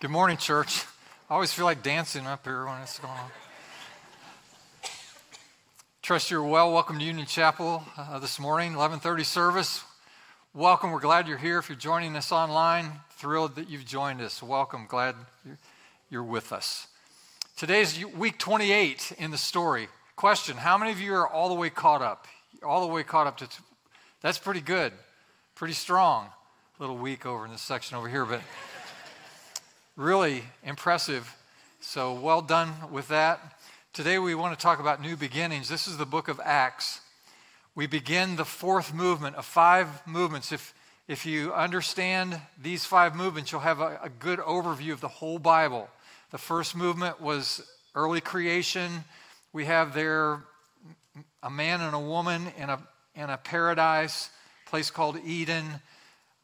Good 0.00 0.10
morning, 0.10 0.36
church. 0.36 0.84
I 1.30 1.34
always 1.34 1.52
feel 1.52 1.64
like 1.64 1.82
dancing 1.82 2.26
up 2.26 2.44
here 2.44 2.66
when 2.66 2.82
it's 2.82 2.98
going 2.98 3.12
on. 3.12 3.30
Trust 6.02 6.30
you're 6.30 6.42
well. 6.42 6.72
Welcome 6.72 6.98
to 6.98 7.04
Union 7.04 7.26
Chapel 7.26 7.82
uh, 7.96 8.18
this 8.18 8.40
morning, 8.40 8.72
11:30 8.74 9.24
service. 9.24 9.84
Welcome. 10.52 10.90
We're 10.90 10.98
glad 10.98 11.28
you're 11.28 11.38
here. 11.38 11.58
If 11.58 11.68
you're 11.68 11.78
joining 11.78 12.16
us 12.16 12.32
online, 12.32 13.00
thrilled 13.12 13.54
that 13.54 13.70
you've 13.70 13.86
joined 13.86 14.20
us. 14.20 14.42
Welcome. 14.42 14.86
Glad 14.88 15.14
you're 16.10 16.24
with 16.24 16.52
us. 16.52 16.88
Today's 17.56 18.04
week 18.04 18.38
28 18.38 19.12
in 19.16 19.30
the 19.30 19.38
story. 19.38 19.88
Question: 20.16 20.56
How 20.56 20.76
many 20.76 20.90
of 20.90 21.00
you 21.00 21.14
are 21.14 21.26
all 21.26 21.48
the 21.48 21.54
way 21.54 21.70
caught 21.70 22.02
up? 22.02 22.26
All 22.64 22.80
the 22.80 22.92
way 22.92 23.04
caught 23.04 23.28
up 23.28 23.38
to. 23.38 23.46
T- 23.46 23.62
that's 24.20 24.38
pretty 24.38 24.60
good, 24.60 24.92
pretty 25.54 25.74
strong. 25.74 26.26
A 26.78 26.82
little 26.82 26.98
weak 26.98 27.24
over 27.24 27.46
in 27.46 27.52
this 27.52 27.62
section 27.62 27.96
over 27.96 28.08
here, 28.08 28.24
but 28.26 28.42
really 29.96 30.42
impressive. 30.64 31.36
So 31.80 32.14
well 32.14 32.42
done 32.42 32.72
with 32.90 33.06
that. 33.08 33.40
Today 33.92 34.18
we 34.18 34.34
want 34.34 34.58
to 34.58 34.60
talk 34.60 34.80
about 34.80 35.00
new 35.00 35.16
beginnings. 35.16 35.68
This 35.68 35.86
is 35.86 35.98
the 35.98 36.06
book 36.06 36.26
of 36.26 36.40
Acts. 36.42 37.00
We 37.76 37.86
begin 37.86 38.34
the 38.34 38.44
fourth 38.44 38.92
movement 38.92 39.36
of 39.36 39.44
five 39.44 40.04
movements. 40.04 40.50
If, 40.50 40.74
if 41.06 41.24
you 41.24 41.52
understand 41.52 42.40
these 42.60 42.84
five 42.84 43.14
movements, 43.14 43.52
you'll 43.52 43.60
have 43.60 43.78
a, 43.78 44.00
a 44.02 44.08
good 44.08 44.40
overview 44.40 44.92
of 44.92 45.00
the 45.00 45.06
whole 45.06 45.38
Bible. 45.38 45.88
The 46.32 46.38
first 46.38 46.74
movement 46.74 47.20
was 47.20 47.62
early 47.94 48.20
creation. 48.20 49.04
We 49.52 49.66
have 49.66 49.94
there 49.94 50.40
a 51.40 51.50
man 51.50 51.80
and 51.80 51.94
a 51.94 52.00
woman 52.00 52.48
in 52.58 52.68
a, 52.68 52.80
in 53.14 53.30
a 53.30 53.36
paradise, 53.36 54.30
place 54.66 54.90
called 54.90 55.18
Eden. 55.24 55.64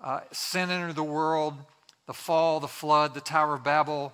Uh, 0.00 0.20
sin 0.30 0.70
entered 0.70 0.94
the 0.94 1.02
world 1.02 1.54
the 2.10 2.14
fall, 2.14 2.58
the 2.58 2.66
flood, 2.66 3.14
the 3.14 3.20
Tower 3.20 3.54
of 3.54 3.62
Babel. 3.62 4.12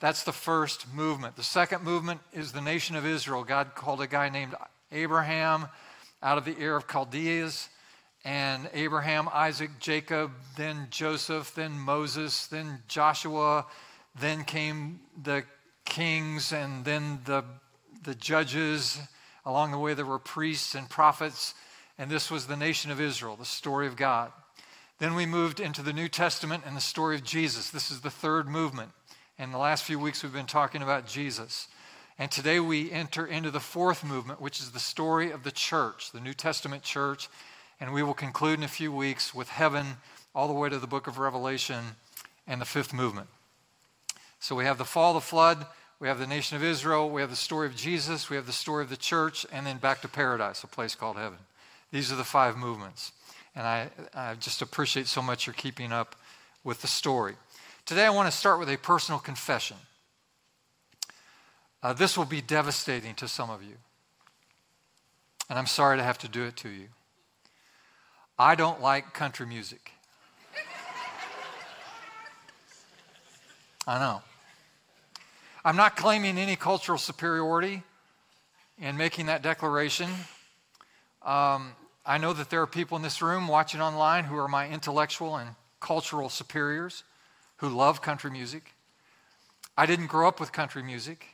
That's 0.00 0.24
the 0.24 0.32
first 0.32 0.92
movement. 0.92 1.36
The 1.36 1.44
second 1.44 1.84
movement 1.84 2.20
is 2.32 2.50
the 2.50 2.60
nation 2.60 2.96
of 2.96 3.06
Israel. 3.06 3.44
God 3.44 3.76
called 3.76 4.00
a 4.00 4.08
guy 4.08 4.30
named 4.30 4.56
Abraham 4.90 5.68
out 6.24 6.38
of 6.38 6.44
the 6.44 6.56
Ur 6.60 6.74
of 6.74 6.88
Chaldeas, 6.88 7.68
and 8.24 8.68
Abraham, 8.74 9.28
Isaac, 9.32 9.70
Jacob, 9.78 10.32
then 10.56 10.88
Joseph, 10.90 11.54
then 11.54 11.78
Moses, 11.78 12.48
then 12.48 12.80
Joshua, 12.88 13.66
then 14.18 14.42
came 14.42 14.98
the 15.22 15.44
kings, 15.84 16.52
and 16.52 16.84
then 16.84 17.20
the, 17.26 17.44
the 18.02 18.16
judges. 18.16 18.98
Along 19.44 19.70
the 19.70 19.78
way, 19.78 19.94
there 19.94 20.04
were 20.04 20.18
priests 20.18 20.74
and 20.74 20.90
prophets, 20.90 21.54
and 21.96 22.10
this 22.10 22.28
was 22.28 22.48
the 22.48 22.56
nation 22.56 22.90
of 22.90 23.00
Israel, 23.00 23.36
the 23.36 23.44
story 23.44 23.86
of 23.86 23.94
God. 23.94 24.32
Then 24.98 25.14
we 25.14 25.26
moved 25.26 25.60
into 25.60 25.82
the 25.82 25.92
New 25.92 26.08
Testament 26.08 26.64
and 26.66 26.74
the 26.74 26.80
story 26.80 27.16
of 27.16 27.22
Jesus. 27.22 27.68
This 27.68 27.90
is 27.90 28.00
the 28.00 28.10
third 28.10 28.48
movement. 28.48 28.92
In 29.38 29.52
the 29.52 29.58
last 29.58 29.84
few 29.84 29.98
weeks, 29.98 30.22
we've 30.22 30.32
been 30.32 30.46
talking 30.46 30.80
about 30.80 31.06
Jesus. 31.06 31.68
And 32.18 32.30
today 32.30 32.60
we 32.60 32.90
enter 32.90 33.26
into 33.26 33.50
the 33.50 33.60
fourth 33.60 34.02
movement, 34.02 34.40
which 34.40 34.58
is 34.58 34.70
the 34.70 34.80
story 34.80 35.30
of 35.30 35.42
the 35.42 35.50
church, 35.50 36.12
the 36.12 36.20
New 36.20 36.32
Testament 36.32 36.82
church. 36.82 37.28
And 37.78 37.92
we 37.92 38.02
will 38.02 38.14
conclude 38.14 38.58
in 38.58 38.64
a 38.64 38.68
few 38.68 38.90
weeks 38.90 39.34
with 39.34 39.50
heaven 39.50 39.98
all 40.34 40.48
the 40.48 40.54
way 40.54 40.70
to 40.70 40.78
the 40.78 40.86
book 40.86 41.06
of 41.06 41.18
Revelation 41.18 41.84
and 42.46 42.58
the 42.58 42.64
fifth 42.64 42.94
movement. 42.94 43.28
So 44.40 44.56
we 44.56 44.64
have 44.64 44.78
the 44.78 44.84
fall, 44.86 45.14
of 45.14 45.22
the 45.22 45.28
flood, 45.28 45.66
we 46.00 46.08
have 46.08 46.18
the 46.18 46.26
nation 46.26 46.56
of 46.56 46.64
Israel, 46.64 47.10
we 47.10 47.20
have 47.20 47.30
the 47.30 47.36
story 47.36 47.66
of 47.66 47.76
Jesus, 47.76 48.30
we 48.30 48.36
have 48.36 48.46
the 48.46 48.52
story 48.52 48.82
of 48.82 48.88
the 48.88 48.96
church, 48.96 49.44
and 49.52 49.66
then 49.66 49.76
back 49.76 50.00
to 50.02 50.08
paradise, 50.08 50.64
a 50.64 50.66
place 50.66 50.94
called 50.94 51.16
heaven. 51.16 51.38
These 51.90 52.10
are 52.10 52.16
the 52.16 52.24
five 52.24 52.56
movements. 52.56 53.12
And 53.56 53.66
I, 53.66 53.88
I 54.14 54.34
just 54.34 54.60
appreciate 54.60 55.06
so 55.06 55.22
much 55.22 55.46
your 55.46 55.54
keeping 55.54 55.90
up 55.90 56.14
with 56.62 56.82
the 56.82 56.86
story. 56.86 57.34
Today, 57.86 58.04
I 58.04 58.10
want 58.10 58.30
to 58.30 58.36
start 58.36 58.58
with 58.58 58.68
a 58.68 58.76
personal 58.76 59.18
confession. 59.18 59.78
Uh, 61.82 61.94
this 61.94 62.18
will 62.18 62.26
be 62.26 62.42
devastating 62.42 63.14
to 63.14 63.26
some 63.26 63.48
of 63.48 63.62
you. 63.62 63.76
And 65.48 65.58
I'm 65.58 65.66
sorry 65.66 65.96
to 65.96 66.02
have 66.02 66.18
to 66.18 66.28
do 66.28 66.44
it 66.44 66.56
to 66.58 66.68
you. 66.68 66.88
I 68.38 68.56
don't 68.56 68.82
like 68.82 69.14
country 69.14 69.46
music. 69.46 69.92
I 73.86 73.98
know. 73.98 74.20
I'm 75.64 75.76
not 75.76 75.96
claiming 75.96 76.36
any 76.36 76.56
cultural 76.56 76.98
superiority 76.98 77.82
in 78.78 78.96
making 78.96 79.26
that 79.26 79.42
declaration. 79.42 80.10
Um, 81.22 81.72
I 82.08 82.18
know 82.18 82.32
that 82.32 82.50
there 82.50 82.62
are 82.62 82.68
people 82.68 82.96
in 82.96 83.02
this 83.02 83.20
room 83.20 83.48
watching 83.48 83.80
online 83.80 84.24
who 84.24 84.38
are 84.38 84.46
my 84.46 84.68
intellectual 84.68 85.36
and 85.36 85.50
cultural 85.80 86.28
superiors 86.28 87.02
who 87.56 87.68
love 87.68 88.00
country 88.00 88.30
music. 88.30 88.74
I 89.76 89.86
didn't 89.86 90.06
grow 90.06 90.28
up 90.28 90.38
with 90.38 90.52
country 90.52 90.84
music. 90.84 91.26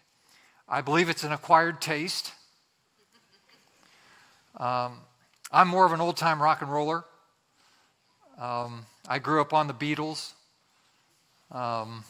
I 0.66 0.81
believe 0.81 1.11
it's 1.11 1.25
an 1.25 1.32
acquired 1.32 1.82
taste. 1.82 2.32
Um, 4.56 5.00
I'm 5.50 5.69
more 5.69 5.84
of 5.84 5.93
an 5.93 6.00
old 6.00 6.16
time 6.16 6.43
rock 6.43 6.62
and 6.62 6.72
roller. 6.72 7.05
Um, 8.38 8.87
I 9.06 9.19
grew 9.19 9.43
up 9.43 9.53
on 9.53 9.66
the 9.66 9.75
Beatles, 9.75 10.32
um, 11.50 12.03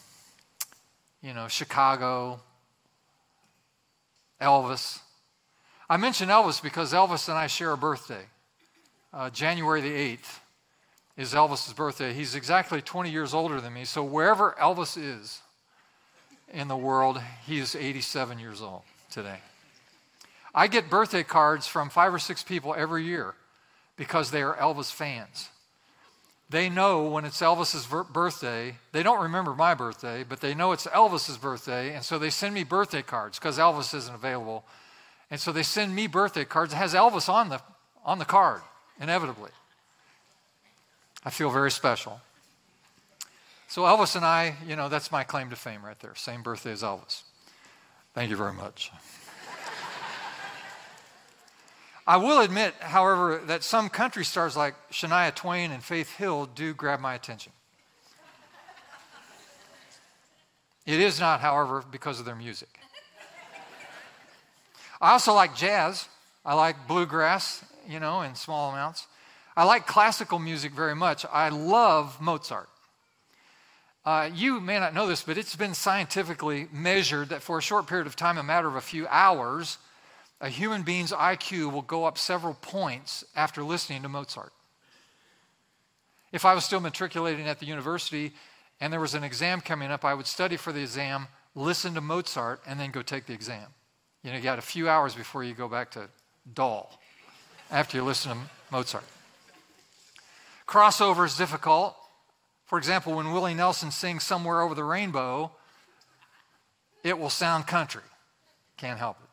you 1.21 1.33
know, 1.33 1.49
Chicago, 1.49 2.39
Elvis. 4.39 4.99
I 5.89 5.97
mention 5.97 6.29
Elvis 6.29 6.63
because 6.63 6.93
Elvis 6.93 7.27
and 7.27 7.37
I 7.37 7.47
share 7.47 7.73
a 7.73 7.77
birthday. 7.77 8.25
Uh, 9.13 9.29
January 9.29 9.79
the 9.79 9.91
8th 9.91 10.39
is 11.17 11.35
Elvis's 11.35 11.73
birthday. 11.73 12.13
He's 12.13 12.33
exactly 12.33 12.81
20 12.81 13.11
years 13.11 13.35
older 13.35 13.61
than 13.61 13.71
me. 13.71 13.85
So 13.85 14.03
wherever 14.03 14.55
Elvis 14.59 14.97
is 14.97 15.39
in 16.51 16.67
the 16.67 16.75
world, 16.75 17.21
he 17.45 17.59
is 17.59 17.75
87 17.75 18.39
years 18.39 18.59
old 18.59 18.81
today. 19.11 19.37
I 20.55 20.65
get 20.65 20.89
birthday 20.89 21.21
cards 21.21 21.67
from 21.67 21.91
five 21.91 22.11
or 22.11 22.17
six 22.17 22.41
people 22.41 22.73
every 22.75 23.03
year 23.03 23.35
because 23.97 24.31
they 24.31 24.41
are 24.41 24.55
Elvis 24.55 24.91
fans. 24.91 25.49
They 26.49 26.69
know 26.69 27.03
when 27.03 27.23
it's 27.23 27.39
Elvis's 27.39 27.85
birthday. 28.11 28.77
They 28.93 29.03
don't 29.03 29.21
remember 29.21 29.53
my 29.53 29.75
birthday, 29.75 30.23
but 30.27 30.41
they 30.41 30.55
know 30.55 30.71
it's 30.71 30.87
Elvis's 30.87 31.37
birthday, 31.37 31.93
and 31.93 32.03
so 32.03 32.17
they 32.17 32.31
send 32.31 32.55
me 32.55 32.63
birthday 32.63 33.03
cards 33.03 33.37
because 33.37 33.59
Elvis 33.59 33.93
isn't 33.93 34.13
available. 34.13 34.65
And 35.29 35.39
so 35.39 35.51
they 35.51 35.63
send 35.63 35.95
me 35.95 36.07
birthday 36.07 36.45
cards. 36.45 36.73
It 36.73 36.77
has 36.77 36.95
Elvis 36.95 37.29
on 37.29 37.49
the, 37.49 37.61
on 38.03 38.17
the 38.17 38.25
card 38.25 38.61
inevitably. 38.99 39.51
I 41.25 41.29
feel 41.29 41.49
very 41.49 41.71
special. 41.71 42.21
So, 43.67 43.83
Elvis 43.83 44.15
and 44.15 44.25
I, 44.25 44.55
you 44.67 44.75
know, 44.75 44.89
that's 44.89 45.11
my 45.11 45.23
claim 45.23 45.49
to 45.49 45.55
fame 45.55 45.83
right 45.83 45.99
there. 45.99 46.13
Same 46.15 46.43
birthday 46.43 46.71
as 46.71 46.83
Elvis. 46.83 47.23
Thank 48.13 48.29
you 48.29 48.35
very 48.35 48.53
much. 48.53 48.91
I 52.05 52.17
will 52.17 52.41
admit, 52.41 52.73
however, 52.81 53.41
that 53.47 53.63
some 53.63 53.89
country 53.89 54.25
stars 54.25 54.57
like 54.57 54.75
Shania 54.91 55.33
Twain 55.33 55.71
and 55.71 55.81
Faith 55.81 56.17
Hill 56.17 56.47
do 56.53 56.73
grab 56.73 56.99
my 56.99 57.15
attention. 57.15 57.53
It 60.85 60.99
is 60.99 61.19
not, 61.19 61.39
however, 61.39 61.83
because 61.89 62.19
of 62.19 62.25
their 62.25 62.35
music. 62.35 62.77
I 65.01 65.13
also 65.13 65.33
like 65.33 65.55
jazz. 65.55 66.07
I 66.45 66.55
like 66.55 66.87
bluegrass 66.87 67.63
you 67.87 67.99
know, 67.99 68.21
in 68.21 68.35
small 68.35 68.71
amounts. 68.71 69.07
I 69.55 69.65
like 69.65 69.85
classical 69.85 70.39
music 70.39 70.71
very 70.71 70.95
much. 70.95 71.25
I 71.31 71.49
love 71.49 72.19
Mozart. 72.19 72.69
Uh, 74.05 74.29
you 74.33 74.59
may 74.59 74.79
not 74.79 74.93
know 74.93 75.07
this, 75.07 75.23
but 75.23 75.37
it's 75.37 75.55
been 75.55 75.73
scientifically 75.73 76.67
measured 76.73 77.29
that 77.29 77.41
for 77.41 77.57
a 77.57 77.61
short 77.61 77.87
period 77.87 78.07
of 78.07 78.15
time, 78.15 78.37
a 78.37 78.43
matter 78.43 78.67
of 78.67 78.75
a 78.75 78.81
few 78.81 79.07
hours, 79.07 79.77
a 80.41 80.49
human 80.49 80.83
being's 80.83 81.11
IQ 81.13 81.71
will 81.71 81.83
go 81.83 82.03
up 82.03 82.17
several 82.17 82.55
points 82.55 83.23
after 83.35 83.63
listening 83.63 84.01
to 84.01 84.09
Mozart. 84.09 84.51
If 86.33 86.43
I 86.43 86.53
was 86.53 86.65
still 86.65 86.81
matriculating 86.81 87.47
at 87.47 87.59
the 87.59 87.65
university 87.65 88.33
and 88.81 88.91
there 88.91 88.99
was 88.99 89.13
an 89.13 89.23
exam 89.23 89.61
coming 89.61 89.91
up, 89.91 90.03
I 90.03 90.15
would 90.15 90.27
study 90.27 90.57
for 90.57 90.73
the 90.73 90.81
exam, 90.81 91.27
listen 91.55 91.93
to 91.93 92.01
Mozart, 92.01 92.61
and 92.67 92.79
then 92.79 92.91
go 92.91 93.03
take 93.03 93.27
the 93.27 93.33
exam. 93.33 93.67
You 94.23 94.31
know, 94.31 94.37
you 94.37 94.43
got 94.43 94.59
a 94.59 94.63
few 94.63 94.89
hours 94.89 95.15
before 95.15 95.43
you 95.43 95.53
go 95.53 95.69
back 95.69 95.91
to 95.91 96.09
dull 96.53 96.99
after 97.73 97.97
you 97.97 98.03
listen 98.03 98.31
to 98.31 98.37
Mozart. 98.71 99.03
Crossover 100.67 101.25
is 101.25 101.35
difficult. 101.35 101.95
For 102.67 102.77
example, 102.77 103.15
when 103.15 103.33
Willie 103.33 103.55
Nelson 103.55 103.89
sings 103.89 104.23
Somewhere 104.23 104.61
Over 104.61 104.75
the 104.75 104.83
Rainbow, 104.83 105.51
it 107.03 107.17
will 107.17 107.31
sound 107.31 107.65
country. 107.65 108.03
Can't 108.77 108.99
help 108.99 109.17
it. 109.21 109.29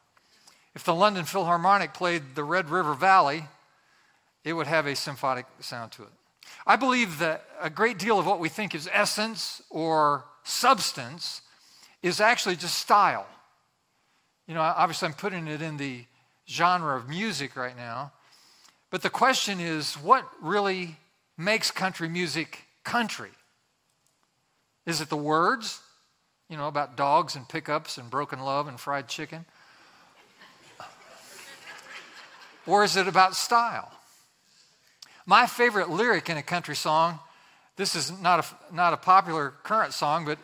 If 0.74 0.84
the 0.84 0.94
London 0.94 1.26
Philharmonic 1.26 1.92
played 1.92 2.34
the 2.34 2.42
Red 2.42 2.70
River 2.70 2.94
Valley, 2.94 3.44
it 4.42 4.54
would 4.54 4.66
have 4.66 4.86
a 4.86 4.96
symphonic 4.96 5.44
sound 5.60 5.92
to 5.92 6.04
it. 6.04 6.08
I 6.66 6.76
believe 6.76 7.18
that 7.18 7.44
a 7.60 7.68
great 7.68 7.98
deal 7.98 8.18
of 8.18 8.26
what 8.26 8.40
we 8.40 8.48
think 8.48 8.74
is 8.74 8.88
essence 8.90 9.60
or 9.68 10.24
substance 10.44 11.42
is 12.02 12.22
actually 12.22 12.56
just 12.56 12.78
style. 12.78 13.26
You 14.46 14.54
know, 14.54 14.62
obviously, 14.62 15.08
I'm 15.08 15.14
putting 15.14 15.46
it 15.46 15.60
in 15.60 15.76
the 15.76 16.04
genre 16.48 16.96
of 16.96 17.06
music 17.06 17.54
right 17.54 17.76
now, 17.76 18.12
but 18.90 19.02
the 19.02 19.10
question 19.10 19.60
is 19.60 19.94
what 19.94 20.28
really 20.42 20.96
makes 21.36 21.70
country 21.70 22.08
music 22.08 22.64
country? 22.84 23.30
Is 24.86 25.00
it 25.00 25.08
the 25.08 25.16
words? 25.16 25.80
you 26.50 26.56
know, 26.56 26.66
about 26.66 26.96
dogs 26.96 27.36
and 27.36 27.48
pickups 27.48 27.96
and 27.96 28.10
broken 28.10 28.40
love 28.40 28.66
and 28.66 28.78
fried 28.78 29.08
chicken? 29.08 29.46
or 32.66 32.82
is 32.82 32.96
it 32.96 33.06
about 33.06 33.36
style? 33.36 33.90
My 35.24 35.46
favorite 35.46 35.88
lyric 35.88 36.28
in 36.28 36.36
a 36.36 36.42
country 36.42 36.74
song, 36.74 37.20
this 37.76 37.94
is 37.94 38.10
not 38.20 38.44
a, 38.44 38.74
not 38.74 38.92
a 38.92 38.96
popular 38.96 39.54
current 39.62 39.94
song, 39.94 40.24
but 40.24 40.38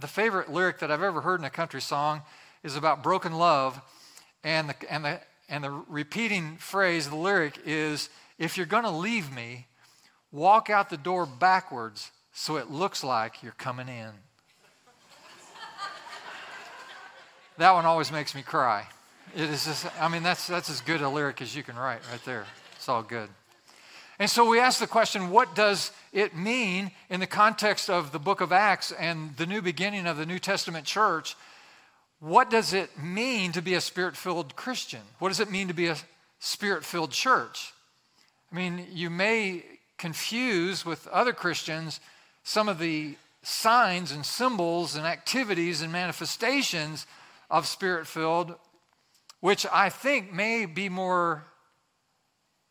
the 0.00 0.06
favorite 0.06 0.50
lyric 0.50 0.78
that 0.78 0.90
I've 0.90 1.02
ever 1.02 1.20
heard 1.20 1.38
in 1.38 1.44
a 1.44 1.50
country 1.50 1.82
song 1.82 2.22
is 2.64 2.74
about 2.74 3.02
broken 3.02 3.34
love. 3.34 3.78
And 4.42 4.70
the, 4.70 4.92
and 4.92 5.04
the, 5.04 5.20
and 5.52 5.62
the 5.62 5.70
repeating 5.70 6.56
phrase, 6.56 7.10
the 7.10 7.14
lyric 7.14 7.58
is, 7.66 8.08
If 8.38 8.56
you're 8.56 8.64
going 8.64 8.84
to 8.84 8.90
leave 8.90 9.30
me, 9.30 9.66
walk 10.32 10.70
out 10.70 10.88
the 10.88 10.96
door 10.96 11.26
backwards 11.26 12.10
so 12.32 12.56
it 12.56 12.70
looks 12.70 13.04
like 13.04 13.42
you're 13.42 13.52
coming 13.52 13.86
in. 13.86 14.10
that 17.58 17.72
one 17.72 17.84
always 17.84 18.10
makes 18.10 18.34
me 18.34 18.40
cry. 18.40 18.86
It 19.36 19.50
is 19.50 19.66
just, 19.66 19.86
I 20.00 20.08
mean, 20.08 20.22
that's, 20.22 20.46
that's 20.46 20.70
as 20.70 20.80
good 20.80 21.02
a 21.02 21.08
lyric 21.08 21.42
as 21.42 21.54
you 21.54 21.62
can 21.62 21.76
write 21.76 22.00
right 22.10 22.24
there. 22.24 22.46
It's 22.76 22.88
all 22.88 23.02
good. 23.02 23.28
And 24.18 24.30
so 24.30 24.48
we 24.48 24.58
ask 24.58 24.80
the 24.80 24.86
question 24.86 25.28
what 25.28 25.54
does 25.54 25.90
it 26.14 26.34
mean 26.34 26.92
in 27.10 27.20
the 27.20 27.26
context 27.26 27.90
of 27.90 28.10
the 28.10 28.18
book 28.18 28.40
of 28.40 28.52
Acts 28.52 28.90
and 28.92 29.36
the 29.36 29.44
new 29.44 29.60
beginning 29.60 30.06
of 30.06 30.16
the 30.16 30.24
New 30.24 30.38
Testament 30.38 30.86
church? 30.86 31.36
What 32.22 32.50
does 32.50 32.72
it 32.72 32.96
mean 33.02 33.50
to 33.50 33.60
be 33.60 33.74
a 33.74 33.80
spirit 33.80 34.16
filled 34.16 34.54
Christian? 34.54 35.00
What 35.18 35.30
does 35.30 35.40
it 35.40 35.50
mean 35.50 35.66
to 35.66 35.74
be 35.74 35.88
a 35.88 35.96
spirit 36.38 36.84
filled 36.84 37.10
church? 37.10 37.72
I 38.52 38.54
mean, 38.54 38.86
you 38.92 39.10
may 39.10 39.64
confuse 39.98 40.86
with 40.86 41.08
other 41.08 41.32
Christians 41.32 41.98
some 42.44 42.68
of 42.68 42.78
the 42.78 43.16
signs 43.42 44.12
and 44.12 44.24
symbols 44.24 44.94
and 44.94 45.04
activities 45.04 45.82
and 45.82 45.90
manifestations 45.90 47.08
of 47.50 47.66
spirit 47.66 48.06
filled, 48.06 48.54
which 49.40 49.66
I 49.72 49.88
think 49.88 50.32
may 50.32 50.64
be 50.64 50.88
more, 50.88 51.42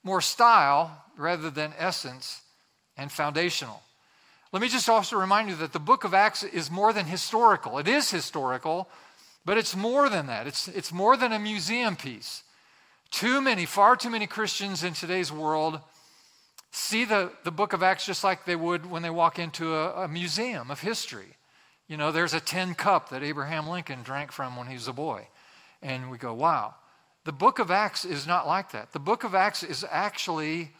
more 0.01 0.21
style 0.21 1.03
rather 1.17 1.49
than 1.49 1.73
essence 1.77 2.39
and 2.95 3.11
foundational. 3.11 3.81
Let 4.53 4.61
me 4.61 4.69
just 4.69 4.87
also 4.87 5.17
remind 5.17 5.49
you 5.49 5.55
that 5.57 5.73
the 5.73 5.79
book 5.79 6.05
of 6.05 6.13
Acts 6.13 6.41
is 6.41 6.71
more 6.71 6.93
than 6.93 7.05
historical. 7.05 7.79
It 7.79 7.89
is 7.89 8.11
historical, 8.11 8.87
but 9.45 9.57
it's 9.57 9.75
more 9.75 10.09
than 10.09 10.27
that. 10.27 10.47
It's, 10.47 10.67
it's 10.67 10.91
more 10.91 11.17
than 11.17 11.31
a 11.31 11.39
museum 11.39 11.95
piece. 11.95 12.43
Too 13.09 13.41
many, 13.41 13.65
far 13.65 13.95
too 13.95 14.09
many 14.09 14.27
Christians 14.27 14.83
in 14.83 14.93
today's 14.93 15.31
world 15.31 15.79
see 16.71 17.03
the, 17.03 17.31
the 17.43 17.51
book 17.51 17.73
of 17.73 17.83
Acts 17.83 18.05
just 18.05 18.23
like 18.23 18.45
they 18.45 18.55
would 18.55 18.89
when 18.89 19.01
they 19.01 19.09
walk 19.09 19.39
into 19.39 19.75
a, 19.75 20.03
a 20.03 20.07
museum 20.07 20.71
of 20.71 20.79
history. 20.79 21.37
You 21.87 21.97
know, 21.97 22.11
there's 22.11 22.33
a 22.33 22.39
tin 22.39 22.75
cup 22.75 23.09
that 23.09 23.23
Abraham 23.23 23.67
Lincoln 23.67 24.03
drank 24.03 24.31
from 24.31 24.55
when 24.55 24.67
he 24.67 24.75
was 24.75 24.87
a 24.87 24.93
boy. 24.93 25.27
And 25.81 26.09
we 26.09 26.17
go, 26.17 26.33
wow. 26.33 26.75
The 27.25 27.33
book 27.33 27.59
of 27.59 27.69
Acts 27.69 28.05
is 28.05 28.25
not 28.25 28.47
like 28.47 28.71
that. 28.71 28.93
The 28.93 28.99
book 28.99 29.23
of 29.23 29.35
Acts 29.35 29.63
is 29.63 29.85
actually 29.89 30.71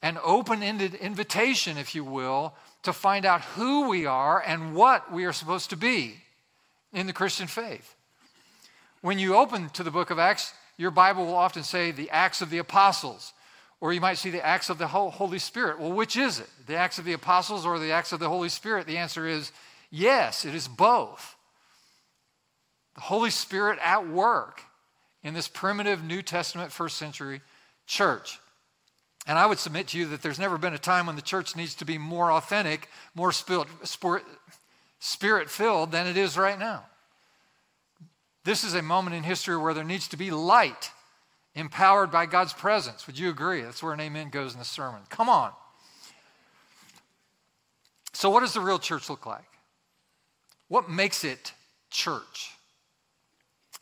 an 0.00 0.18
open 0.22 0.62
ended 0.62 0.94
invitation, 0.94 1.76
if 1.76 1.94
you 1.94 2.04
will, 2.04 2.54
to 2.84 2.92
find 2.92 3.24
out 3.24 3.40
who 3.40 3.88
we 3.88 4.06
are 4.06 4.40
and 4.40 4.74
what 4.74 5.12
we 5.12 5.24
are 5.24 5.32
supposed 5.32 5.70
to 5.70 5.76
be 5.76 6.23
in 6.94 7.06
the 7.06 7.12
Christian 7.12 7.46
faith. 7.46 7.94
When 9.02 9.18
you 9.18 9.36
open 9.36 9.68
to 9.70 9.82
the 9.82 9.90
book 9.90 10.10
of 10.10 10.18
Acts, 10.18 10.54
your 10.78 10.90
Bible 10.90 11.26
will 11.26 11.34
often 11.34 11.62
say 11.62 11.90
the 11.90 12.10
Acts 12.10 12.40
of 12.40 12.50
the 12.50 12.58
Apostles, 12.58 13.32
or 13.80 13.92
you 13.92 14.00
might 14.00 14.18
see 14.18 14.30
the 14.30 14.44
Acts 14.44 14.70
of 14.70 14.78
the 14.78 14.86
Holy 14.86 15.38
Spirit. 15.38 15.78
Well, 15.78 15.92
which 15.92 16.16
is 16.16 16.40
it? 16.40 16.48
The 16.66 16.76
Acts 16.76 16.98
of 16.98 17.04
the 17.04 17.12
Apostles 17.12 17.66
or 17.66 17.78
the 17.78 17.92
Acts 17.92 18.12
of 18.12 18.20
the 18.20 18.28
Holy 18.28 18.48
Spirit? 18.48 18.86
The 18.86 18.96
answer 18.96 19.26
is 19.26 19.52
yes, 19.90 20.44
it 20.44 20.54
is 20.54 20.68
both. 20.68 21.36
The 22.94 23.02
Holy 23.02 23.30
Spirit 23.30 23.78
at 23.82 24.08
work 24.08 24.62
in 25.22 25.34
this 25.34 25.48
primitive 25.48 26.02
New 26.04 26.22
Testament 26.22 26.72
first 26.72 26.96
century 26.96 27.40
church. 27.86 28.38
And 29.26 29.38
I 29.38 29.46
would 29.46 29.58
submit 29.58 29.88
to 29.88 29.98
you 29.98 30.06
that 30.08 30.22
there's 30.22 30.38
never 30.38 30.58
been 30.58 30.74
a 30.74 30.78
time 30.78 31.06
when 31.06 31.16
the 31.16 31.22
church 31.22 31.56
needs 31.56 31.74
to 31.76 31.84
be 31.84 31.98
more 31.98 32.30
authentic, 32.30 32.88
more 33.14 33.32
spirit 33.32 34.24
filled 35.04 35.92
than 35.92 36.06
it 36.06 36.16
is 36.16 36.38
right 36.38 36.58
now. 36.58 36.84
This 38.44 38.64
is 38.64 38.74
a 38.74 38.82
moment 38.82 39.16
in 39.16 39.22
history 39.22 39.56
where 39.56 39.74
there 39.74 39.84
needs 39.84 40.08
to 40.08 40.16
be 40.16 40.30
light 40.30 40.90
empowered 41.54 42.10
by 42.10 42.26
God's 42.26 42.52
presence. 42.52 43.06
Would 43.06 43.18
you 43.18 43.30
agree? 43.30 43.62
That's 43.62 43.82
where 43.82 43.92
an 43.92 44.00
amen 44.00 44.30
goes 44.30 44.52
in 44.52 44.58
the 44.58 44.64
sermon. 44.64 45.00
Come 45.08 45.28
on. 45.28 45.52
So, 48.12 48.30
what 48.30 48.40
does 48.40 48.54
the 48.54 48.60
real 48.60 48.78
church 48.78 49.10
look 49.10 49.26
like? 49.26 49.44
What 50.68 50.88
makes 50.88 51.24
it 51.24 51.52
church? 51.90 52.52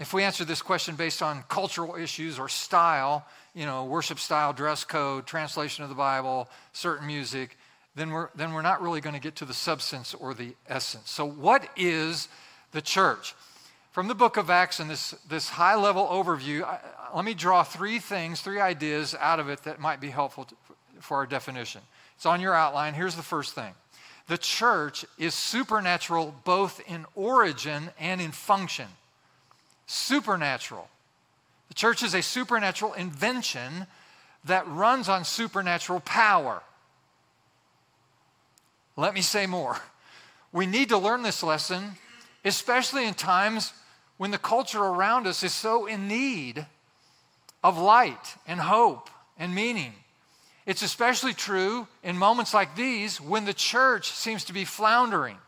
If 0.01 0.13
we 0.13 0.25
answer 0.25 0.45
this 0.45 0.63
question 0.63 0.97
based 0.97 1.23
on 1.23 1.45
cultural 1.49 1.97
issues 1.97 2.39
or 2.39 2.49
style, 2.49 3.27
you 3.55 3.67
know, 3.67 3.85
worship 3.85 4.19
style, 4.19 4.53
dress 4.53 4.85
code, 4.85 5.27
translation 5.27 5.85
of 5.85 5.91
the 5.91 5.97
Bible, 5.97 6.49
certain 6.73 7.07
music, 7.07 7.57
then 7.95 8.11
we're, 8.11 8.29
then 8.35 8.53
we're 8.53 8.63
not 8.63 8.81
really 8.81 9.01
going 9.01 9.15
to 9.15 9.21
get 9.21 9.37
to 9.37 9.45
the 9.45 9.55
substance 9.55 10.15
or 10.15 10.35
the 10.35 10.55
essence. 10.69 11.11
So, 11.11 11.27
what 11.27 11.69
is 11.77 12.29
the 12.73 12.81
church? 12.81 13.35
From 13.93 14.09
the 14.09 14.15
book 14.15 14.39
of 14.39 14.49
Acts 14.49 14.81
and 14.81 14.89
this, 14.89 15.11
this 15.29 15.51
high 15.51 15.75
level 15.75 16.07
overview, 16.07 16.63
I, 16.63 16.81
let 17.15 17.27
me 17.27 17.35
draw 17.35 17.63
three 17.63 17.99
things, 17.99 18.41
three 18.41 18.61
ideas 18.61 19.15
out 19.21 19.39
of 19.39 19.51
it 19.51 19.65
that 19.65 19.79
might 19.79 20.01
be 20.01 20.09
helpful 20.09 20.45
to, 20.47 20.55
for 21.01 21.19
our 21.19 21.27
definition. 21.27 21.83
It's 22.17 22.25
on 22.25 22.41
your 22.41 22.55
outline. 22.55 22.95
Here's 22.95 23.17
the 23.17 23.23
first 23.23 23.55
thing 23.55 23.75
the 24.29 24.39
church 24.39 25.05
is 25.19 25.35
supernatural 25.35 26.35
both 26.45 26.81
in 26.89 27.05
origin 27.15 27.91
and 27.99 28.21
in 28.21 28.33
function. 28.33 28.87
Supernatural. 29.87 30.89
The 31.69 31.75
church 31.75 32.03
is 32.03 32.15
a 32.15 32.23
supernatural 32.23 32.95
invention 32.95 33.87
that 34.45 34.67
runs 34.69 35.09
on 35.09 35.25
supernatural 35.25 36.01
power. 36.01 36.63
Let 38.97 39.15
me 39.15 39.23
say 39.23 39.47
more. 39.47 39.79
We 40.53 40.67
need 40.67 40.91
to 40.91 40.99
learn 40.99 41.23
this 41.23 41.43
lesson, 41.43 41.93
especially 42.45 43.07
in 43.07 43.15
times 43.15 43.73
when 44.19 44.31
the 44.31 44.39
culture 44.39 44.83
around 44.83 45.27
us 45.27 45.43
is 45.43 45.55
so 45.55 45.87
in 45.87 46.09
need 46.09 46.67
of 47.65 47.79
light 47.79 48.37
and 48.47 48.61
hope 48.61 49.09
and 49.39 49.55
meaning. 49.55 49.95
It's 50.67 50.83
especially 50.83 51.33
true 51.33 51.89
in 52.03 52.17
moments 52.17 52.55
like 52.55 52.77
these 52.77 53.21
when 53.21 53.45
the 53.45 53.55
church 53.55 54.11
seems 54.11 54.45
to 54.45 54.53
be 54.53 54.65
floundering. 54.65 55.39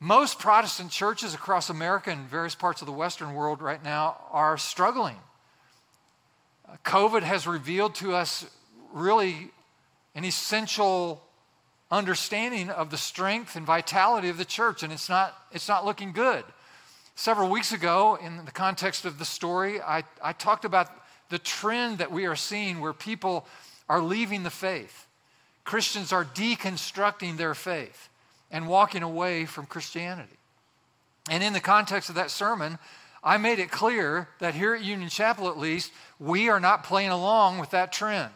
Most 0.00 0.40
Protestant 0.40 0.90
churches 0.90 1.32
across 1.32 1.70
America 1.70 2.10
and 2.10 2.28
various 2.28 2.56
parts 2.56 2.82
of 2.82 2.86
the 2.86 2.92
Western 2.92 3.34
world 3.34 3.62
right 3.62 3.82
now 3.84 4.16
are 4.32 4.58
struggling. 4.58 5.16
COVID 6.84 7.22
has 7.22 7.46
revealed 7.46 7.94
to 7.96 8.14
us 8.14 8.44
really 8.92 9.52
an 10.16 10.24
essential 10.24 11.22
understanding 11.92 12.70
of 12.70 12.90
the 12.90 12.96
strength 12.96 13.54
and 13.54 13.66
vitality 13.66 14.30
of 14.30 14.38
the 14.38 14.44
church, 14.44 14.82
and 14.82 14.92
it's 14.92 15.10
not, 15.10 15.36
it's 15.52 15.68
not 15.68 15.84
looking 15.84 16.12
good. 16.12 16.42
Several 17.14 17.50
weeks 17.50 17.72
ago, 17.72 18.18
in 18.20 18.44
the 18.46 18.50
context 18.50 19.04
of 19.04 19.18
the 19.18 19.26
story, 19.26 19.80
I, 19.80 20.02
I 20.24 20.32
talked 20.32 20.64
about 20.64 20.88
the 21.28 21.38
trend 21.38 21.98
that 21.98 22.10
we 22.10 22.24
are 22.26 22.34
seeing 22.34 22.80
where 22.80 22.94
people 22.94 23.46
are 23.90 24.00
leaving 24.00 24.42
the 24.42 24.50
faith. 24.50 25.06
Christians 25.64 26.12
are 26.12 26.24
deconstructing 26.24 27.36
their 27.36 27.54
faith 27.54 28.08
and 28.50 28.66
walking 28.66 29.02
away 29.02 29.44
from 29.44 29.66
Christianity. 29.66 30.38
And 31.30 31.42
in 31.42 31.52
the 31.52 31.60
context 31.60 32.08
of 32.08 32.14
that 32.14 32.30
sermon, 32.30 32.78
I 33.22 33.36
made 33.36 33.58
it 33.58 33.70
clear 33.70 34.28
that 34.40 34.54
here 34.54 34.74
at 34.74 34.82
Union 34.82 35.10
Chapel, 35.10 35.48
at 35.48 35.58
least, 35.58 35.92
we 36.18 36.48
are 36.48 36.58
not 36.58 36.84
playing 36.84 37.10
along 37.10 37.58
with 37.58 37.70
that 37.70 37.92
trend. 37.92 38.32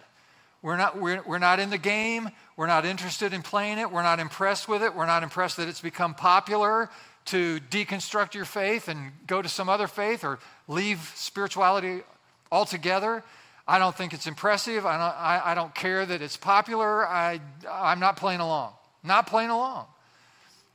We're 0.62 0.76
not, 0.76 1.00
we're, 1.00 1.22
we're 1.22 1.38
not 1.38 1.58
in 1.58 1.70
the 1.70 1.78
game. 1.78 2.30
We're 2.56 2.66
not 2.66 2.86
interested 2.86 3.32
in 3.34 3.42
playing 3.42 3.78
it. 3.78 3.90
We're 3.90 4.02
not 4.02 4.18
impressed 4.18 4.66
with 4.66 4.82
it. 4.82 4.94
We're 4.94 5.06
not 5.06 5.22
impressed 5.22 5.58
that 5.58 5.68
it's 5.68 5.80
become 5.80 6.14
popular 6.14 6.88
to 7.26 7.60
deconstruct 7.70 8.34
your 8.34 8.44
faith 8.44 8.88
and 8.88 9.12
go 9.26 9.42
to 9.42 9.48
some 9.48 9.68
other 9.68 9.86
faith 9.86 10.24
or 10.24 10.38
leave 10.68 11.12
spirituality 11.14 12.02
altogether. 12.50 13.22
I 13.68 13.78
don't 13.78 13.94
think 13.94 14.14
it's 14.14 14.26
impressive. 14.26 14.86
I 14.86 14.92
don't, 14.92 15.20
I, 15.20 15.42
I 15.52 15.54
don't 15.54 15.74
care 15.74 16.06
that 16.06 16.22
it's 16.22 16.36
popular. 16.36 17.06
I, 17.06 17.40
I'm 17.68 18.00
not 18.00 18.16
playing 18.16 18.40
along. 18.40 18.72
Not 19.02 19.26
playing 19.26 19.50
along. 19.50 19.86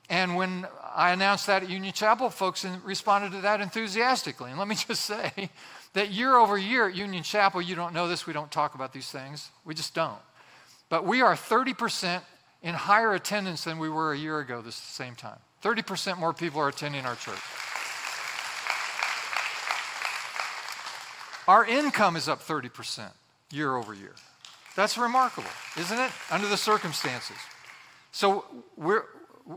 And 0.10 0.36
when 0.36 0.68
I 0.94 1.12
announced 1.12 1.48
that 1.48 1.64
at 1.64 1.70
Union 1.70 1.94
Chapel, 1.94 2.30
folks 2.30 2.66
responded 2.84 3.32
to 3.32 3.42
that 3.42 3.62
enthusiastically. 3.62 4.50
And 4.50 4.60
let 4.60 4.68
me 4.68 4.76
just 4.88 5.06
say 5.06 5.50
that 5.94 6.12
year 6.12 6.36
over 6.36 6.58
year 6.58 6.90
at 6.90 6.96
Union 6.96 7.24
Chapel, 7.24 7.62
you 7.62 7.76
don't 7.76 7.94
know 7.94 8.10
this, 8.10 8.28
we 8.28 8.34
don't 8.34 8.52
talk 8.52 8.76
about 8.76 8.92
these 8.92 9.10
things. 9.10 9.50
We 9.64 9.74
just 9.74 9.96
don't. 9.96 10.20
But 10.92 11.06
we 11.06 11.22
are 11.22 11.36
30% 11.36 12.22
in 12.62 12.76
higher 12.76 13.14
attendance 13.14 13.64
than 13.64 13.80
we 13.80 13.88
were 13.88 14.12
a 14.12 14.18
year 14.18 14.40
ago 14.40 14.62
this 14.62 14.76
same 14.76 15.16
time. 15.16 15.38
30% 15.64 16.18
more 16.18 16.34
people 16.34 16.60
are 16.60 16.68
attending 16.68 17.06
our 17.06 17.16
church. 17.16 17.40
Our 21.48 21.66
income 21.66 22.18
is 22.18 22.28
up 22.28 22.42
30% 22.42 23.10
year 23.54 23.74
over 23.74 23.94
year. 23.94 24.14
That's 24.76 24.98
remarkable, 24.98 25.50
isn't 25.78 25.98
it? 25.98 26.12
Under 26.30 26.50
the 26.50 26.58
circumstances. 26.58 27.38
So 28.12 28.44
we're, 28.76 29.06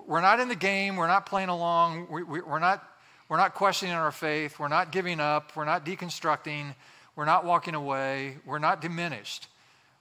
we're 0.06 0.20
not 0.20 0.38
in 0.38 0.46
the 0.46 0.54
game. 0.54 0.94
We're 0.94 1.08
not 1.08 1.26
playing 1.26 1.48
along. 1.48 2.06
We, 2.12 2.22
we, 2.22 2.40
we're, 2.42 2.60
not, 2.60 2.88
we're 3.28 3.38
not 3.38 3.54
questioning 3.54 3.92
our 3.92 4.12
faith. 4.12 4.60
We're 4.60 4.68
not 4.68 4.92
giving 4.92 5.18
up. 5.18 5.56
We're 5.56 5.64
not 5.64 5.84
deconstructing. 5.84 6.76
We're 7.16 7.24
not 7.24 7.44
walking 7.44 7.74
away. 7.74 8.36
We're 8.46 8.60
not 8.60 8.80
diminished. 8.80 9.48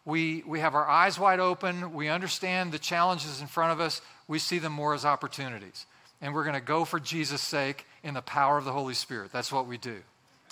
We, 0.05 0.43
we 0.45 0.59
have 0.59 0.75
our 0.75 0.87
eyes 0.87 1.17
wide 1.17 1.39
open. 1.39 1.93
We 1.93 2.09
understand 2.09 2.71
the 2.71 2.79
challenges 2.79 3.39
in 3.39 3.47
front 3.47 3.71
of 3.71 3.79
us. 3.79 4.01
We 4.27 4.39
see 4.39 4.59
them 4.59 4.73
more 4.73 4.93
as 4.93 5.05
opportunities. 5.05 5.85
And 6.21 6.33
we're 6.33 6.43
going 6.43 6.55
to 6.55 6.61
go 6.61 6.85
for 6.85 6.99
Jesus' 6.99 7.41
sake 7.41 7.85
in 8.03 8.13
the 8.13 8.21
power 8.21 8.57
of 8.57 8.65
the 8.65 8.71
Holy 8.71 8.93
Spirit. 8.93 9.31
That's 9.31 9.51
what 9.51 9.67
we 9.67 9.77
do. 9.77 10.01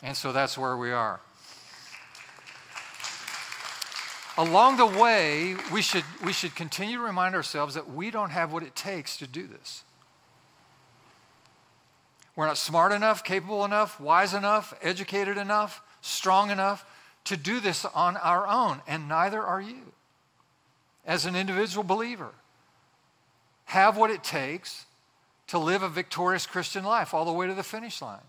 And 0.03 0.15
so 0.15 0.31
that's 0.31 0.57
where 0.57 0.77
we 0.77 0.91
are. 0.91 1.19
Along 4.37 4.77
the 4.77 4.85
way, 4.85 5.55
we 5.73 5.81
should, 5.81 6.05
we 6.23 6.31
should 6.31 6.55
continue 6.55 6.97
to 6.97 7.03
remind 7.03 7.35
ourselves 7.35 7.75
that 7.75 7.93
we 7.93 8.09
don't 8.09 8.29
have 8.29 8.53
what 8.53 8.63
it 8.63 8.75
takes 8.75 9.17
to 9.17 9.27
do 9.27 9.45
this. 9.45 9.83
We're 12.35 12.47
not 12.47 12.57
smart 12.57 12.93
enough, 12.93 13.25
capable 13.25 13.65
enough, 13.65 13.99
wise 13.99 14.33
enough, 14.33 14.73
educated 14.81 15.37
enough, 15.37 15.81
strong 16.01 16.49
enough 16.49 16.85
to 17.25 17.37
do 17.37 17.59
this 17.59 17.85
on 17.85 18.17
our 18.17 18.47
own, 18.47 18.81
and 18.87 19.07
neither 19.07 19.41
are 19.41 19.61
you. 19.61 19.93
As 21.05 21.25
an 21.25 21.35
individual 21.35 21.83
believer, 21.83 22.31
have 23.65 23.97
what 23.97 24.11
it 24.11 24.23
takes 24.23 24.85
to 25.47 25.57
live 25.57 25.83
a 25.83 25.89
victorious 25.89 26.45
Christian 26.45 26.83
life 26.83 27.13
all 27.13 27.25
the 27.25 27.31
way 27.31 27.47
to 27.47 27.53
the 27.53 27.63
finish 27.63 28.01
line. 28.01 28.19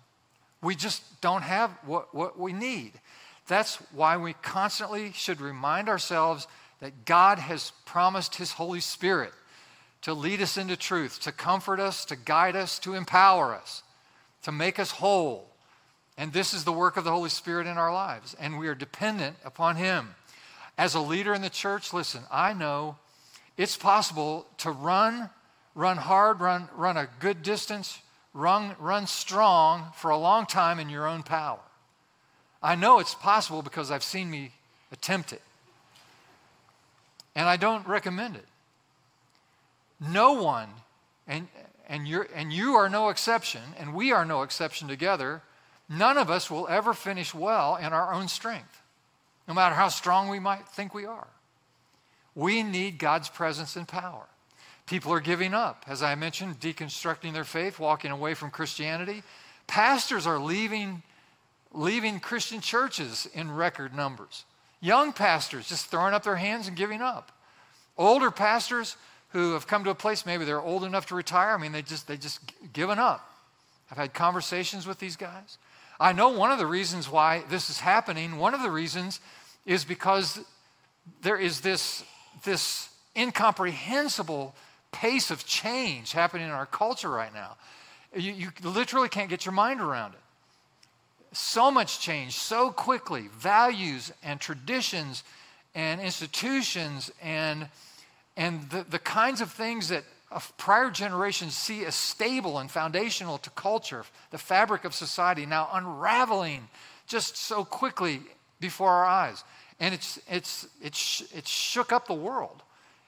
We 0.62 0.74
just 0.74 1.20
don't 1.20 1.42
have 1.42 1.70
what, 1.84 2.14
what 2.14 2.38
we 2.38 2.52
need. 2.52 2.92
That's 3.48 3.76
why 3.92 4.16
we 4.16 4.34
constantly 4.34 5.12
should 5.12 5.40
remind 5.40 5.88
ourselves 5.88 6.46
that 6.80 7.04
God 7.04 7.38
has 7.38 7.72
promised 7.84 8.36
His 8.36 8.52
Holy 8.52 8.80
Spirit 8.80 9.32
to 10.02 10.14
lead 10.14 10.42
us 10.42 10.56
into 10.56 10.76
truth, 10.76 11.20
to 11.20 11.32
comfort 11.32 11.80
us, 11.80 12.04
to 12.06 12.16
guide 12.16 12.56
us, 12.56 12.78
to 12.80 12.94
empower 12.94 13.54
us, 13.54 13.82
to 14.42 14.52
make 14.52 14.78
us 14.78 14.90
whole. 14.90 15.48
And 16.22 16.32
this 16.32 16.54
is 16.54 16.62
the 16.62 16.72
work 16.72 16.96
of 16.96 17.02
the 17.02 17.10
Holy 17.10 17.30
Spirit 17.30 17.66
in 17.66 17.76
our 17.76 17.92
lives, 17.92 18.36
and 18.38 18.56
we 18.56 18.68
are 18.68 18.76
dependent 18.76 19.34
upon 19.44 19.74
Him. 19.74 20.14
As 20.78 20.94
a 20.94 21.00
leader 21.00 21.34
in 21.34 21.42
the 21.42 21.50
church, 21.50 21.92
listen, 21.92 22.22
I 22.30 22.52
know 22.52 22.96
it's 23.56 23.76
possible 23.76 24.46
to 24.58 24.70
run, 24.70 25.30
run 25.74 25.96
hard, 25.96 26.38
run, 26.38 26.68
run 26.76 26.96
a 26.96 27.08
good 27.18 27.42
distance, 27.42 27.98
run, 28.34 28.76
run 28.78 29.08
strong 29.08 29.90
for 29.96 30.12
a 30.12 30.16
long 30.16 30.46
time 30.46 30.78
in 30.78 30.90
your 30.90 31.08
own 31.08 31.24
power. 31.24 31.58
I 32.62 32.76
know 32.76 33.00
it's 33.00 33.16
possible 33.16 33.62
because 33.62 33.90
I've 33.90 34.04
seen 34.04 34.30
me 34.30 34.52
attempt 34.92 35.32
it. 35.32 35.42
And 37.34 37.48
I 37.48 37.56
don't 37.56 37.84
recommend 37.88 38.36
it. 38.36 38.46
No 39.98 40.34
one, 40.34 40.68
and, 41.26 41.48
and, 41.88 42.06
you're, 42.06 42.28
and 42.32 42.52
you 42.52 42.74
are 42.74 42.88
no 42.88 43.08
exception, 43.08 43.62
and 43.76 43.92
we 43.92 44.12
are 44.12 44.24
no 44.24 44.42
exception 44.42 44.86
together, 44.86 45.42
none 45.98 46.18
of 46.18 46.30
us 46.30 46.50
will 46.50 46.68
ever 46.68 46.94
finish 46.94 47.34
well 47.34 47.76
in 47.76 47.92
our 47.92 48.12
own 48.12 48.28
strength, 48.28 48.82
no 49.46 49.54
matter 49.54 49.74
how 49.74 49.88
strong 49.88 50.28
we 50.28 50.38
might 50.38 50.68
think 50.68 50.94
we 50.94 51.04
are. 51.04 51.28
We 52.34 52.62
need 52.62 52.98
God's 52.98 53.28
presence 53.28 53.76
and 53.76 53.86
power. 53.86 54.26
People 54.86 55.12
are 55.12 55.20
giving 55.20 55.54
up, 55.54 55.84
as 55.86 56.02
I 56.02 56.14
mentioned, 56.14 56.60
deconstructing 56.60 57.32
their 57.32 57.44
faith, 57.44 57.78
walking 57.78 58.10
away 58.10 58.34
from 58.34 58.50
Christianity. 58.50 59.22
Pastors 59.66 60.26
are 60.26 60.38
leaving 60.38 61.02
leaving 61.74 62.20
Christian 62.20 62.60
churches 62.60 63.26
in 63.32 63.50
record 63.50 63.94
numbers. 63.94 64.44
Young 64.80 65.12
pastors 65.12 65.68
just 65.68 65.86
throwing 65.86 66.12
up 66.12 66.22
their 66.22 66.36
hands 66.36 66.68
and 66.68 66.76
giving 66.76 67.00
up. 67.00 67.32
Older 67.96 68.30
pastors 68.30 68.96
who 69.30 69.54
have 69.54 69.66
come 69.66 69.84
to 69.84 69.90
a 69.90 69.94
place 69.94 70.26
maybe 70.26 70.44
they're 70.44 70.60
old 70.60 70.84
enough 70.84 71.06
to 71.06 71.14
retire. 71.14 71.54
I 71.54 71.56
mean, 71.56 71.72
they 71.72 71.82
just 71.82 72.06
they 72.08 72.16
just 72.16 72.40
given 72.72 72.98
up. 72.98 73.26
I've 73.90 73.96
had 73.96 74.14
conversations 74.14 74.86
with 74.86 74.98
these 74.98 75.16
guys. 75.16 75.58
I 76.02 76.12
know 76.12 76.30
one 76.30 76.50
of 76.50 76.58
the 76.58 76.66
reasons 76.66 77.08
why 77.08 77.44
this 77.48 77.70
is 77.70 77.78
happening. 77.78 78.36
One 78.36 78.54
of 78.54 78.62
the 78.62 78.70
reasons 78.70 79.20
is 79.64 79.84
because 79.84 80.40
there 81.22 81.38
is 81.38 81.60
this 81.60 82.04
this 82.44 82.88
incomprehensible 83.16 84.54
pace 84.90 85.30
of 85.30 85.46
change 85.46 86.12
happening 86.12 86.46
in 86.46 86.52
our 86.52 86.66
culture 86.66 87.10
right 87.10 87.32
now. 87.32 87.56
You, 88.14 88.32
you 88.32 88.48
literally 88.62 89.08
can't 89.08 89.30
get 89.30 89.46
your 89.46 89.52
mind 89.52 89.80
around 89.80 90.14
it 90.14 90.20
so 91.32 91.70
much 91.70 91.98
change 91.98 92.34
so 92.34 92.70
quickly 92.70 93.28
values 93.38 94.12
and 94.22 94.38
traditions 94.38 95.24
and 95.74 96.00
institutions 96.00 97.10
and, 97.22 97.68
and 98.36 98.68
the, 98.70 98.84
the 98.88 98.98
kinds 98.98 99.40
of 99.40 99.50
things 99.50 99.88
that 99.88 100.04
prior 100.56 100.90
generations 100.90 101.56
see 101.56 101.84
as 101.84 101.94
stable 101.94 102.58
and 102.58 102.70
foundational 102.70 103.38
to 103.38 103.50
culture, 103.50 104.04
the 104.30 104.38
fabric 104.38 104.84
of 104.84 104.94
society, 104.94 105.46
now 105.46 105.68
unraveling 105.72 106.68
just 107.06 107.36
so 107.36 107.64
quickly 107.64 108.20
before 108.60 108.90
our 108.90 109.04
eyes. 109.04 109.44
And 109.80 109.94
it's, 109.94 110.20
it's, 110.28 110.66
it's, 110.80 111.22
it's 111.34 111.50
shook 111.50 111.92
up 111.92 112.06
the 112.06 112.14
world. 112.14 112.62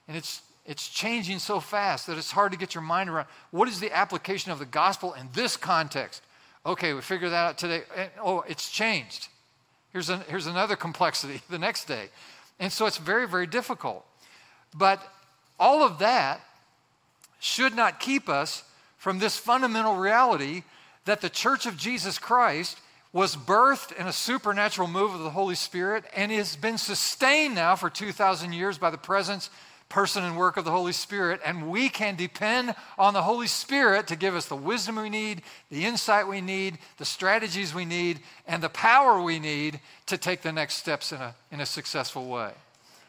And 0.09 0.17
it's, 0.17 0.43
it's 0.67 0.89
changing 0.89 1.39
so 1.39 1.61
fast 1.61 2.07
that 2.07 2.19
it's 2.19 2.31
hard 2.31 2.53
to 2.53 2.59
get 2.59 2.75
your 2.75 2.83
mind 2.83 3.11
around. 3.11 3.27
What 3.51 3.69
is 3.69 3.81
the 3.81 3.95
application 3.95 4.51
of 4.51 4.59
the 4.59 4.67
gospel 4.67 5.15
in 5.15 5.29
this 5.33 5.57
context? 5.57 6.23
Okay, 6.67 6.95
we 6.95 7.01
figured 7.01 7.33
that 7.33 7.47
out 7.47 7.59
today. 7.59 7.83
And, 7.97 8.11
oh, 8.23 8.45
it's 8.49 8.71
changed. 8.71 9.29
Here's, 9.93 10.09
an, 10.09 10.23
here's 10.29 10.47
another 10.47 10.77
complexity 10.77 11.43
the 11.51 11.59
next 11.59 11.85
day. 11.85 12.09
And 12.59 12.73
so 12.73 12.87
it's 12.87 12.99
very, 12.99 13.29
very 13.29 13.47
difficult. 13.47 14.05
But 14.75 15.01
all 15.59 15.83
of 15.83 15.99
that 16.01 16.41
should 17.45 17.77
not 17.77 18.01
keep 18.01 18.27
us 18.27 18.65
from 18.97 19.19
this 19.19 19.37
fundamental 19.37 19.97
reality 19.97 20.63
that 21.05 21.21
the 21.21 21.29
church 21.29 21.67
of 21.67 21.77
Jesus 21.77 22.19
Christ 22.19 22.79
was 23.13 23.37
birthed 23.37 23.93
in 23.93 24.07
a 24.07 24.15
supernatural 24.15 24.89
move 24.89 25.13
of 25.13 25.21
the 25.21 25.31
Holy 25.31 25.55
Spirit 25.55 26.05
and 26.17 26.33
has 26.33 26.57
been 26.57 26.79
sustained 26.79 27.55
now 27.55 27.77
for 27.77 27.91
2,000 27.91 28.55
years 28.55 28.79
by 28.79 28.89
the 28.89 28.97
presence 28.97 29.51
person 29.91 30.25
and 30.25 30.39
work 30.39 30.57
of 30.57 30.65
the 30.65 30.71
Holy 30.71 30.95
Spirit, 30.95 31.39
and 31.45 31.71
we 31.71 31.91
can 31.91 32.17
depend 32.17 32.75
on 32.99 33.13
the 33.13 33.23
Holy 33.23 33.47
Spirit 33.47 34.07
to 34.07 34.17
give 34.17 34.35
us 34.35 34.47
the 34.47 34.57
wisdom 34.57 34.97
we 34.97 35.11
need, 35.11 35.43
the 35.71 35.85
insight 35.85 36.27
we 36.27 36.41
need, 36.41 36.79
the 36.97 37.05
strategies 37.05 37.75
we 37.75 37.85
need, 37.85 38.21
and 38.49 38.63
the 38.63 38.71
power 38.71 39.21
we 39.21 39.39
need 39.39 39.81
to 40.07 40.17
take 40.17 40.41
the 40.41 40.51
next 40.51 40.77
steps 40.77 41.13
in 41.13 41.21
a, 41.21 41.35
in 41.53 41.61
a 41.61 41.67
successful 41.67 42.27
way. 42.27 42.53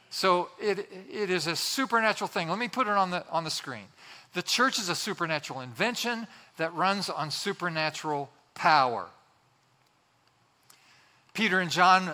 So 0.10 0.50
it, 0.62 0.90
it 1.12 1.30
is 1.30 1.48
a 1.48 1.56
supernatural 1.56 2.28
thing. 2.28 2.50
Let 2.50 2.60
me 2.60 2.68
put 2.68 2.88
it 2.88 2.94
on 2.94 3.12
the, 3.12 3.26
on 3.30 3.46
the 3.46 3.50
screen. 3.50 3.86
The 4.36 4.44
church 4.44 4.80
is 4.80 4.90
a 4.90 4.96
supernatural 4.96 5.62
invention 5.62 6.28
that 6.58 6.74
runs 6.76 7.10
on 7.10 7.32
supernatural 7.32 8.30
power. 8.54 9.08
Peter 11.34 11.62
and 11.62 11.72
John 11.72 12.14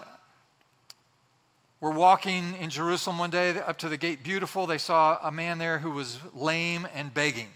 were 1.79 1.89
walking 1.89 2.55
in 2.59 2.69
Jerusalem 2.69 3.17
one 3.17 3.31
day 3.31 3.57
up 3.59 3.79
to 3.79 3.89
the 3.89 3.97
gate 3.97 4.23
beautiful. 4.23 4.67
They 4.67 4.77
saw 4.77 5.17
a 5.23 5.31
man 5.31 5.57
there 5.57 5.79
who 5.79 5.89
was 5.89 6.19
lame 6.35 6.87
and 6.93 7.11
begging. 7.11 7.49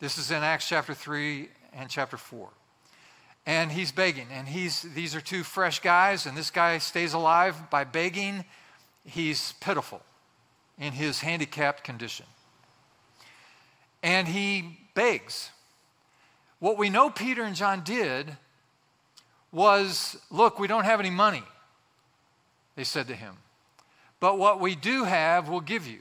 This 0.00 0.18
is 0.18 0.32
in 0.32 0.42
Acts 0.42 0.68
chapter 0.68 0.92
3 0.92 1.48
and 1.74 1.88
chapter 1.88 2.16
4. 2.16 2.48
And 3.46 3.70
he's 3.70 3.92
begging. 3.92 4.26
And 4.32 4.48
he's, 4.48 4.82
these 4.82 5.14
are 5.14 5.20
two 5.20 5.44
fresh 5.44 5.78
guys, 5.78 6.26
and 6.26 6.36
this 6.36 6.50
guy 6.50 6.78
stays 6.78 7.12
alive 7.12 7.70
by 7.70 7.84
begging. 7.84 8.44
He's 9.04 9.52
pitiful 9.60 10.02
in 10.76 10.92
his 10.92 11.20
handicapped 11.20 11.84
condition. 11.84 12.26
And 14.04 14.28
he 14.28 14.78
begs. 14.94 15.50
What 16.60 16.78
we 16.78 16.90
know 16.90 17.10
Peter 17.10 17.42
and 17.42 17.56
John 17.56 17.82
did 17.82 18.36
was 19.50 20.16
look, 20.30 20.58
we 20.58 20.68
don't 20.68 20.84
have 20.84 21.00
any 21.00 21.10
money 21.10 21.42
they 22.76 22.84
said 22.84 23.08
to 23.08 23.14
him. 23.14 23.36
But 24.20 24.38
what 24.38 24.60
we 24.60 24.74
do 24.74 25.04
have, 25.04 25.48
we'll 25.48 25.60
give 25.60 25.86
you. 25.86 26.00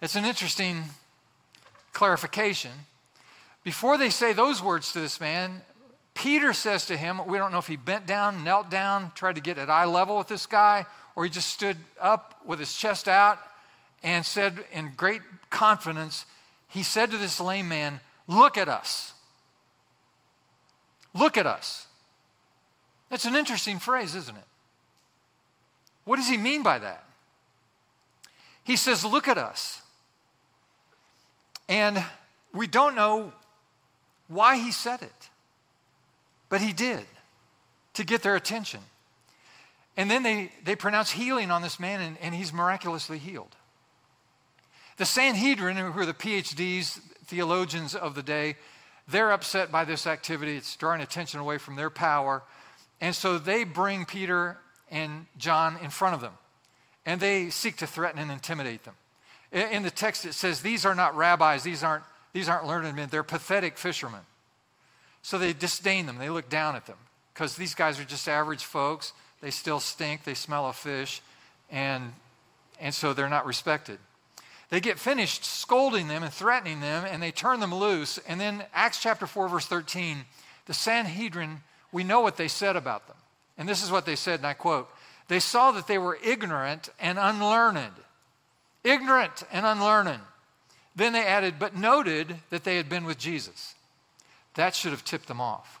It's 0.00 0.16
an 0.16 0.24
interesting 0.24 0.84
clarification. 1.92 2.72
Before 3.64 3.96
they 3.96 4.10
say 4.10 4.32
those 4.32 4.62
words 4.62 4.92
to 4.92 5.00
this 5.00 5.20
man, 5.20 5.62
Peter 6.14 6.52
says 6.52 6.86
to 6.86 6.96
him, 6.96 7.26
we 7.26 7.38
don't 7.38 7.52
know 7.52 7.58
if 7.58 7.66
he 7.66 7.76
bent 7.76 8.06
down, 8.06 8.44
knelt 8.44 8.70
down, 8.70 9.12
tried 9.14 9.34
to 9.34 9.40
get 9.40 9.58
at 9.58 9.70
eye 9.70 9.84
level 9.84 10.18
with 10.18 10.28
this 10.28 10.46
guy, 10.46 10.86
or 11.14 11.24
he 11.24 11.30
just 11.30 11.48
stood 11.48 11.76
up 12.00 12.34
with 12.44 12.58
his 12.58 12.74
chest 12.74 13.08
out 13.08 13.38
and 14.02 14.24
said 14.24 14.64
in 14.72 14.92
great 14.96 15.22
confidence, 15.50 16.26
he 16.76 16.82
said 16.82 17.10
to 17.10 17.16
this 17.16 17.40
lame 17.40 17.68
man, 17.68 18.00
Look 18.28 18.58
at 18.58 18.68
us. 18.68 19.14
Look 21.14 21.38
at 21.38 21.46
us. 21.46 21.86
That's 23.08 23.24
an 23.24 23.34
interesting 23.34 23.78
phrase, 23.78 24.14
isn't 24.14 24.36
it? 24.36 24.44
What 26.04 26.16
does 26.16 26.28
he 26.28 26.36
mean 26.36 26.62
by 26.62 26.78
that? 26.78 27.04
He 28.62 28.76
says, 28.76 29.06
Look 29.06 29.26
at 29.26 29.38
us. 29.38 29.80
And 31.66 32.04
we 32.52 32.66
don't 32.66 32.94
know 32.94 33.32
why 34.28 34.58
he 34.58 34.70
said 34.70 35.00
it, 35.00 35.30
but 36.50 36.60
he 36.60 36.74
did 36.74 37.04
to 37.94 38.04
get 38.04 38.22
their 38.22 38.36
attention. 38.36 38.80
And 39.96 40.10
then 40.10 40.22
they, 40.22 40.52
they 40.62 40.76
pronounce 40.76 41.10
healing 41.10 41.50
on 41.50 41.62
this 41.62 41.80
man, 41.80 42.02
and, 42.02 42.18
and 42.20 42.34
he's 42.34 42.52
miraculously 42.52 43.18
healed. 43.18 43.56
The 44.96 45.04
Sanhedrin, 45.04 45.76
who 45.76 45.98
are 46.00 46.06
the 46.06 46.14
PhDs, 46.14 47.00
theologians 47.26 47.94
of 47.94 48.14
the 48.14 48.22
day, 48.22 48.56
they're 49.08 49.32
upset 49.32 49.70
by 49.70 49.84
this 49.84 50.06
activity. 50.06 50.56
It's 50.56 50.74
drawing 50.76 51.00
attention 51.00 51.40
away 51.40 51.58
from 51.58 51.76
their 51.76 51.90
power. 51.90 52.42
And 53.00 53.14
so 53.14 53.38
they 53.38 53.64
bring 53.64 54.04
Peter 54.04 54.58
and 54.90 55.26
John 55.36 55.76
in 55.82 55.90
front 55.90 56.14
of 56.14 56.20
them, 56.20 56.32
and 57.04 57.20
they 57.20 57.50
seek 57.50 57.76
to 57.78 57.86
threaten 57.86 58.20
and 58.20 58.30
intimidate 58.30 58.84
them. 58.84 58.94
In 59.52 59.82
the 59.82 59.90
text, 59.90 60.24
it 60.24 60.34
says, 60.34 60.60
These 60.60 60.84
are 60.84 60.94
not 60.94 61.16
rabbis, 61.16 61.62
these 61.62 61.82
aren't, 61.82 62.04
these 62.32 62.48
aren't 62.48 62.66
learned 62.66 62.94
men, 62.96 63.08
they're 63.10 63.22
pathetic 63.22 63.78
fishermen. 63.78 64.20
So 65.22 65.38
they 65.38 65.52
disdain 65.52 66.06
them, 66.06 66.18
they 66.18 66.30
look 66.30 66.48
down 66.48 66.76
at 66.76 66.86
them, 66.86 66.98
because 67.34 67.56
these 67.56 67.74
guys 67.74 67.98
are 68.00 68.04
just 68.04 68.28
average 68.28 68.64
folks. 68.64 69.12
They 69.40 69.50
still 69.50 69.80
stink, 69.80 70.24
they 70.24 70.34
smell 70.34 70.66
of 70.66 70.76
fish, 70.76 71.20
and, 71.70 72.12
and 72.80 72.94
so 72.94 73.12
they're 73.12 73.28
not 73.28 73.44
respected. 73.44 73.98
They 74.68 74.80
get 74.80 74.98
finished 74.98 75.44
scolding 75.44 76.08
them 76.08 76.22
and 76.22 76.32
threatening 76.32 76.80
them, 76.80 77.04
and 77.04 77.22
they 77.22 77.30
turn 77.30 77.60
them 77.60 77.74
loose. 77.74 78.18
And 78.26 78.40
then, 78.40 78.64
Acts 78.74 79.00
chapter 79.00 79.26
4, 79.26 79.48
verse 79.48 79.66
13, 79.66 80.24
the 80.66 80.74
Sanhedrin, 80.74 81.60
we 81.92 82.02
know 82.02 82.20
what 82.20 82.36
they 82.36 82.48
said 82.48 82.74
about 82.74 83.06
them. 83.06 83.16
And 83.56 83.68
this 83.68 83.82
is 83.82 83.90
what 83.90 84.06
they 84.06 84.16
said, 84.16 84.40
and 84.40 84.46
I 84.46 84.54
quote 84.54 84.88
They 85.28 85.40
saw 85.40 85.70
that 85.72 85.86
they 85.86 85.98
were 85.98 86.18
ignorant 86.22 86.88
and 86.98 87.18
unlearned. 87.18 87.94
Ignorant 88.82 89.44
and 89.52 89.64
unlearned. 89.64 90.20
Then 90.94 91.12
they 91.12 91.24
added, 91.24 91.58
but 91.58 91.76
noted 91.76 92.36
that 92.50 92.64
they 92.64 92.76
had 92.76 92.88
been 92.88 93.04
with 93.04 93.18
Jesus. 93.18 93.74
That 94.54 94.74
should 94.74 94.92
have 94.92 95.04
tipped 95.04 95.28
them 95.28 95.40
off. 95.40 95.80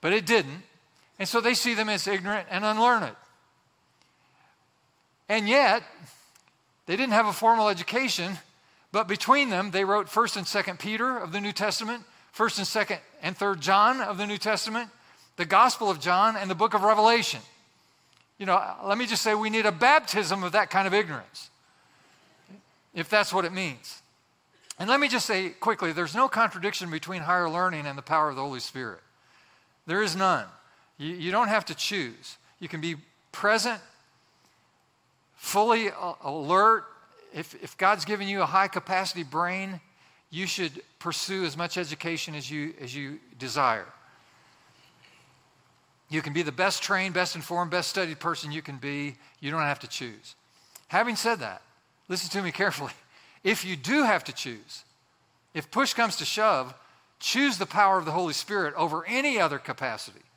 But 0.00 0.12
it 0.12 0.26
didn't. 0.26 0.62
And 1.18 1.28
so 1.28 1.40
they 1.40 1.54
see 1.54 1.74
them 1.74 1.88
as 1.88 2.06
ignorant 2.06 2.46
and 2.50 2.64
unlearned. 2.64 3.16
And 5.28 5.48
yet, 5.48 5.82
they 6.88 6.96
didn't 6.96 7.12
have 7.12 7.26
a 7.26 7.34
formal 7.34 7.68
education, 7.68 8.38
but 8.92 9.06
between 9.06 9.50
them, 9.50 9.72
they 9.72 9.84
wrote 9.84 10.06
1st 10.06 10.38
and 10.38 10.46
2nd 10.46 10.78
Peter 10.78 11.18
of 11.18 11.32
the 11.32 11.40
New 11.40 11.52
Testament, 11.52 12.02
1st 12.34 12.58
and 12.58 12.88
2nd 12.88 12.98
and 13.22 13.38
3rd 13.38 13.60
John 13.60 14.00
of 14.00 14.16
the 14.16 14.26
New 14.26 14.38
Testament, 14.38 14.88
the 15.36 15.44
Gospel 15.44 15.90
of 15.90 16.00
John, 16.00 16.34
and 16.34 16.50
the 16.50 16.54
book 16.54 16.72
of 16.72 16.82
Revelation. 16.82 17.40
You 18.38 18.46
know, 18.46 18.58
let 18.84 18.96
me 18.96 19.04
just 19.04 19.20
say 19.20 19.34
we 19.34 19.50
need 19.50 19.66
a 19.66 19.72
baptism 19.72 20.42
of 20.42 20.52
that 20.52 20.70
kind 20.70 20.86
of 20.86 20.94
ignorance, 20.94 21.50
if 22.94 23.10
that's 23.10 23.34
what 23.34 23.44
it 23.44 23.52
means. 23.52 24.00
And 24.78 24.88
let 24.88 24.98
me 24.98 25.08
just 25.08 25.26
say 25.26 25.50
quickly 25.50 25.92
there's 25.92 26.14
no 26.14 26.26
contradiction 26.26 26.90
between 26.90 27.20
higher 27.20 27.50
learning 27.50 27.84
and 27.86 27.98
the 27.98 28.02
power 28.02 28.30
of 28.30 28.36
the 28.36 28.42
Holy 28.42 28.60
Spirit. 28.60 29.00
There 29.86 30.02
is 30.02 30.16
none. 30.16 30.46
You, 30.96 31.14
you 31.14 31.32
don't 31.32 31.48
have 31.48 31.66
to 31.66 31.74
choose. 31.74 32.38
You 32.60 32.68
can 32.68 32.80
be 32.80 32.96
present 33.30 33.82
fully 35.38 35.90
alert. 36.22 36.84
If, 37.34 37.54
if 37.62 37.78
God's 37.78 38.04
given 38.04 38.28
you 38.28 38.42
a 38.42 38.46
high 38.46 38.68
capacity 38.68 39.22
brain, 39.22 39.80
you 40.30 40.46
should 40.46 40.82
pursue 40.98 41.44
as 41.44 41.56
much 41.56 41.78
education 41.78 42.34
as 42.34 42.50
you, 42.50 42.74
as 42.80 42.94
you 42.94 43.18
desire. 43.38 43.86
You 46.10 46.22
can 46.22 46.32
be 46.32 46.42
the 46.42 46.52
best 46.52 46.82
trained, 46.82 47.14
best 47.14 47.36
informed, 47.36 47.70
best 47.70 47.88
studied 47.88 48.18
person 48.18 48.50
you 48.52 48.62
can 48.62 48.76
be. 48.76 49.16
You 49.40 49.50
don't 49.50 49.60
have 49.60 49.80
to 49.80 49.88
choose. 49.88 50.34
Having 50.88 51.16
said 51.16 51.40
that, 51.40 51.62
listen 52.08 52.30
to 52.30 52.42
me 52.42 52.52
carefully. 52.52 52.92
If 53.44 53.64
you 53.64 53.76
do 53.76 54.02
have 54.02 54.24
to 54.24 54.32
choose, 54.32 54.82
if 55.54 55.70
push 55.70 55.94
comes 55.94 56.16
to 56.16 56.24
shove, 56.24 56.74
choose 57.20 57.56
the 57.56 57.66
power 57.66 57.96
of 57.96 58.04
the 58.04 58.10
Holy 58.10 58.32
Spirit 58.32 58.74
over 58.74 59.06
any 59.06 59.38
other 59.38 59.58
capacity. 59.58 60.27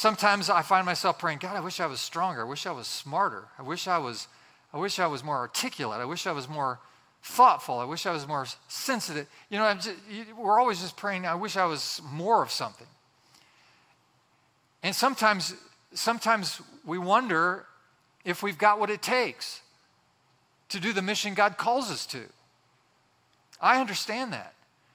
Sometimes 0.00 0.48
I 0.48 0.62
find 0.62 0.86
myself 0.86 1.18
praying, 1.18 1.40
God, 1.40 1.54
I 1.54 1.60
wish 1.60 1.78
I 1.78 1.84
was 1.84 2.00
stronger. 2.00 2.40
I 2.40 2.44
wish 2.48 2.64
I 2.64 2.70
was 2.70 2.86
smarter. 2.86 3.44
I 3.58 3.62
wish 3.62 3.86
I 3.86 3.98
was, 3.98 4.28
I 4.72 4.78
wish 4.78 4.98
I 4.98 5.06
was 5.06 5.22
more 5.22 5.36
articulate. 5.36 6.00
I 6.00 6.06
wish 6.06 6.26
I 6.26 6.32
was 6.32 6.48
more 6.48 6.78
thoughtful. 7.22 7.78
I 7.78 7.84
wish 7.84 8.06
I 8.06 8.10
was 8.10 8.26
more 8.26 8.46
sensitive. 8.66 9.26
You 9.50 9.58
know, 9.58 9.74
just, 9.74 9.94
we're 10.38 10.58
always 10.58 10.80
just 10.80 10.96
praying, 10.96 11.26
I 11.26 11.34
wish 11.34 11.54
I 11.54 11.66
was 11.66 12.00
more 12.10 12.42
of 12.42 12.50
something. 12.50 12.86
And 14.82 14.96
sometimes, 14.96 15.54
sometimes 15.92 16.62
we 16.86 16.96
wonder 16.96 17.66
if 18.24 18.42
we've 18.42 18.56
got 18.56 18.80
what 18.80 18.88
it 18.88 19.02
takes 19.02 19.60
to 20.70 20.80
do 20.80 20.94
the 20.94 21.02
mission 21.02 21.34
God 21.34 21.58
calls 21.58 21.90
us 21.90 22.06
to. 22.06 22.22
I 23.60 23.78
understand 23.82 24.32
that. 24.32 24.54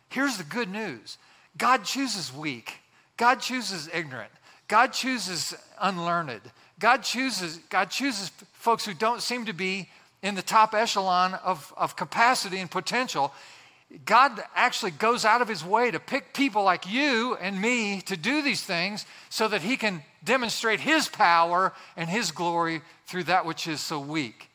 Here's 0.10 0.38
the 0.38 0.44
good 0.44 0.72
news 0.72 1.20
God 1.60 1.84
chooses 1.84 2.34
weak, 2.34 2.80
God 3.18 3.40
chooses 3.40 3.88
ignorant, 3.94 4.32
God 4.68 4.94
chooses 4.94 5.56
unlearned. 5.80 6.42
God 6.80 7.04
chooses, 7.04 7.58
God 7.70 7.90
chooses 7.90 8.32
folks 8.54 8.86
who 8.86 8.94
don't 8.94 9.22
seem 9.22 9.46
to 9.46 9.54
be 9.54 9.90
in 10.22 10.36
the 10.36 10.42
top 10.42 10.74
echelon 10.74 11.36
of, 11.36 11.74
of 11.78 11.96
capacity 11.96 12.58
and 12.58 12.70
potential. 12.70 13.32
God 14.06 14.44
actually 14.56 14.92
goes 14.92 15.24
out 15.24 15.42
of 15.42 15.48
his 15.48 15.64
way 15.64 15.92
to 15.92 16.00
pick 16.00 16.34
people 16.34 16.64
like 16.64 16.92
you 16.92 17.36
and 17.36 17.62
me 17.62 18.02
to 18.02 18.18
do 18.18 18.42
these 18.42 18.64
things 18.64 19.06
so 19.30 19.48
that 19.48 19.62
he 19.62 19.78
can 19.78 20.04
demonstrate 20.24 20.80
his 20.80 21.08
power 21.08 21.72
and 21.96 22.10
his 22.10 22.32
glory 22.32 22.82
through 23.06 23.26
that 23.26 23.46
which 23.46 23.68
is 23.68 23.80
so 23.80 24.00
weak. 24.00 24.50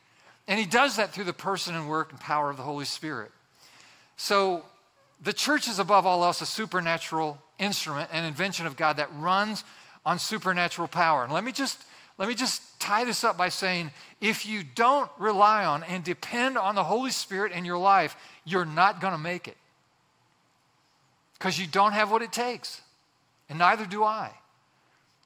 And 0.48 0.58
he 0.58 0.66
does 0.66 0.96
that 0.96 1.12
through 1.12 1.24
the 1.24 1.32
person 1.32 1.76
and 1.76 1.88
work 1.88 2.10
and 2.10 2.20
power 2.20 2.50
of 2.50 2.56
the 2.56 2.64
Holy 2.64 2.84
Spirit. 2.84 3.30
So 4.16 4.64
the 5.22 5.32
church 5.32 5.68
is 5.68 5.78
above 5.78 6.06
all 6.06 6.24
else 6.24 6.40
a 6.40 6.46
supernatural 6.46 7.38
instrument 7.60 8.10
and 8.12 8.26
invention 8.26 8.66
of 8.66 8.76
God 8.76 8.96
that 8.96 9.08
runs 9.16 9.62
on 10.04 10.18
supernatural 10.18 10.88
power. 10.88 11.24
And 11.24 11.32
let 11.32 11.44
me 11.44 11.52
just 11.52 11.84
let 12.20 12.28
me 12.28 12.34
just 12.34 12.78
tie 12.78 13.04
this 13.04 13.24
up 13.24 13.38
by 13.38 13.48
saying 13.48 13.90
if 14.20 14.44
you 14.44 14.62
don't 14.62 15.10
rely 15.18 15.64
on 15.64 15.82
and 15.84 16.04
depend 16.04 16.58
on 16.58 16.74
the 16.74 16.84
Holy 16.84 17.10
Spirit 17.10 17.52
in 17.52 17.64
your 17.64 17.78
life, 17.78 18.14
you're 18.44 18.66
not 18.66 19.00
going 19.00 19.14
to 19.14 19.18
make 19.18 19.48
it. 19.48 19.56
Because 21.38 21.58
you 21.58 21.66
don't 21.66 21.92
have 21.92 22.10
what 22.10 22.20
it 22.20 22.30
takes, 22.30 22.82
and 23.48 23.58
neither 23.58 23.86
do 23.86 24.04
I. 24.04 24.32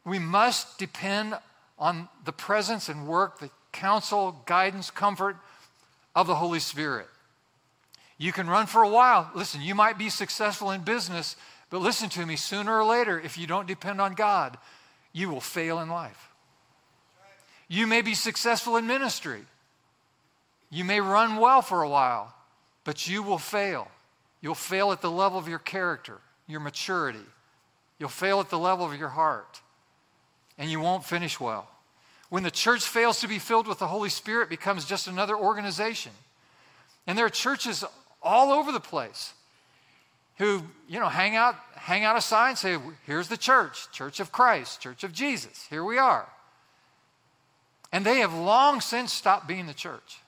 We 0.04 0.20
must 0.20 0.78
depend 0.78 1.36
on 1.80 2.08
the 2.24 2.30
presence 2.30 2.88
and 2.88 3.08
work, 3.08 3.40
the 3.40 3.50
counsel, 3.72 4.40
guidance, 4.46 4.92
comfort 4.92 5.36
of 6.14 6.28
the 6.28 6.36
Holy 6.36 6.60
Spirit. 6.60 7.08
You 8.18 8.30
can 8.30 8.46
run 8.46 8.66
for 8.66 8.84
a 8.84 8.88
while. 8.88 9.30
Listen, 9.34 9.60
you 9.60 9.74
might 9.74 9.98
be 9.98 10.08
successful 10.08 10.70
in 10.70 10.82
business, 10.82 11.34
but 11.70 11.80
listen 11.80 12.08
to 12.10 12.26
me, 12.26 12.36
sooner 12.36 12.78
or 12.78 12.84
later, 12.84 13.18
if 13.18 13.36
you 13.38 13.46
don't 13.46 13.66
depend 13.66 14.00
on 14.00 14.14
God, 14.14 14.58
you 15.12 15.28
will 15.28 15.40
fail 15.40 15.80
in 15.80 15.88
life. 15.88 16.30
You 17.68 17.86
may 17.86 18.02
be 18.02 18.14
successful 18.14 18.76
in 18.76 18.86
ministry. 18.86 19.42
You 20.70 20.84
may 20.84 21.00
run 21.00 21.36
well 21.36 21.62
for 21.62 21.82
a 21.82 21.88
while, 21.88 22.34
but 22.84 23.08
you 23.08 23.22
will 23.22 23.38
fail. 23.38 23.88
You'll 24.40 24.54
fail 24.54 24.92
at 24.92 25.00
the 25.00 25.10
level 25.10 25.38
of 25.38 25.48
your 25.48 25.58
character, 25.58 26.18
your 26.46 26.60
maturity. 26.60 27.24
You'll 27.98 28.08
fail 28.08 28.40
at 28.40 28.50
the 28.50 28.58
level 28.58 28.84
of 28.84 28.98
your 28.98 29.08
heart, 29.08 29.60
and 30.58 30.70
you 30.70 30.80
won't 30.80 31.04
finish 31.04 31.40
well. 31.40 31.68
When 32.28 32.42
the 32.42 32.50
church 32.50 32.82
fails 32.82 33.20
to 33.20 33.28
be 33.28 33.38
filled 33.38 33.66
with 33.66 33.78
the 33.78 33.86
Holy 33.86 34.08
Spirit, 34.08 34.44
it 34.46 34.50
becomes 34.50 34.84
just 34.84 35.06
another 35.06 35.36
organization. 35.36 36.12
And 37.06 37.16
there 37.16 37.26
are 37.26 37.30
churches 37.30 37.84
all 38.22 38.52
over 38.52 38.72
the 38.72 38.80
place 38.80 39.34
who, 40.38 40.62
you 40.88 40.98
know, 40.98 41.08
hang 41.08 41.36
out, 41.36 41.56
hang 41.76 42.04
out 42.04 42.16
a 42.16 42.20
sign, 42.20 42.56
say, 42.56 42.78
here's 43.06 43.28
the 43.28 43.36
church, 43.36 43.90
Church 43.92 44.20
of 44.20 44.32
Christ, 44.32 44.80
Church 44.80 45.04
of 45.04 45.12
Jesus. 45.12 45.66
Here 45.70 45.84
we 45.84 45.98
are. 45.98 46.28
And 47.92 48.04
they 48.04 48.18
have 48.18 48.34
long 48.34 48.80
since 48.80 49.12
stopped 49.12 49.46
being 49.46 49.66
the 49.66 49.74
church 49.74 50.18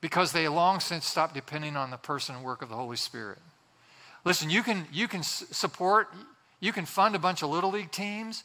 because 0.00 0.32
they 0.32 0.48
long 0.48 0.80
since 0.80 1.04
stopped 1.04 1.34
depending 1.34 1.76
on 1.76 1.90
the 1.90 1.96
person 1.96 2.34
and 2.34 2.44
work 2.44 2.62
of 2.62 2.70
the 2.70 2.74
Holy 2.74 2.96
Spirit. 2.96 3.38
Listen, 4.24 4.48
you 4.48 4.62
can, 4.62 4.86
you 4.90 5.06
can 5.06 5.22
support, 5.22 6.08
you 6.60 6.72
can 6.72 6.86
fund 6.86 7.14
a 7.14 7.18
bunch 7.18 7.42
of 7.42 7.50
Little 7.50 7.70
League 7.70 7.90
teams, 7.90 8.44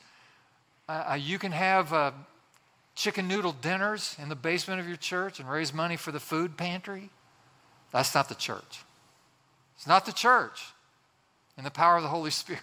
uh, 0.90 1.12
uh, 1.12 1.14
you 1.14 1.40
can 1.40 1.54
have 1.54 1.94
uh, 1.94 2.12
chicken 2.96 3.28
noodle 3.28 3.54
dinners 3.54 4.16
in 4.22 4.28
the 4.28 4.36
basement 4.36 4.82
of 4.82 4.88
your 4.88 4.98
church 4.98 5.40
and 5.40 5.50
raise 5.50 5.74
money 5.74 5.96
for 5.96 6.12
the 6.12 6.20
food 6.20 6.58
pantry. 6.58 7.10
That's 7.92 8.14
not 8.14 8.28
the 8.28 8.36
church. 8.36 8.84
It's 9.80 9.88
not 9.88 10.06
the 10.06 10.12
church 10.12 10.74
and 11.56 11.66
the 11.66 11.72
power 11.72 11.96
of 11.96 12.04
the 12.04 12.10
Holy 12.10 12.32
Spirit. 12.32 12.62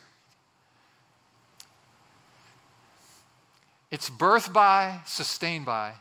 It's 3.90 4.10
birthed 4.10 4.52
by, 4.52 5.00
sustained 5.06 5.64
by 5.64 5.94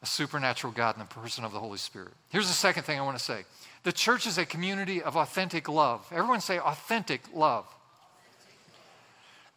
a 0.00 0.06
supernatural 0.06 0.72
God 0.72 0.94
in 0.94 1.00
the 1.00 1.04
person 1.04 1.44
of 1.44 1.52
the 1.52 1.58
Holy 1.60 1.76
Spirit. 1.76 2.14
Here's 2.30 2.48
the 2.48 2.54
second 2.54 2.84
thing 2.84 2.98
I 2.98 3.02
want 3.02 3.18
to 3.18 3.22
say 3.22 3.44
the 3.82 3.92
church 3.92 4.26
is 4.26 4.38
a 4.38 4.46
community 4.46 5.02
of 5.02 5.16
authentic 5.16 5.68
love. 5.68 6.06
Everyone 6.10 6.40
say 6.40 6.58
authentic 6.60 7.20
love. 7.34 7.66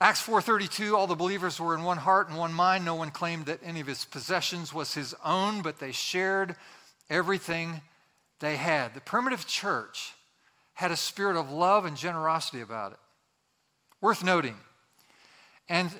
Acts 0.02 0.22
4:32 0.22 0.93
all 0.93 1.08
the 1.08 1.15
believers 1.15 1.58
were 1.58 1.74
in 1.74 1.84
one 1.84 2.00
heart 2.00 2.28
and 2.28 2.38
one 2.38 2.52
mind 2.52 2.84
no 2.84 2.95
one 2.95 3.12
claimed 3.12 3.45
that 3.45 3.62
any 3.63 3.80
of 3.80 3.88
his 3.88 4.04
possessions 4.04 4.74
was 4.74 4.93
his 4.93 5.15
own 5.24 5.62
but 5.62 5.80
they 5.80 5.93
shared 5.93 6.58
everything 7.10 7.80
they 8.41 8.58
had. 8.58 8.93
The 8.93 9.00
primitive 9.00 9.48
church 9.48 10.15
had 10.79 10.91
a 10.91 10.95
spirit 10.95 11.35
of 11.35 11.51
love 11.51 11.83
and 11.83 11.97
generosity 11.97 12.61
about 12.61 12.93
it. 12.93 12.99
Worth 13.99 14.23
noting. 14.23 14.55
And, 15.67 15.91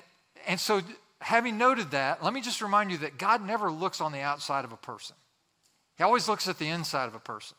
and 0.46 0.58
so 0.58 0.80
having 1.20 1.58
noted 1.58 1.90
that, 1.90 2.24
let 2.24 2.32
me 2.32 2.40
just 2.40 2.62
remind 2.62 2.90
you 2.90 2.96
that 2.98 3.18
God 3.18 3.46
never 3.46 3.70
looks 3.70 4.00
on 4.00 4.10
the 4.10 4.20
outside 4.20 4.64
of 4.64 4.72
a 4.72 4.78
person, 4.78 5.16
He 5.98 6.02
always 6.02 6.28
looks 6.28 6.48
at 6.48 6.58
the 6.58 6.68
inside 6.68 7.08
of 7.08 7.14
a 7.14 7.20
person. 7.20 7.58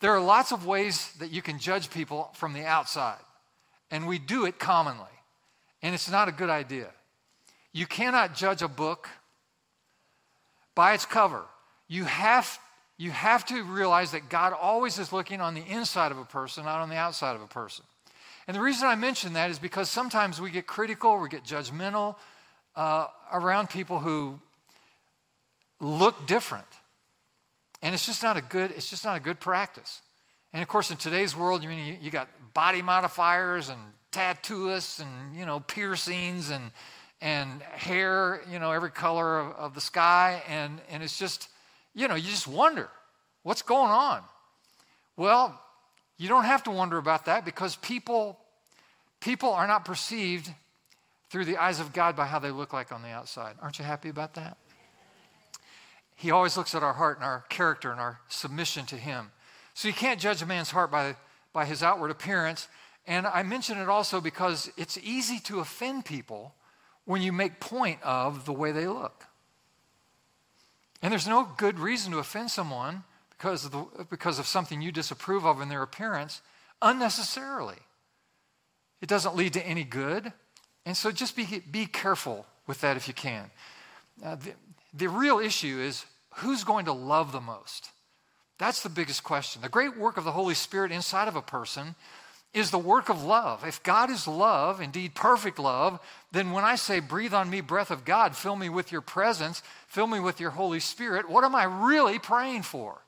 There 0.00 0.10
are 0.10 0.20
lots 0.20 0.50
of 0.50 0.66
ways 0.66 1.12
that 1.20 1.30
you 1.30 1.42
can 1.42 1.60
judge 1.60 1.90
people 1.90 2.30
from 2.34 2.54
the 2.54 2.64
outside, 2.64 3.22
and 3.92 4.08
we 4.08 4.18
do 4.18 4.46
it 4.46 4.58
commonly, 4.58 5.04
and 5.80 5.94
it's 5.94 6.10
not 6.10 6.26
a 6.26 6.32
good 6.32 6.50
idea. 6.50 6.88
You 7.72 7.86
cannot 7.86 8.34
judge 8.34 8.62
a 8.62 8.68
book 8.68 9.08
by 10.74 10.94
its 10.94 11.06
cover. 11.06 11.44
You 11.86 12.02
have, 12.02 12.58
you 12.98 13.10
have 13.10 13.44
to 13.46 13.62
realize 13.62 14.12
that 14.12 14.28
God 14.28 14.52
always 14.52 14.98
is 14.98 15.12
looking 15.12 15.40
on 15.40 15.54
the 15.54 15.62
inside 15.62 16.12
of 16.12 16.18
a 16.18 16.24
person, 16.24 16.64
not 16.64 16.80
on 16.80 16.88
the 16.88 16.96
outside 16.96 17.36
of 17.36 17.42
a 17.42 17.46
person. 17.46 17.84
And 18.46 18.56
the 18.56 18.60
reason 18.60 18.86
I 18.86 18.94
mention 18.94 19.34
that 19.34 19.50
is 19.50 19.58
because 19.58 19.90
sometimes 19.90 20.40
we 20.40 20.50
get 20.50 20.66
critical, 20.66 21.18
we 21.18 21.28
get 21.28 21.44
judgmental 21.44 22.16
uh, 22.74 23.08
around 23.32 23.70
people 23.70 23.98
who 23.98 24.38
look 25.80 26.26
different. 26.26 26.66
And 27.82 27.94
it's 27.94 28.06
just 28.06 28.22
not 28.22 28.36
a 28.36 28.42
good, 28.42 28.70
it's 28.70 28.88
just 28.88 29.04
not 29.04 29.16
a 29.16 29.20
good 29.20 29.40
practice. 29.40 30.00
And 30.52 30.62
of 30.62 30.68
course, 30.68 30.90
in 30.90 30.96
today's 30.96 31.36
world, 31.36 31.62
you 31.62 31.68
mean 31.68 31.86
you, 31.86 31.96
you 32.00 32.10
got 32.10 32.28
body 32.54 32.82
modifiers 32.82 33.68
and 33.68 33.78
tattooists 34.12 35.00
and 35.00 35.36
you 35.36 35.44
know 35.44 35.60
piercings 35.60 36.50
and 36.50 36.70
and 37.20 37.62
hair, 37.62 38.42
you 38.50 38.58
know, 38.58 38.72
every 38.72 38.90
color 38.90 39.40
of, 39.40 39.52
of 39.56 39.74
the 39.74 39.80
sky, 39.80 40.42
and 40.48 40.80
and 40.90 41.02
it's 41.02 41.18
just, 41.18 41.48
you 41.96 42.06
know, 42.06 42.14
you 42.14 42.30
just 42.30 42.46
wonder 42.46 42.88
what's 43.42 43.62
going 43.62 43.90
on. 43.90 44.22
Well, 45.16 45.60
you 46.18 46.28
don't 46.28 46.44
have 46.44 46.62
to 46.64 46.70
wonder 46.70 46.98
about 46.98 47.24
that 47.24 47.44
because 47.44 47.74
people 47.76 48.38
people 49.20 49.50
are 49.50 49.66
not 49.66 49.84
perceived 49.84 50.52
through 51.30 51.46
the 51.46 51.56
eyes 51.56 51.80
of 51.80 51.92
God 51.92 52.14
by 52.14 52.26
how 52.26 52.38
they 52.38 52.50
look 52.50 52.72
like 52.72 52.92
on 52.92 53.02
the 53.02 53.08
outside. 53.08 53.56
Aren't 53.60 53.78
you 53.78 53.84
happy 53.84 54.10
about 54.10 54.34
that? 54.34 54.58
He 56.14 56.30
always 56.30 56.56
looks 56.56 56.74
at 56.74 56.82
our 56.82 56.92
heart 56.92 57.16
and 57.16 57.24
our 57.24 57.40
character 57.48 57.90
and 57.90 57.98
our 57.98 58.20
submission 58.28 58.86
to 58.86 58.96
Him. 58.96 59.32
So 59.74 59.88
you 59.88 59.94
can't 59.94 60.20
judge 60.20 60.40
a 60.40 60.46
man's 60.46 60.70
heart 60.70 60.90
by, 60.90 61.16
by 61.52 61.66
his 61.66 61.82
outward 61.82 62.10
appearance. 62.10 62.68
And 63.06 63.26
I 63.26 63.42
mention 63.42 63.76
it 63.76 63.90
also 63.90 64.22
because 64.22 64.70
it's 64.78 64.96
easy 64.96 65.38
to 65.40 65.60
offend 65.60 66.06
people 66.06 66.54
when 67.04 67.20
you 67.20 67.30
make 67.30 67.60
point 67.60 68.02
of 68.02 68.46
the 68.46 68.54
way 68.54 68.72
they 68.72 68.86
look. 68.86 69.26
And 71.02 71.12
there's 71.12 71.28
no 71.28 71.48
good 71.56 71.78
reason 71.78 72.12
to 72.12 72.18
offend 72.18 72.50
someone 72.50 73.04
because 73.30 73.64
of, 73.64 73.72
the, 73.72 74.04
because 74.08 74.38
of 74.38 74.46
something 74.46 74.80
you 74.80 74.92
disapprove 74.92 75.44
of 75.44 75.60
in 75.60 75.68
their 75.68 75.82
appearance 75.82 76.40
unnecessarily. 76.80 77.76
It 79.00 79.08
doesn't 79.08 79.36
lead 79.36 79.52
to 79.54 79.66
any 79.66 79.84
good. 79.84 80.32
And 80.84 80.96
so 80.96 81.10
just 81.10 81.36
be, 81.36 81.62
be 81.70 81.86
careful 81.86 82.46
with 82.66 82.80
that 82.80 82.96
if 82.96 83.08
you 83.08 83.14
can. 83.14 83.50
Uh, 84.24 84.36
the, 84.36 84.52
the 84.94 85.08
real 85.08 85.38
issue 85.38 85.78
is 85.80 86.06
who's 86.36 86.64
going 86.64 86.86
to 86.86 86.92
love 86.92 87.32
the 87.32 87.40
most? 87.40 87.90
That's 88.58 88.82
the 88.82 88.88
biggest 88.88 89.22
question. 89.22 89.60
The 89.60 89.68
great 89.68 89.98
work 89.98 90.16
of 90.16 90.24
the 90.24 90.32
Holy 90.32 90.54
Spirit 90.54 90.92
inside 90.92 91.28
of 91.28 91.36
a 91.36 91.42
person 91.42 91.94
is 92.54 92.70
the 92.70 92.78
work 92.78 93.10
of 93.10 93.22
love. 93.22 93.64
If 93.66 93.82
God 93.82 94.10
is 94.10 94.26
love, 94.26 94.80
indeed 94.80 95.14
perfect 95.14 95.58
love, 95.58 96.00
then 96.32 96.52
when 96.52 96.64
I 96.64 96.76
say, 96.76 97.00
breathe 97.00 97.34
on 97.34 97.50
me, 97.50 97.60
breath 97.60 97.90
of 97.90 98.06
God, 98.06 98.34
fill 98.34 98.56
me 98.56 98.70
with 98.70 98.90
your 98.90 99.02
presence, 99.02 99.62
fill 99.96 100.06
me 100.06 100.20
with 100.20 100.40
your 100.40 100.50
Holy 100.50 100.78
Spirit, 100.78 101.26
what 101.26 101.42
am 101.42 101.54
I 101.54 101.64
really 101.64 102.18
praying 102.18 102.60
for? 102.60 103.00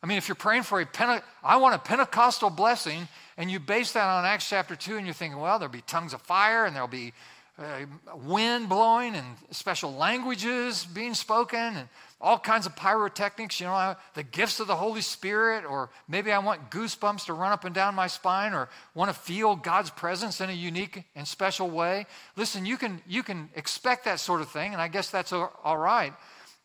I 0.00 0.06
mean, 0.06 0.16
if 0.16 0.28
you're 0.28 0.36
praying 0.36 0.62
for 0.62 0.80
a 0.80 0.86
Pente- 0.86 1.24
I 1.42 1.56
want 1.56 1.74
a 1.74 1.78
Pentecostal 1.80 2.50
blessing, 2.50 3.08
and 3.36 3.50
you 3.50 3.58
base 3.58 3.90
that 3.94 4.04
on 4.04 4.24
Acts 4.24 4.48
chapter 4.48 4.76
2, 4.76 4.96
and 4.96 5.04
you're 5.04 5.14
thinking, 5.14 5.40
well, 5.40 5.58
there'll 5.58 5.72
be 5.72 5.80
tongues 5.80 6.14
of 6.14 6.22
fire, 6.22 6.66
and 6.66 6.76
there'll 6.76 6.86
be 6.86 7.12
uh, 7.58 7.86
wind 8.14 8.68
blowing, 8.68 9.16
and 9.16 9.26
special 9.50 9.92
languages 9.92 10.86
being 10.86 11.14
spoken, 11.14 11.58
and 11.58 11.88
all 12.20 12.38
kinds 12.38 12.66
of 12.66 12.74
pyrotechnics, 12.74 13.60
you 13.60 13.66
know, 13.66 13.94
the 14.14 14.24
gifts 14.24 14.58
of 14.58 14.66
the 14.66 14.74
Holy 14.74 15.00
Spirit, 15.00 15.64
or 15.64 15.90
maybe 16.08 16.32
I 16.32 16.38
want 16.38 16.70
goosebumps 16.70 17.26
to 17.26 17.32
run 17.32 17.52
up 17.52 17.64
and 17.64 17.74
down 17.74 17.94
my 17.94 18.08
spine, 18.08 18.54
or 18.54 18.68
want 18.94 19.08
to 19.12 19.18
feel 19.18 19.54
God's 19.54 19.90
presence 19.90 20.40
in 20.40 20.50
a 20.50 20.54
unique 20.54 21.04
and 21.14 21.28
special 21.28 21.70
way. 21.70 22.06
Listen, 22.34 22.66
you 22.66 22.76
can, 22.76 23.00
you 23.06 23.22
can 23.22 23.50
expect 23.54 24.04
that 24.06 24.18
sort 24.18 24.40
of 24.40 24.48
thing, 24.48 24.72
and 24.72 24.82
I 24.82 24.88
guess 24.88 25.10
that's 25.10 25.32
all 25.32 25.78
right. 25.78 26.12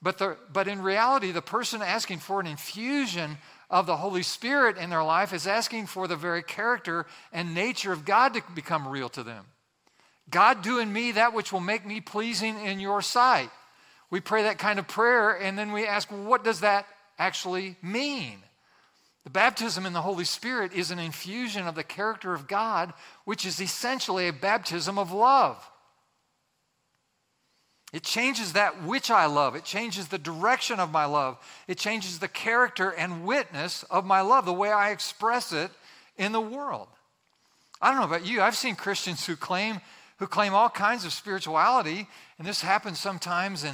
But, 0.02 0.18
the, 0.18 0.38
but 0.52 0.68
in 0.68 0.82
reality, 0.82 1.32
the 1.32 1.42
person 1.42 1.82
asking 1.82 2.20
for 2.20 2.42
an 2.42 2.48
infusion 2.48 3.38
of 3.70 3.86
the 3.86 3.98
Holy 3.98 4.24
Spirit 4.24 4.78
in 4.78 4.90
their 4.90 5.04
life 5.04 5.34
is 5.34 5.48
asking 5.48 5.86
for 5.86 6.08
the 6.08 6.16
very 6.16 6.44
character 6.44 7.06
and 7.32 7.54
nature 7.54 7.94
of 7.94 8.06
God 8.06 8.34
to 8.34 8.44
become 8.54 8.88
real 8.88 9.10
to 9.10 9.24
them. 9.24 9.46
God, 10.30 10.62
do 10.62 10.80
in 10.80 10.92
me 10.92 11.14
that 11.14 11.34
which 11.34 11.54
will 11.54 11.60
make 11.60 11.86
me 11.86 12.02
pleasing 12.02 12.60
in 12.66 12.80
your 12.80 13.02
sight. 13.02 13.50
We 14.14 14.20
pray 14.20 14.44
that 14.44 14.60
kind 14.60 14.78
of 14.78 14.88
prayer, 14.88 15.32
and 15.32 15.58
then 15.58 15.72
we 15.72 15.88
ask, 15.88 16.12
well, 16.12 16.22
what 16.22 16.44
does 16.44 16.60
that 16.60 16.86
actually 17.18 17.78
mean? 17.82 18.38
The 19.24 19.32
baptism 19.32 19.88
in 19.88 19.94
the 19.94 20.04
Holy 20.04 20.24
Spirit 20.24 20.72
is 20.72 20.92
an 20.92 21.00
infusion 21.00 21.66
of 21.66 21.74
the 21.74 21.84
character 21.84 22.32
of 22.32 22.48
God, 22.48 22.94
which 23.26 23.44
is 23.44 23.60
essentially 23.60 24.28
a 24.28 24.32
baptism 24.32 25.00
of 25.00 25.12
love. 25.12 25.68
It 27.92 28.04
changes 28.04 28.54
that 28.54 28.84
which 28.84 29.10
I 29.10 29.26
love. 29.26 29.56
It 29.56 29.64
changes 29.64 30.10
the 30.10 30.20
direction 30.20 30.80
of 30.80 30.92
my 30.92 31.06
love. 31.06 31.40
It 31.68 31.80
changes 31.80 32.20
the 32.20 32.28
character 32.28 32.92
and 32.92 33.26
witness 33.26 33.82
of 33.90 34.06
my 34.06 34.22
love, 34.22 34.46
the 34.46 34.54
way 34.54 34.72
I 34.72 34.92
express 34.92 35.52
it 35.52 35.72
in 36.18 36.34
the 36.34 36.40
world. 36.40 36.88
I 37.82 37.90
don't 37.90 38.00
know 38.00 38.16
about 38.16 38.28
you. 38.28 38.44
I've 38.44 38.56
seen 38.56 38.76
Christians 38.76 39.26
who 39.26 39.36
claim 39.36 39.82
who 40.18 40.28
claim 40.28 40.54
all 40.54 40.70
kinds 40.70 41.04
of 41.04 41.12
spirituality, 41.12 42.08
and 42.38 42.48
this 42.48 42.62
happens 42.62 43.00
sometimes 43.00 43.64
in 43.64 43.74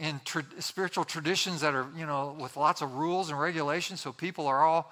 in 0.00 0.18
tra- 0.24 0.44
spiritual 0.58 1.04
traditions 1.04 1.60
that 1.60 1.74
are, 1.74 1.86
you 1.96 2.06
know, 2.06 2.34
with 2.40 2.56
lots 2.56 2.80
of 2.80 2.94
rules 2.94 3.28
and 3.28 3.38
regulations, 3.38 4.00
so 4.00 4.12
people 4.12 4.46
are 4.46 4.64
all 4.64 4.90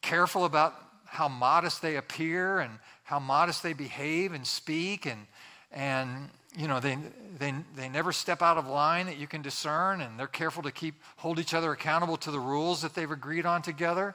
careful 0.00 0.46
about 0.46 0.74
how 1.04 1.28
modest 1.28 1.82
they 1.82 1.96
appear 1.96 2.60
and 2.60 2.78
how 3.04 3.18
modest 3.18 3.62
they 3.62 3.74
behave 3.74 4.32
and 4.32 4.46
speak 4.46 5.06
and 5.06 5.26
and 5.70 6.30
you 6.56 6.66
know 6.66 6.80
they, 6.80 6.96
they 7.38 7.54
they 7.76 7.88
never 7.88 8.12
step 8.12 8.42
out 8.42 8.56
of 8.56 8.66
line 8.66 9.06
that 9.06 9.18
you 9.18 9.26
can 9.26 9.42
discern 9.42 10.00
and 10.00 10.18
they're 10.18 10.26
careful 10.26 10.62
to 10.62 10.70
keep 10.70 10.94
hold 11.16 11.38
each 11.38 11.54
other 11.54 11.72
accountable 11.72 12.16
to 12.16 12.30
the 12.30 12.40
rules 12.40 12.82
that 12.82 12.94
they've 12.94 13.10
agreed 13.10 13.46
on 13.46 13.62
together. 13.62 14.14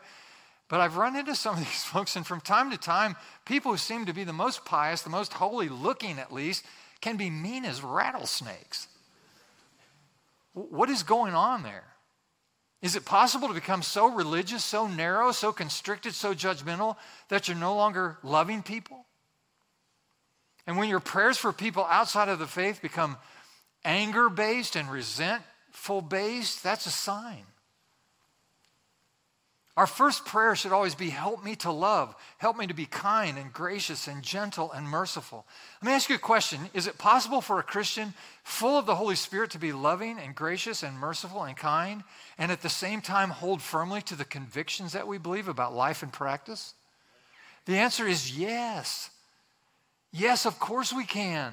But 0.68 0.80
i've 0.80 0.98
run 0.98 1.16
into 1.16 1.36
some 1.36 1.56
of 1.56 1.60
these 1.60 1.84
folks 1.94 2.16
and 2.16 2.26
from 2.26 2.42
time 2.42 2.72
to 2.72 2.78
time 2.78 3.16
people 3.46 3.72
who 3.72 3.78
seem 3.78 4.06
to 4.06 4.14
be 4.14 4.24
the 4.24 4.34
most 4.34 4.66
pious 4.66 5.02
the 5.02 5.10
most 5.10 5.34
holy 5.34 5.70
looking 5.70 6.18
at 6.18 6.34
least 6.34 6.66
can 7.02 7.18
be 7.18 7.30
mean 7.30 7.66
as 7.66 7.84
rattlesnakes 7.84 8.88
what 10.54 10.90
is 10.90 11.04
going 11.04 11.34
on 11.34 11.64
there? 11.64 11.84
Is 12.82 12.96
it 12.96 13.06
possible 13.06 13.48
to 13.48 13.54
become 13.54 13.82
so 13.82 14.14
religious, 14.14 14.64
so 14.64 14.88
narrow, 14.88 15.32
so 15.32 15.52
constricted, 15.52 16.14
so 16.14 16.34
judgmental 16.34 16.98
that 17.30 17.48
you're 17.48 17.58
no 17.58 17.76
longer 17.76 18.18
loving 18.24 18.62
people? 18.62 19.06
And 20.68 20.78
when 20.78 20.90
your 20.90 21.00
prayers 21.00 21.38
for 21.38 21.54
people 21.54 21.86
outside 21.90 22.30
of 22.30 22.40
the 22.40 22.48
faith 22.48 22.82
become 22.82 23.18
anger 23.86 24.30
based 24.30 24.76
and 24.76 24.92
resentful 24.92 26.02
based, 26.02 26.64
that's 26.64 26.86
a 26.86 26.92
sign. 26.92 27.46
Our 29.76 29.88
first 29.88 30.26
prayer 30.26 30.56
should 30.56 30.72
always 30.72 30.94
be 30.94 31.10
help 31.10 31.44
me 31.44 31.56
to 31.58 31.72
love, 31.72 32.16
help 32.38 32.58
me 32.58 32.68
to 32.68 32.76
be 32.76 32.86
kind 32.86 33.40
and 33.40 33.52
gracious 33.52 34.08
and 34.08 34.22
gentle 34.22 34.72
and 34.72 34.88
merciful. 34.88 35.48
Let 35.82 35.88
me 35.88 35.94
ask 35.94 36.10
you 36.10 36.16
a 36.16 36.20
question 36.20 36.70
Is 36.76 36.86
it 36.86 37.00
possible 37.00 37.42
for 37.42 37.58
a 37.58 37.64
Christian 37.64 38.14
full 38.44 38.78
of 38.78 38.86
the 38.86 38.96
Holy 38.96 39.16
Spirit 39.16 39.50
to 39.52 39.60
be 39.60 39.74
loving 39.74 40.20
and 40.20 40.36
gracious 40.36 40.84
and 40.84 41.00
merciful 41.00 41.44
and 41.44 41.58
kind, 41.58 42.04
and 42.38 42.52
at 42.52 42.62
the 42.62 42.70
same 42.70 43.02
time 43.02 43.32
hold 43.32 43.64
firmly 43.64 44.04
to 44.04 44.16
the 44.16 44.26
convictions 44.26 44.94
that 44.94 45.08
we 45.08 45.18
believe 45.18 45.48
about 45.48 45.74
life 45.74 46.04
and 46.04 46.14
practice? 46.14 46.76
The 47.66 47.78
answer 47.78 48.06
is 48.06 48.38
yes. 48.38 49.10
Yes, 50.12 50.46
of 50.46 50.60
course 50.60 50.94
we 50.94 51.06
can. 51.06 51.52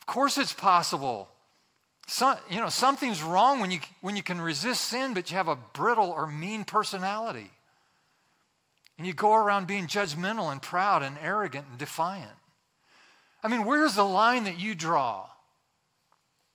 Of 0.00 0.06
course 0.06 0.36
it's 0.36 0.52
possible. 0.52 1.30
You 2.50 2.60
know, 2.60 2.70
something's 2.70 3.22
wrong 3.22 3.60
when 3.60 3.70
you, 3.70 3.80
when 4.00 4.16
you 4.16 4.22
can 4.22 4.40
resist 4.40 4.86
sin, 4.86 5.12
but 5.12 5.30
you 5.30 5.36
have 5.36 5.48
a 5.48 5.56
brittle 5.56 6.10
or 6.10 6.26
mean 6.26 6.64
personality. 6.64 7.50
And 8.96 9.06
you 9.06 9.12
go 9.12 9.34
around 9.34 9.66
being 9.66 9.86
judgmental 9.86 10.50
and 10.50 10.60
proud 10.60 11.02
and 11.02 11.16
arrogant 11.22 11.66
and 11.68 11.78
defiant. 11.78 12.30
I 13.42 13.48
mean, 13.48 13.64
where's 13.64 13.94
the 13.94 14.04
line 14.04 14.44
that 14.44 14.58
you 14.58 14.74
draw 14.74 15.26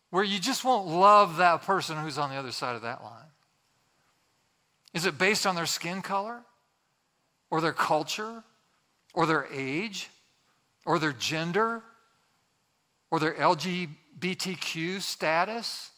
where 0.10 0.24
you 0.24 0.40
just 0.40 0.66
won't 0.66 0.88
love 0.88 1.38
that 1.38 1.62
person 1.62 1.98
who's 1.98 2.18
on 2.18 2.30
the 2.30 2.36
other 2.36 2.52
side 2.52 2.76
of 2.76 2.82
that 2.82 3.04
line? 3.04 3.32
Is 4.94 5.06
it 5.06 5.18
based 5.18 5.48
on 5.48 5.56
their 5.56 5.66
skin 5.66 6.02
color 6.02 6.42
or 7.50 7.62
their 7.62 7.74
culture 7.74 8.44
or 9.14 9.26
their 9.26 9.48
age 9.52 10.10
or 10.86 11.00
their 11.00 11.14
gender 11.14 11.82
or 13.10 13.20
their 13.20 13.34
LGBT? 13.34 13.90
LGBTQ 14.24 15.02
status, 15.02 15.92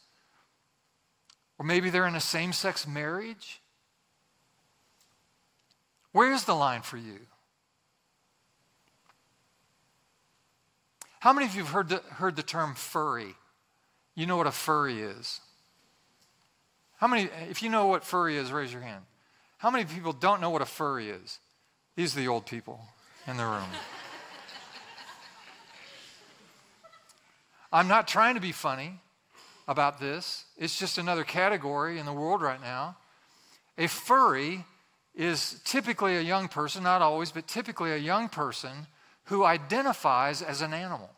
or 1.58 1.66
maybe 1.66 1.90
they're 1.90 2.08
in 2.08 2.16
a 2.16 2.22
same 2.22 2.54
sex 2.54 2.88
marriage. 2.88 3.62
Where's 6.12 6.44
the 6.46 6.56
line 6.56 6.82
for 6.82 6.98
you? 6.98 7.20
How 11.20 11.34
many 11.34 11.48
of 11.48 11.56
you 11.56 11.64
have 11.64 11.74
heard 11.74 11.90
the, 11.90 11.98
heard 12.16 12.36
the 12.36 12.44
term 12.44 12.76
furry? 12.76 13.36
You 14.16 14.26
know 14.26 14.38
what 14.38 14.48
a 14.48 14.52
furry 14.52 15.02
is? 15.02 15.42
How 16.98 17.08
many, 17.08 17.30
if 17.50 17.62
you 17.62 17.70
know 17.70 17.88
what 17.88 18.04
furry 18.04 18.38
is, 18.38 18.52
raise 18.52 18.72
your 18.72 18.82
hand. 18.82 19.04
How 19.58 19.70
many 19.70 19.86
people 19.86 20.14
don't 20.14 20.40
know 20.40 20.50
what 20.50 20.62
a 20.62 20.66
furry 20.66 21.10
is? 21.10 21.40
These 21.96 22.16
are 22.16 22.20
the 22.20 22.28
old 22.28 22.46
people 22.46 22.80
in 23.28 23.38
the 23.38 23.46
room. 23.46 23.70
I'm 27.76 27.90
not 27.90 28.08
trying 28.08 28.36
to 28.36 28.40
be 28.40 28.54
funny 28.54 29.02
about 29.68 30.00
this. 30.00 30.46
It's 30.58 30.80
just 30.80 30.98
another 30.98 31.26
category 31.26 32.00
in 32.00 32.06
the 32.06 32.14
world 32.14 32.42
right 32.42 32.62
now. 32.62 32.96
A 33.78 33.88
furry 33.88 34.64
is 35.14 35.60
typically 35.66 36.16
a 36.16 36.22
young 36.22 36.48
person, 36.48 36.84
not 36.84 37.02
always, 37.02 37.34
but 37.34 37.50
typically 37.50 37.92
a 37.92 37.98
young 37.98 38.30
person 38.30 38.88
who 39.26 39.44
identifies 39.44 40.42
as 40.42 40.62
an 40.62 40.74
animal. 40.74 41.10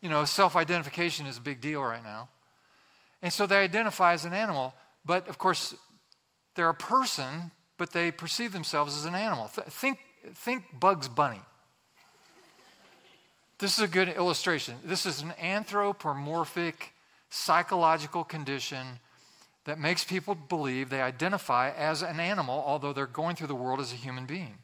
You 0.00 0.10
know, 0.10 0.24
self 0.26 0.54
identification 0.54 1.26
is 1.26 1.38
a 1.38 1.40
big 1.40 1.60
deal 1.60 1.82
right 1.82 2.04
now. 2.04 2.28
And 3.20 3.32
so 3.32 3.48
they 3.48 3.56
identify 3.56 4.12
as 4.12 4.24
an 4.24 4.32
animal, 4.32 4.74
but 5.04 5.26
of 5.26 5.38
course, 5.38 5.74
they're 6.54 6.68
a 6.68 6.74
person, 6.74 7.50
but 7.78 7.90
they 7.90 8.12
perceive 8.12 8.52
themselves 8.52 8.96
as 8.96 9.06
an 9.06 9.16
animal. 9.16 9.50
Th- 9.52 9.66
think, 9.66 9.98
think 10.36 10.66
Bugs 10.78 11.08
Bunny. 11.08 11.40
This 13.60 13.76
is 13.76 13.84
a 13.84 13.88
good 13.88 14.08
illustration. 14.08 14.76
This 14.82 15.04
is 15.04 15.20
an 15.20 15.34
anthropomorphic 15.40 16.94
psychological 17.28 18.24
condition 18.24 18.86
that 19.64 19.78
makes 19.78 20.02
people 20.02 20.34
believe 20.34 20.88
they 20.88 21.02
identify 21.02 21.70
as 21.70 22.00
an 22.00 22.18
animal, 22.20 22.64
although 22.66 22.94
they're 22.94 23.06
going 23.06 23.36
through 23.36 23.48
the 23.48 23.54
world 23.54 23.78
as 23.78 23.92
a 23.92 23.96
human 23.96 24.24
being. 24.24 24.54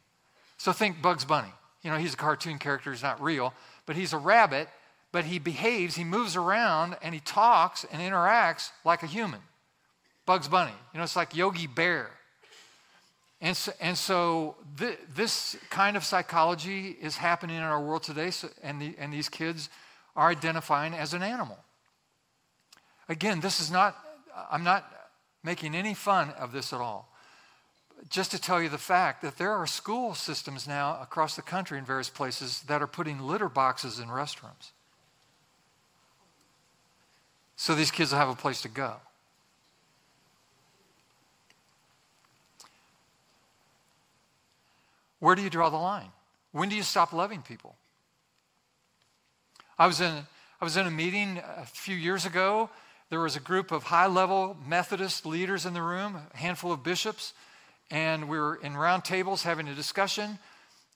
So 0.57 0.73
think 0.73 1.03
Bugs 1.03 1.27
Bunny. 1.27 1.53
You 1.83 1.91
know, 1.91 1.99
he's 1.99 2.15
a 2.15 2.17
cartoon 2.17 2.59
character, 2.59 2.91
he's 2.91 3.03
not 3.03 3.23
real, 3.23 3.53
but 3.85 3.97
he's 3.97 4.15
a 4.15 4.19
rabbit, 4.19 4.69
but 5.13 5.27
he 5.27 5.39
behaves, 5.39 5.95
he 5.95 6.03
moves 6.03 6.35
around, 6.35 6.97
and 7.03 7.13
he 7.15 7.21
talks 7.21 7.85
and 7.93 8.01
interacts 8.01 8.71
like 8.83 9.03
a 9.03 9.07
human. 9.07 9.41
Bugs 10.25 10.49
Bunny. 10.49 10.73
You 10.95 10.99
know, 10.99 11.05
it's 11.05 11.17
like 11.17 11.37
Yogi 11.37 11.67
Bear. 11.67 12.11
And 13.41 13.57
so, 13.57 13.73
and 13.81 13.99
so 13.99 14.57
th- 14.79 14.99
this 15.15 15.57
kind 15.71 15.97
of 15.97 16.05
psychology 16.05 16.97
is 17.01 17.17
happening 17.17 17.57
in 17.57 17.63
our 17.63 17.81
world 17.81 18.03
today, 18.03 18.31
so, 18.31 18.49
and, 18.63 18.81
the, 18.81 18.95
and 18.99 19.13
these 19.13 19.29
kids 19.29 19.69
are 20.15 20.31
identifying 20.31 20.95
as 20.95 21.13
an 21.13 21.23
animal. 21.23 21.59
Again, 23.09 23.41
this 23.41 23.61
is 23.61 23.71
not, 23.71 23.97
I'm 24.51 24.65
not 24.65 24.91
making 25.45 25.75
any 25.75 25.95
fun 25.95 26.31
of 26.31 26.53
this 26.53 26.73
at 26.73 26.81
all. 26.81 27.13
Just 28.09 28.31
to 28.31 28.41
tell 28.41 28.61
you 28.61 28.69
the 28.69 28.79
fact 28.79 29.23
that 29.23 29.39
there 29.39 29.53
are 29.53 29.67
school 29.67 30.15
systems 30.15 30.67
now 30.67 30.99
across 31.01 31.37
the 31.37 31.43
country 31.43 31.79
in 31.79 31.85
various 31.85 32.11
places 32.11 32.63
that 32.63 32.83
are 32.83 32.87
putting 32.87 33.21
litter 33.21 33.49
boxes 33.49 33.99
in 33.99 34.09
restrooms 34.09 34.71
so 37.57 37.75
these 37.75 37.91
kids 37.91 38.13
will 38.13 38.19
have 38.19 38.29
a 38.29 38.35
place 38.35 38.63
to 38.63 38.69
go. 38.69 38.97
Where 45.19 45.35
do 45.35 45.43
you 45.43 45.51
draw 45.51 45.71
the 45.71 45.77
line? 45.77 46.11
When 46.53 46.69
do 46.69 46.77
you 46.77 46.83
stop 46.83 47.13
loving 47.13 47.43
people? 47.43 47.77
I 49.79 49.87
was 49.87 50.01
in, 50.01 50.27
I 50.61 50.65
was 50.65 50.77
in 50.77 50.87
a 50.87 50.91
meeting 50.91 51.39
a 51.39 51.67
few 51.67 51.97
years 51.97 52.25
ago. 52.25 52.71
There 53.11 53.21
was 53.21 53.37
a 53.37 53.41
group 53.41 53.73
of 53.73 53.85
high 53.85 54.07
level 54.07 54.57
Methodist 54.67 55.27
leaders 55.27 55.67
in 55.67 55.75
the 55.75 55.83
room, 55.83 56.17
a 56.33 56.37
handful 56.37 56.73
of 56.73 56.83
bishops, 56.83 57.35
and 57.91 58.29
we 58.29 58.39
were 58.39 58.57
in 58.57 58.77
round 58.77 59.05
tables 59.05 59.43
having 59.43 59.69
a 59.69 59.75
discussion 59.75 60.39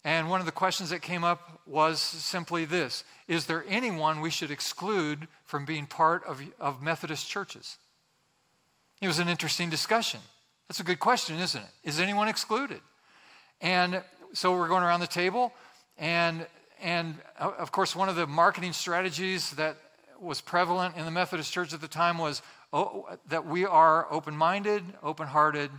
and 0.04 0.30
one 0.30 0.40
of 0.40 0.46
the 0.46 0.52
questions 0.52 0.90
that 0.90 1.02
came 1.02 1.24
up 1.24 1.60
was 1.66 2.00
simply 2.00 2.64
this 2.64 3.04
Is 3.28 3.46
there 3.46 3.64
anyone 3.68 4.20
we 4.20 4.30
should 4.30 4.50
exclude 4.50 5.28
from 5.44 5.64
being 5.64 5.86
part 5.86 6.24
of, 6.24 6.42
of 6.58 6.82
Methodist 6.82 7.28
churches? 7.28 7.76
It 9.00 9.06
was 9.06 9.18
an 9.18 9.28
interesting 9.28 9.70
discussion. 9.70 10.20
That's 10.68 10.80
a 10.80 10.84
good 10.84 11.00
question, 11.00 11.38
isn't 11.38 11.60
it? 11.60 11.70
Is 11.84 12.00
anyone 12.00 12.28
excluded? 12.28 12.80
And 13.60 14.02
so 14.32 14.56
we're 14.56 14.68
going 14.68 14.82
around 14.82 15.00
the 15.00 15.06
table, 15.06 15.52
and, 15.98 16.46
and 16.82 17.14
of 17.38 17.72
course, 17.72 17.94
one 17.94 18.08
of 18.08 18.16
the 18.16 18.26
marketing 18.26 18.72
strategies 18.72 19.50
that 19.52 19.76
was 20.20 20.40
prevalent 20.40 20.96
in 20.96 21.04
the 21.04 21.10
Methodist 21.10 21.52
church 21.52 21.72
at 21.72 21.80
the 21.80 21.88
time 21.88 22.18
was 22.18 22.42
oh, 22.72 23.06
that 23.28 23.46
we 23.46 23.64
are 23.64 24.06
open 24.12 24.36
minded, 24.36 24.82
open 25.02 25.26
hearted, 25.26 25.70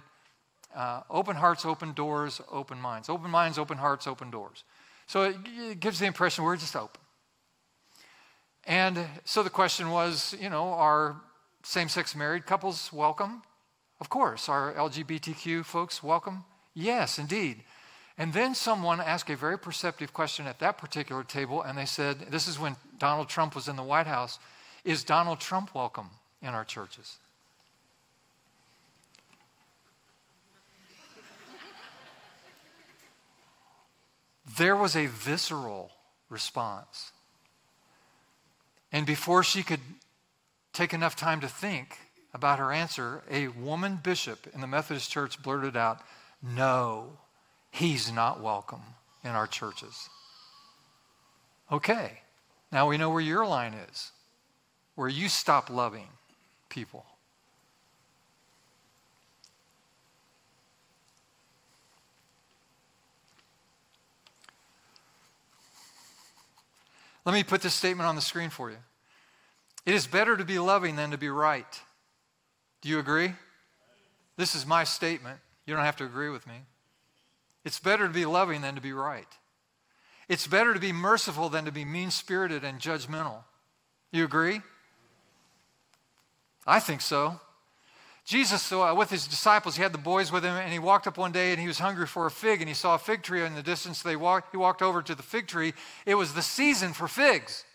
uh, 0.76 1.02
open 1.10 1.36
hearts, 1.36 1.66
open 1.66 1.94
doors, 1.94 2.42
open 2.52 2.80
minds. 2.80 3.10
Open 3.10 3.30
minds, 3.30 3.58
open 3.58 3.78
hearts, 3.78 4.08
open 4.08 4.32
doors. 4.32 4.64
So 5.08 5.24
it, 5.24 5.36
it 5.58 5.80
gives 5.80 6.00
the 6.00 6.06
impression 6.06 6.44
we're 6.44 6.58
just 6.58 6.76
open. 6.76 7.02
And 8.66 9.00
so 9.26 9.44
the 9.44 9.50
question 9.50 9.90
was, 9.90 10.36
you 10.40 10.50
know, 10.50 10.74
are 10.74 11.22
same 11.64 11.90
sex 11.90 12.16
married 12.16 12.46
couples 12.46 12.92
welcome? 12.94 13.42
Of 14.00 14.10
course. 14.10 14.50
Are 14.50 14.74
LGBTQ 14.74 15.66
folks 15.66 16.02
welcome? 16.02 16.46
Yes, 16.74 17.20
indeed. 17.20 17.64
And 18.18 18.34
then 18.34 18.54
someone 18.54 19.00
asked 19.00 19.30
a 19.30 19.36
very 19.36 19.58
perceptive 19.58 20.14
question 20.14 20.46
at 20.46 20.60
that 20.60 20.78
particular 20.78 21.24
table, 21.24 21.62
and 21.62 21.78
they 21.78 21.86
said, 21.86 22.20
This 22.30 22.48
is 22.48 22.60
when 22.60 22.76
Donald 23.00 23.30
Trump 23.30 23.56
was 23.56 23.68
in 23.68 23.76
the 23.76 23.84
White 23.84 24.08
House 24.08 24.40
Is 24.84 25.04
Donald 25.04 25.40
Trump 25.40 25.74
welcome 25.74 26.10
in 26.42 26.50
our 26.50 26.66
churches? 26.66 27.18
there 34.58 34.76
was 34.76 34.96
a 34.96 35.06
visceral 35.08 35.92
response. 36.30 37.12
And 38.92 39.06
before 39.06 39.44
she 39.44 39.64
could 39.64 39.80
take 40.74 40.94
enough 40.94 41.16
time 41.16 41.42
to 41.42 41.48
think 41.48 41.98
about 42.34 42.60
her 42.60 42.72
answer, 42.72 43.24
a 43.30 43.48
woman 43.50 44.00
bishop 44.02 44.48
in 44.54 44.62
the 44.62 44.68
Methodist 44.68 45.12
Church 45.12 45.42
blurted 45.42 45.78
out, 45.78 46.02
No, 46.42 47.18
he's 47.72 48.12
not 48.12 48.42
welcome 48.42 48.84
in 49.24 49.32
our 49.32 49.48
churches. 49.48 50.10
Okay, 51.72 52.20
now 52.72 52.88
we 52.88 52.98
know 52.98 53.10
where 53.10 53.22
your 53.22 53.46
line 53.46 53.74
is, 53.74 54.12
where 54.96 55.08
you 55.08 55.30
stop 55.30 55.70
loving 55.70 56.08
people. 56.70 57.06
Let 67.26 67.34
me 67.34 67.44
put 67.44 67.62
this 67.62 67.74
statement 67.74 68.08
on 68.08 68.16
the 68.16 68.22
screen 68.22 68.50
for 68.50 68.70
you. 68.72 68.78
It 69.86 69.94
is 69.94 70.08
better 70.08 70.36
to 70.38 70.44
be 70.44 70.60
loving 70.60 70.96
than 70.96 71.12
to 71.12 71.18
be 71.18 71.30
right. 71.30 71.80
Do 72.82 72.90
you 72.90 73.00
agree? 73.00 73.34
This 74.38 74.56
is 74.56 74.66
my 74.66 74.84
statement. 74.84 75.40
You 75.66 75.76
don't 75.76 75.86
have 75.86 75.98
to 75.98 76.06
agree 76.06 76.30
with 76.30 76.48
me. 76.48 76.56
It's 77.64 77.80
better 77.80 78.08
to 78.08 78.14
be 78.14 78.26
loving 78.26 78.62
than 78.62 78.76
to 78.76 78.82
be 78.82 78.94
right. 78.94 79.28
It's 80.28 80.48
better 80.48 80.74
to 80.74 80.80
be 80.80 80.94
merciful 80.94 81.50
than 81.50 81.66
to 81.66 81.72
be 81.72 81.86
mean 81.86 82.10
spirited 82.10 82.64
and 82.64 82.80
judgmental. 82.80 83.44
You 84.12 84.26
agree? 84.26 84.62
I 86.66 86.80
think 86.80 87.02
so. 87.02 87.40
Jesus, 88.24 88.72
uh, 88.72 88.94
with 88.96 89.10
his 89.10 89.28
disciples, 89.28 89.76
he 89.76 89.82
had 89.82 89.92
the 89.92 89.98
boys 89.98 90.32
with 90.32 90.44
him, 90.44 90.56
and 90.56 90.72
he 90.72 90.80
walked 90.80 91.08
up 91.08 91.18
one 91.18 91.32
day 91.32 91.52
and 91.52 91.60
he 91.60 91.68
was 91.68 91.80
hungry 91.80 92.06
for 92.06 92.28
a 92.28 92.32
fig, 92.32 92.62
and 92.62 92.70
he 92.70 92.76
saw 92.76 92.96
a 92.96 93.00
fig 93.00 93.24
tree 93.24 93.44
in 93.44 93.56
the 93.56 93.64
distance. 93.64 94.02
They 94.02 94.16
walked, 94.16 94.52
he 94.52 94.58
walked 94.58 94.82
over 94.82 95.02
to 95.02 95.16
the 95.16 95.24
fig 95.24 95.48
tree. 95.48 95.74
It 96.06 96.16
was 96.16 96.34
the 96.34 96.42
season 96.42 96.94
for 96.94 97.08
figs. 97.08 97.66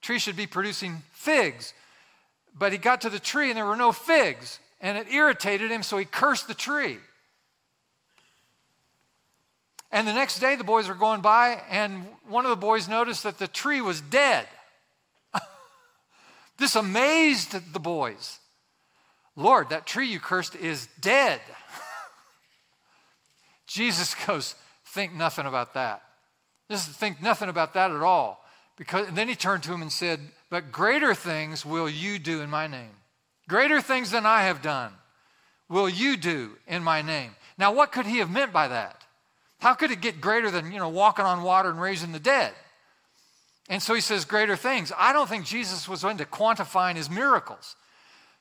Tree 0.00 0.18
should 0.18 0.36
be 0.36 0.46
producing 0.46 1.02
figs. 1.12 1.74
But 2.58 2.72
he 2.72 2.78
got 2.78 3.02
to 3.02 3.10
the 3.10 3.20
tree 3.20 3.50
and 3.50 3.56
there 3.56 3.66
were 3.66 3.76
no 3.76 3.92
figs, 3.92 4.58
and 4.80 4.96
it 4.96 5.12
irritated 5.12 5.70
him, 5.70 5.82
so 5.82 5.98
he 5.98 6.06
cursed 6.06 6.48
the 6.48 6.54
tree. 6.54 6.98
And 9.92 10.06
the 10.06 10.12
next 10.12 10.38
day, 10.38 10.54
the 10.54 10.64
boys 10.64 10.88
were 10.88 10.94
going 10.94 11.20
by, 11.20 11.60
and 11.68 12.06
one 12.28 12.44
of 12.44 12.50
the 12.50 12.56
boys 12.56 12.88
noticed 12.88 13.24
that 13.24 13.38
the 13.38 13.48
tree 13.48 13.80
was 13.80 14.00
dead. 14.00 14.46
this 16.58 16.76
amazed 16.76 17.72
the 17.72 17.80
boys. 17.80 18.38
Lord, 19.34 19.70
that 19.70 19.86
tree 19.86 20.06
you 20.06 20.20
cursed 20.20 20.54
is 20.54 20.88
dead. 21.00 21.40
Jesus 23.66 24.14
goes, 24.26 24.54
Think 24.84 25.12
nothing 25.14 25.46
about 25.46 25.74
that. 25.74 26.02
Just 26.70 26.90
think 26.90 27.22
nothing 27.22 27.48
about 27.48 27.74
that 27.74 27.90
at 27.90 28.02
all. 28.02 28.44
Because 28.76 29.08
then 29.12 29.28
he 29.28 29.34
turned 29.34 29.62
to 29.64 29.72
him 29.72 29.82
and 29.82 29.92
said, 29.92 30.20
But 30.50 30.72
greater 30.72 31.14
things 31.14 31.64
will 31.66 31.88
you 31.88 32.18
do 32.18 32.40
in 32.40 32.50
my 32.50 32.66
name. 32.66 32.90
Greater 33.48 33.80
things 33.80 34.10
than 34.10 34.24
I 34.24 34.42
have 34.42 34.62
done 34.62 34.92
will 35.68 35.88
you 35.88 36.16
do 36.16 36.52
in 36.66 36.82
my 36.82 37.02
name. 37.02 37.34
Now, 37.58 37.72
what 37.72 37.92
could 37.92 38.06
he 38.06 38.18
have 38.18 38.30
meant 38.30 38.52
by 38.52 38.68
that? 38.68 38.99
How 39.60 39.74
could 39.74 39.90
it 39.90 40.00
get 40.00 40.20
greater 40.20 40.50
than, 40.50 40.72
you 40.72 40.78
know, 40.78 40.88
walking 40.88 41.24
on 41.24 41.42
water 41.42 41.70
and 41.70 41.80
raising 41.80 42.12
the 42.12 42.18
dead? 42.18 42.52
And 43.68 43.80
so 43.80 43.94
he 43.94 44.00
says, 44.00 44.24
greater 44.24 44.56
things. 44.56 44.90
I 44.98 45.12
don't 45.12 45.28
think 45.28 45.44
Jesus 45.44 45.88
was 45.88 46.02
into 46.02 46.24
quantifying 46.24 46.96
his 46.96 47.08
miracles. 47.08 47.76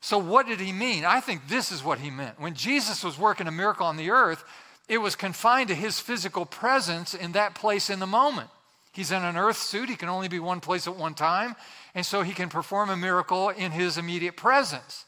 So, 0.02 0.18
what 0.18 0.48
did 0.48 0.60
he 0.62 0.72
mean? 0.72 1.04
I 1.04 1.20
think 1.20 1.48
this 1.48 1.72
is 1.72 1.84
what 1.84 2.00
he 2.00 2.10
meant. 2.10 2.40
When 2.40 2.54
Jesus 2.54 3.04
was 3.04 3.20
working 3.20 3.48
a 3.48 3.52
miracle 3.52 3.86
on 3.86 3.98
the 3.98 4.12
earth, 4.12 4.44
it 4.88 4.98
was 4.98 5.16
confined 5.16 5.68
to 5.68 5.76
his 5.76 6.00
physical 6.00 6.46
presence 6.46 7.14
in 7.14 7.34
that 7.34 7.54
place 7.54 7.90
in 7.90 8.00
the 8.00 8.08
moment. 8.08 8.50
He's 8.94 9.12
in 9.12 9.24
an 9.24 9.38
earth 9.38 9.58
suit. 9.58 9.90
He 9.90 9.96
can 9.96 10.10
only 10.10 10.30
be 10.30 10.40
one 10.40 10.62
place 10.62 10.88
at 10.88 10.96
one 10.96 11.14
time. 11.14 11.56
And 11.94 12.06
so 12.06 12.22
he 12.22 12.34
can 12.34 12.50
perform 12.50 12.90
a 12.90 12.98
miracle 12.98 13.50
in 13.50 13.72
his 13.72 13.98
immediate 13.98 14.36
presence. 14.36 15.06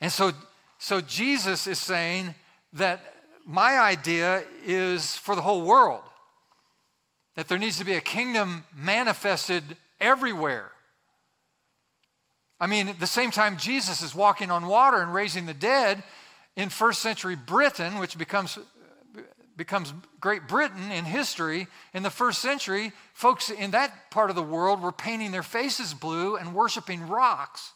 And 0.00 0.12
so, 0.12 0.32
so 0.78 1.00
Jesus 1.00 1.66
is 1.66 1.78
saying 1.78 2.34
that 2.74 3.11
my 3.46 3.78
idea 3.78 4.44
is 4.64 5.16
for 5.16 5.34
the 5.34 5.42
whole 5.42 5.62
world, 5.62 6.02
that 7.34 7.48
there 7.48 7.58
needs 7.58 7.78
to 7.78 7.84
be 7.84 7.94
a 7.94 8.00
kingdom 8.00 8.64
manifested 8.74 9.64
everywhere. 10.00 10.70
I 12.60 12.66
mean, 12.66 12.88
at 12.88 13.00
the 13.00 13.06
same 13.06 13.32
time, 13.32 13.56
Jesus 13.56 14.02
is 14.02 14.14
walking 14.14 14.50
on 14.50 14.66
water 14.66 14.98
and 14.98 15.12
raising 15.12 15.46
the 15.46 15.54
dead 15.54 16.04
in 16.54 16.68
first 16.68 17.00
century 17.00 17.34
Britain, 17.34 17.98
which 17.98 18.16
becomes, 18.16 18.56
becomes 19.56 19.92
Great 20.20 20.46
Britain 20.46 20.92
in 20.92 21.04
history. 21.04 21.66
In 21.92 22.04
the 22.04 22.10
first 22.10 22.40
century, 22.40 22.92
folks 23.14 23.50
in 23.50 23.72
that 23.72 24.10
part 24.10 24.30
of 24.30 24.36
the 24.36 24.42
world 24.42 24.80
were 24.80 24.92
painting 24.92 25.32
their 25.32 25.42
faces 25.42 25.92
blue 25.92 26.36
and 26.36 26.54
worshiping 26.54 27.08
rocks. 27.08 27.72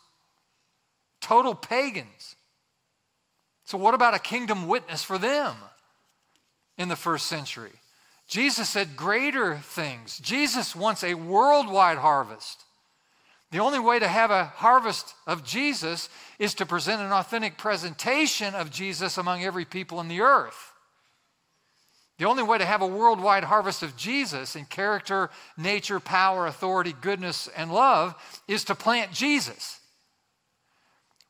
Total 1.21 1.55
pagans. 1.55 2.36
So, 3.67 3.77
what 3.77 3.95
about 3.95 4.15
a 4.15 4.21
kingdom 4.21 4.69
witness 4.69 5.03
for 5.03 5.19
them 5.19 5.57
in 6.79 6.89
the 6.89 6.97
first 6.97 7.27
century? 7.27 7.73
Jesus 8.29 8.69
said 8.69 8.97
greater 8.97 9.57
things. 9.57 10.19
Jesus 10.19 10.75
wants 10.75 11.05
a 11.05 11.15
worldwide 11.15 11.99
harvest. 11.99 12.63
The 13.51 13.59
only 13.59 13.79
way 13.79 13.99
to 13.99 14.09
have 14.09 14.31
a 14.31 14.45
harvest 14.45 15.15
of 15.27 15.45
Jesus 15.45 16.09
is 16.39 16.55
to 16.55 16.67
present 16.67 17.03
an 17.03 17.13
authentic 17.13 17.59
presentation 17.59 18.55
of 18.55 18.71
Jesus 18.71 19.19
among 19.19 19.45
every 19.45 19.65
people 19.65 20.01
in 20.01 20.09
the 20.09 20.21
earth. 20.21 20.73
The 22.19 22.25
only 22.25 22.43
way 22.43 22.59
to 22.59 22.65
have 22.65 22.83
a 22.83 22.87
worldwide 22.87 23.45
harvest 23.45 23.83
of 23.83 23.97
Jesus 23.97 24.57
in 24.57 24.65
character, 24.65 25.31
nature, 25.57 26.01
power, 26.01 26.47
authority, 26.47 26.95
goodness, 27.01 27.49
and 27.57 27.73
love 27.73 28.15
is 28.49 28.65
to 28.65 28.75
plant 28.75 29.13
Jesus, 29.13 29.81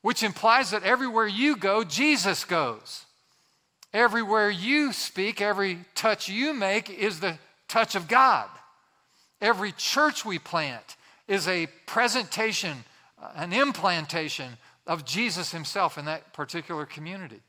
which 0.06 0.22
implies 0.22 0.70
that 0.70 0.84
everywhere 0.84 1.26
you 1.26 1.56
go, 1.56 1.82
Jesus 1.82 2.44
goes. 2.44 3.06
Everywhere 3.92 4.48
you 4.48 4.92
speak, 4.92 5.40
every 5.40 5.80
touch 5.96 6.28
you 6.28 6.54
make 6.54 6.88
is 6.88 7.18
the 7.18 7.36
touch 7.66 7.96
of 7.96 8.06
God. 8.06 8.48
Every 9.40 9.72
church 9.72 10.24
we 10.24 10.38
plant 10.38 10.94
is 11.26 11.48
a 11.48 11.66
presentation, 11.86 12.84
uh, 13.20 13.30
an 13.34 13.52
implantation 13.52 14.52
of 14.86 15.04
Jesus 15.04 15.50
himself 15.50 15.98
in 15.98 16.04
that 16.04 16.32
particular 16.32 16.86
community. 16.86 17.40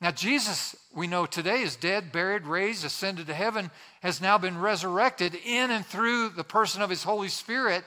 Now, 0.00 0.12
Jesus, 0.12 0.76
we 0.94 1.08
know 1.08 1.26
today, 1.26 1.62
is 1.62 1.74
dead, 1.74 2.12
buried, 2.12 2.46
raised, 2.46 2.84
ascended 2.84 3.26
to 3.26 3.34
heaven, 3.34 3.72
has 4.04 4.20
now 4.20 4.38
been 4.38 4.60
resurrected 4.60 5.34
in 5.34 5.72
and 5.72 5.84
through 5.84 6.28
the 6.28 6.44
person 6.44 6.80
of 6.80 6.90
his 6.90 7.02
Holy 7.02 7.28
Spirit, 7.28 7.82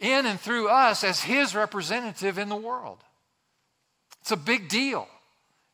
in 0.00 0.26
and 0.26 0.40
through 0.40 0.68
us 0.68 1.04
as 1.04 1.20
his 1.20 1.54
representative 1.54 2.36
in 2.36 2.48
the 2.48 2.56
world. 2.56 2.98
It's 4.20 4.30
a 4.30 4.36
big 4.36 4.68
deal. 4.68 5.08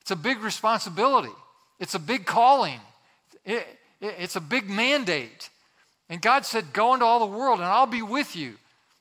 It's 0.00 0.10
a 0.10 0.16
big 0.16 0.40
responsibility. 0.40 1.32
It's 1.80 1.94
a 1.94 1.98
big 1.98 2.26
calling. 2.26 2.80
It, 3.44 3.66
it, 4.00 4.14
it's 4.18 4.36
a 4.36 4.40
big 4.40 4.68
mandate. 4.70 5.50
And 6.08 6.22
God 6.22 6.46
said, 6.46 6.72
Go 6.72 6.94
into 6.94 7.04
all 7.04 7.18
the 7.18 7.36
world 7.36 7.58
and 7.58 7.68
I'll 7.68 7.86
be 7.86 8.02
with 8.02 8.36
you. 8.36 8.54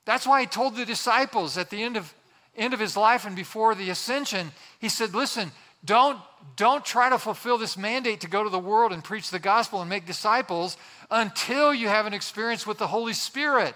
That's 0.06 0.28
why 0.28 0.42
he 0.42 0.48
told 0.48 0.76
the 0.76 0.86
disciples 0.86 1.58
at 1.58 1.70
the 1.70 1.82
end 1.82 1.98
of, 1.98 2.14
end 2.56 2.74
of 2.74 2.80
his 2.80 2.98
life 2.98 3.26
and 3.26 3.36
before 3.36 3.76
the 3.76 3.90
ascension, 3.90 4.52
he 4.80 4.90
said, 4.90 5.14
Listen, 5.14 5.52
don't, 5.84 6.20
don't 6.56 6.84
try 6.84 7.10
to 7.10 7.20
fulfill 7.20 7.58
this 7.58 7.78
mandate 7.78 8.22
to 8.22 8.28
go 8.28 8.44
to 8.44 8.50
the 8.50 8.60
world 8.60 8.92
and 8.92 9.04
preach 9.04 9.30
the 9.30 9.40
gospel 9.40 9.82
and 9.82 9.90
make 9.90 10.06
disciples 10.06 10.78
until 11.12 11.74
you 11.74 11.88
have 11.88 12.08
an 12.08 12.14
experience 12.14 12.66
with 12.66 12.80
the 12.80 12.88
Holy 12.88 13.14
Spirit. 13.14 13.76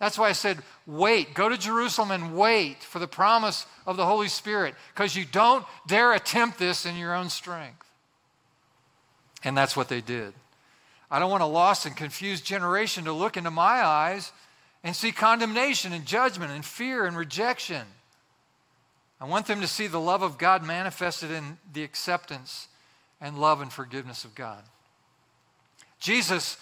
That's 0.00 0.18
why 0.18 0.30
I 0.30 0.32
said, 0.32 0.58
wait, 0.86 1.34
go 1.34 1.48
to 1.48 1.58
Jerusalem 1.58 2.10
and 2.10 2.34
wait 2.34 2.82
for 2.82 2.98
the 2.98 3.06
promise 3.06 3.66
of 3.86 3.96
the 3.96 4.06
Holy 4.06 4.28
Spirit, 4.28 4.74
because 4.94 5.14
you 5.14 5.26
don't 5.30 5.64
dare 5.86 6.14
attempt 6.14 6.58
this 6.58 6.86
in 6.86 6.96
your 6.96 7.14
own 7.14 7.28
strength. 7.28 7.86
And 9.44 9.56
that's 9.56 9.76
what 9.76 9.88
they 9.88 10.00
did. 10.00 10.32
I 11.10 11.18
don't 11.18 11.30
want 11.30 11.42
a 11.42 11.46
lost 11.46 11.84
and 11.86 11.94
confused 11.94 12.46
generation 12.46 13.04
to 13.04 13.12
look 13.12 13.36
into 13.36 13.50
my 13.50 13.84
eyes 13.84 14.32
and 14.82 14.96
see 14.96 15.12
condemnation 15.12 15.92
and 15.92 16.06
judgment 16.06 16.50
and 16.50 16.64
fear 16.64 17.04
and 17.04 17.16
rejection. 17.16 17.86
I 19.20 19.26
want 19.26 19.46
them 19.46 19.60
to 19.60 19.66
see 19.66 19.86
the 19.86 20.00
love 20.00 20.22
of 20.22 20.38
God 20.38 20.64
manifested 20.64 21.30
in 21.30 21.58
the 21.70 21.82
acceptance 21.82 22.68
and 23.20 23.38
love 23.38 23.60
and 23.60 23.70
forgiveness 23.70 24.24
of 24.24 24.34
God. 24.34 24.62
Jesus 25.98 26.56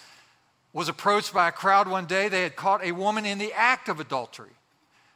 was 0.73 0.89
approached 0.89 1.33
by 1.33 1.47
a 1.47 1.51
crowd 1.51 1.87
one 1.87 2.05
day. 2.05 2.29
They 2.29 2.43
had 2.43 2.55
caught 2.55 2.83
a 2.83 2.91
woman 2.91 3.25
in 3.25 3.37
the 3.37 3.53
act 3.53 3.89
of 3.89 3.99
adultery. 3.99 4.51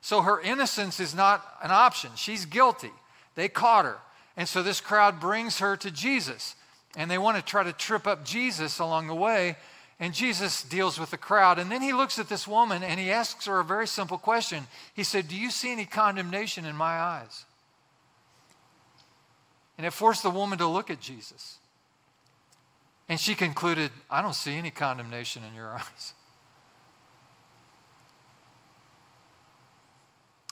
So 0.01 0.21
her 0.21 0.41
innocence 0.41 0.99
is 0.99 1.15
not 1.15 1.45
an 1.63 1.71
option. 1.71 2.11
She's 2.15 2.45
guilty. 2.45 2.91
They 3.35 3.47
caught 3.47 3.85
her. 3.85 3.97
And 4.35 4.49
so 4.49 4.63
this 4.63 4.81
crowd 4.81 5.19
brings 5.19 5.59
her 5.59 5.77
to 5.77 5.91
Jesus. 5.91 6.55
And 6.97 7.09
they 7.09 7.17
want 7.17 7.37
to 7.37 7.43
try 7.43 7.63
to 7.63 7.73
trip 7.73 8.07
up 8.07 8.25
Jesus 8.25 8.79
along 8.79 9.07
the 9.07 9.15
way. 9.15 9.55
And 9.99 10.13
Jesus 10.13 10.63
deals 10.63 10.99
with 10.99 11.11
the 11.11 11.17
crowd. 11.17 11.59
And 11.59 11.71
then 11.71 11.81
he 11.81 11.93
looks 11.93 12.19
at 12.19 12.29
this 12.29 12.47
woman 12.47 12.83
and 12.83 12.99
he 12.99 13.11
asks 13.11 13.45
her 13.45 13.59
a 13.59 13.63
very 13.63 13.87
simple 13.87 14.17
question. 14.17 14.67
He 14.93 15.03
said, 15.03 15.27
Do 15.27 15.35
you 15.37 15.49
see 15.49 15.71
any 15.71 15.85
condemnation 15.85 16.65
in 16.65 16.75
my 16.75 16.99
eyes? 16.99 17.45
And 19.77 19.87
it 19.87 19.91
forced 19.91 20.23
the 20.23 20.29
woman 20.29 20.57
to 20.57 20.67
look 20.67 20.89
at 20.89 20.99
Jesus. 20.99 21.57
And 23.09 23.19
she 23.19 23.35
concluded, 23.35 23.91
I 24.09 24.21
don't 24.21 24.35
see 24.35 24.53
any 24.53 24.71
condemnation 24.71 25.43
in 25.43 25.53
your 25.53 25.69
eyes. 25.73 26.13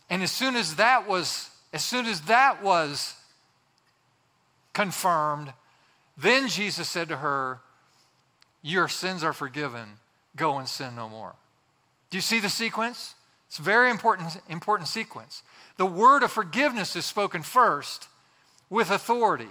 And 0.09 0.21
as 0.21 0.31
soon 0.31 0.55
as 0.57 0.75
that 0.75 1.07
was, 1.07 1.49
as 1.71 1.85
soon 1.85 2.05
as 2.05 2.21
that 2.21 2.61
was 2.61 3.15
confirmed, 4.73 5.53
then 6.17 6.49
Jesus 6.49 6.89
said 6.89 7.07
to 7.09 7.17
her, 7.17 7.59
Your 8.61 8.89
sins 8.89 9.23
are 9.23 9.33
forgiven. 9.33 9.87
Go 10.35 10.57
and 10.57 10.67
sin 10.67 10.95
no 10.95 11.07
more. 11.07 11.35
Do 12.09 12.17
you 12.17 12.21
see 12.21 12.39
the 12.39 12.49
sequence? 12.49 13.15
It's 13.47 13.59
a 13.59 13.63
very 13.63 13.89
important, 13.89 14.37
important 14.49 14.87
sequence. 14.87 15.43
The 15.77 15.85
word 15.85 16.23
of 16.23 16.31
forgiveness 16.31 16.95
is 16.95 17.05
spoken 17.05 17.41
first 17.41 18.07
with 18.69 18.91
authority. 18.91 19.49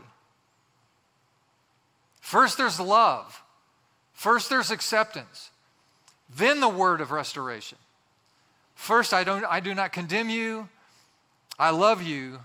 First, 2.30 2.58
there's 2.58 2.78
love. 2.78 3.42
First, 4.12 4.50
there's 4.50 4.70
acceptance. 4.70 5.50
Then, 6.32 6.60
the 6.60 6.68
word 6.68 7.00
of 7.00 7.10
restoration. 7.10 7.76
First, 8.76 9.12
I, 9.12 9.24
don't, 9.24 9.44
I 9.44 9.58
do 9.58 9.74
not 9.74 9.92
condemn 9.92 10.30
you. 10.30 10.68
I 11.58 11.70
love 11.70 12.04
you. 12.04 12.38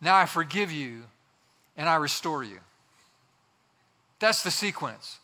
Now 0.00 0.14
I 0.16 0.26
forgive 0.26 0.70
you 0.70 1.02
and 1.76 1.88
I 1.88 1.96
restore 1.96 2.44
you. 2.44 2.60
That's 4.20 4.44
the 4.44 4.50
sequence. 4.52 5.18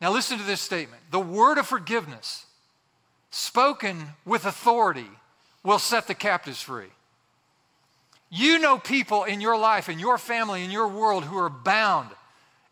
Now, 0.00 0.12
listen 0.12 0.36
to 0.36 0.44
this 0.44 0.60
statement 0.60 1.00
the 1.12 1.20
word 1.20 1.58
of 1.58 1.68
forgiveness, 1.68 2.46
spoken 3.30 4.08
with 4.24 4.44
authority, 4.44 5.10
will 5.62 5.78
set 5.78 6.08
the 6.08 6.16
captives 6.16 6.62
free. 6.62 6.90
You 8.28 8.58
know 8.58 8.76
people 8.76 9.22
in 9.22 9.40
your 9.40 9.56
life, 9.56 9.88
in 9.88 10.00
your 10.00 10.18
family, 10.18 10.64
in 10.64 10.72
your 10.72 10.88
world 10.88 11.22
who 11.22 11.38
are 11.38 11.48
bound 11.48 12.10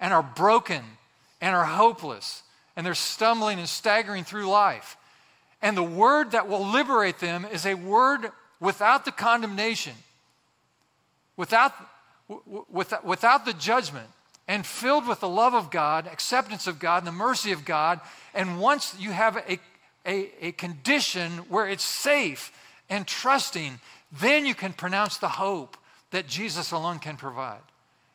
and 0.01 0.13
are 0.13 0.23
broken 0.23 0.83
and 1.41 1.55
are 1.55 1.65
hopeless 1.65 2.43
and 2.77 2.85
they're 2.85 2.95
stumbling 2.95 3.59
and 3.59 3.69
staggering 3.69 4.25
through 4.25 4.49
life. 4.49 4.97
And 5.63 5.77
the 5.77 5.83
word 5.83 6.33
that 6.33 6.49
will 6.49 6.65
liberate 6.65 7.19
them 7.19 7.47
is 7.51 7.65
a 7.65 7.75
word 7.75 8.31
without 8.61 9.05
the 9.05 9.13
condemnation, 9.13 9.95
without, 11.37 11.73
without, 12.71 13.05
without 13.05 13.45
the 13.47 13.55
judgment, 13.55 14.09
and 14.47 14.65
filled 14.65 15.09
with 15.09 15.21
the 15.21 15.29
love 15.29 15.55
of 15.55 15.71
God, 15.71 16.07
acceptance 16.07 16.67
of 16.67 16.79
God, 16.79 16.99
and 16.99 17.07
the 17.07 17.13
mercy 17.13 17.53
of 17.53 17.65
God. 17.65 18.01
And 18.35 18.61
once 18.61 18.95
you 18.99 19.11
have 19.11 19.37
a, 19.37 19.59
a, 20.07 20.47
a 20.49 20.53
condition 20.53 21.33
where 21.49 21.67
it's 21.67 21.83
safe 21.83 22.53
and 22.89 23.07
trusting, 23.07 23.81
then 24.13 24.47
you 24.47 24.55
can 24.55 24.73
pronounce 24.73 25.17
the 25.19 25.29
hope 25.29 25.77
that 26.11 26.29
Jesus 26.29 26.71
alone 26.71 27.01
can 27.01 27.17
provide. 27.17 27.59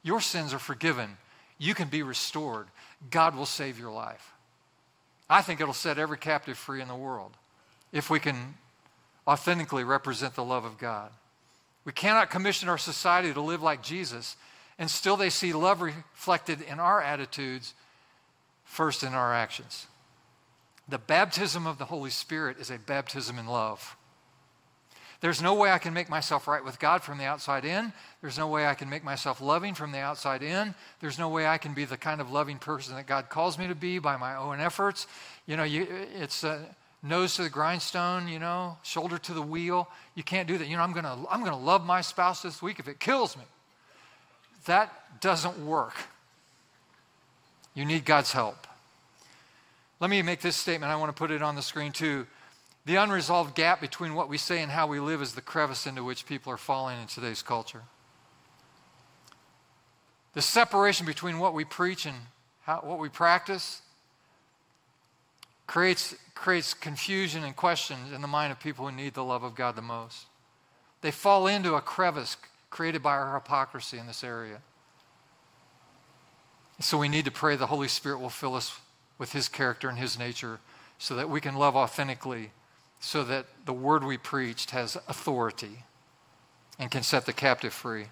Your 0.04 0.22
sins 0.22 0.54
are 0.54 0.60
forgiven. 0.60 1.18
You 1.62 1.76
can 1.76 1.90
be 1.90 2.02
restored. 2.02 2.66
God 3.12 3.36
will 3.36 3.46
save 3.46 3.78
your 3.78 3.92
life. 3.92 4.34
I 5.30 5.44
think 5.44 5.62
it'll 5.62 5.76
set 5.76 6.00
every 6.00 6.18
captive 6.18 6.58
free 6.58 6.82
in 6.82 6.88
the 6.88 6.96
world 6.96 7.34
if 7.92 8.10
we 8.10 8.20
can 8.20 8.56
authentically 9.28 9.84
represent 9.84 10.34
the 10.34 10.44
love 10.44 10.66
of 10.66 10.80
God. 10.80 11.12
We 11.86 11.92
cannot 11.92 12.32
commission 12.32 12.68
our 12.68 12.80
society 12.80 13.32
to 13.32 13.42
live 13.42 13.62
like 13.62 13.84
Jesus 13.84 14.38
and 14.80 14.90
still 14.90 15.16
they 15.16 15.30
see 15.30 15.54
love 15.54 15.84
reflected 15.84 16.62
in 16.64 16.80
our 16.80 17.00
attitudes, 17.00 17.76
first 18.64 19.04
in 19.04 19.14
our 19.14 19.32
actions. 19.32 19.86
The 20.90 20.98
baptism 20.98 21.68
of 21.68 21.78
the 21.78 21.86
Holy 21.86 22.10
Spirit 22.10 22.58
is 22.60 22.72
a 22.72 22.80
baptism 22.80 23.38
in 23.38 23.46
love. 23.46 23.96
There's 25.22 25.42
no 25.42 25.54
way 25.54 25.72
I 25.72 25.78
can 25.78 25.94
make 25.94 26.10
myself 26.10 26.48
right 26.48 26.66
with 26.66 26.80
God 26.80 27.04
from 27.04 27.20
the 27.20 27.26
outside 27.26 27.64
in. 27.64 27.94
There's 28.22 28.40
no 28.40 28.48
way 28.48 28.66
I 28.66 28.74
can 28.74 28.90
make 28.90 29.04
myself 29.04 29.40
loving 29.40 29.76
from 29.76 29.92
the 29.92 30.00
outside 30.00 30.42
in. 30.42 30.74
There's 31.00 31.20
no 31.20 31.30
way 31.30 31.46
I 31.46 31.60
can 31.60 31.76
be 31.76 31.86
the 31.86 31.96
kind 31.96 32.20
of 32.20 32.32
loving 32.32 32.58
person 32.58 32.96
that 32.96 33.06
God 33.06 33.30
calls 33.30 33.60
me 33.60 33.68
to 33.68 33.76
be 33.76 34.00
by 34.00 34.18
my 34.18 34.36
own 34.36 34.60
efforts. 34.60 35.06
You 35.46 35.58
know, 35.58 35.64
you, 35.64 35.88
it's 36.16 36.44
a 36.44 36.66
nose 37.04 37.36
to 37.36 37.44
the 37.44 37.50
grindstone, 37.50 38.28
you 38.28 38.40
know, 38.40 38.78
shoulder 38.82 39.20
to 39.20 39.34
the 39.34 39.44
wheel. 39.44 39.88
You 40.16 40.24
can't 40.24 40.48
do 40.48 40.58
that. 40.58 40.68
You 40.68 40.76
know, 40.76 40.84
I'm 40.84 40.92
going 40.92 41.06
to 41.06 41.16
I'm 41.30 41.42
going 41.42 41.52
to 41.52 41.58
love 41.58 41.86
my 41.86 42.02
spouse 42.02 42.42
this 42.42 42.60
week 42.60 42.80
if 42.80 42.88
it 42.88 43.00
kills 43.00 43.38
me. 43.38 43.44
That 44.66 45.22
doesn't 45.22 45.64
work. 45.64 45.94
You 47.76 47.86
need 47.86 48.06
God's 48.06 48.32
help. 48.32 48.68
Let 50.00 50.10
me 50.10 50.24
make 50.24 50.42
this 50.42 50.56
statement. 50.56 50.92
I 50.92 50.96
want 50.96 51.16
to 51.16 51.18
put 51.18 51.30
it 51.30 51.44
on 51.44 51.56
the 51.56 51.62
screen 51.62 51.92
too. 51.92 52.26
The 52.86 52.96
unresolved 52.96 53.56
gap 53.56 53.80
between 53.80 54.16
what 54.16 54.28
we 54.28 54.38
say 54.38 54.62
and 54.62 54.72
how 54.72 54.88
we 54.88 55.00
live 55.00 55.22
is 55.22 55.34
the 55.34 55.42
crevice 55.42 55.86
into 55.86 56.04
which 56.04 56.26
people 56.26 56.52
are 56.52 56.58
falling 56.58 57.00
in 57.00 57.08
today's 57.08 57.42
culture. 57.42 57.84
The 60.34 60.42
separation 60.42 61.06
between 61.06 61.40
what 61.40 61.54
we 61.54 61.64
preach 61.64 62.06
and 62.06 62.16
how, 62.64 62.78
what 62.78 63.00
we 63.00 63.10
practice 63.10 63.82
creates, 65.68 66.16
creates 66.34 66.74
confusion 66.74 67.44
and 67.44 67.56
questions 67.56 68.12
in 68.12 68.22
the 68.22 68.28
mind 68.28 68.52
of 68.52 68.60
people 68.60 68.90
who 68.90 68.96
need 68.96 69.14
the 69.14 69.24
love 69.24 69.44
of 69.44 69.56
God 69.56 69.76
the 69.76 69.82
most. 69.82 70.26
They 71.02 71.12
fall 71.12 71.48
into 71.48 71.76
a 71.76 71.82
crevice 71.82 72.38
created 72.70 73.04
by 73.04 73.12
our 73.12 73.36
hypocrisy 73.36 73.98
in 73.98 74.08
this 74.08 74.24
area. 74.24 74.62
So 76.80 76.98
we 76.98 77.10
need 77.10 77.26
to 77.26 77.32
pray 77.32 77.56
the 77.56 77.68
Holy 77.68 77.88
Spirit 77.88 78.20
will 78.20 78.30
fill 78.30 78.56
us 78.56 78.80
with 79.18 79.34
His 79.34 79.48
character 79.48 79.88
and 79.88 80.00
His 80.00 80.18
nature 80.18 80.60
so 80.98 81.16
that 81.16 81.30
we 81.30 81.42
can 81.42 81.56
love 81.56 81.76
authentically, 81.76 82.52
so 83.02 83.24
that 83.24 83.48
the 83.66 83.74
word 83.74 84.04
we 84.04 84.18
preached 84.18 84.72
has 84.72 84.96
authority 85.08 85.84
and 86.80 86.90
can 86.90 87.04
set 87.04 87.26
the 87.26 87.34
captive 87.34 87.74
free. 87.74 88.06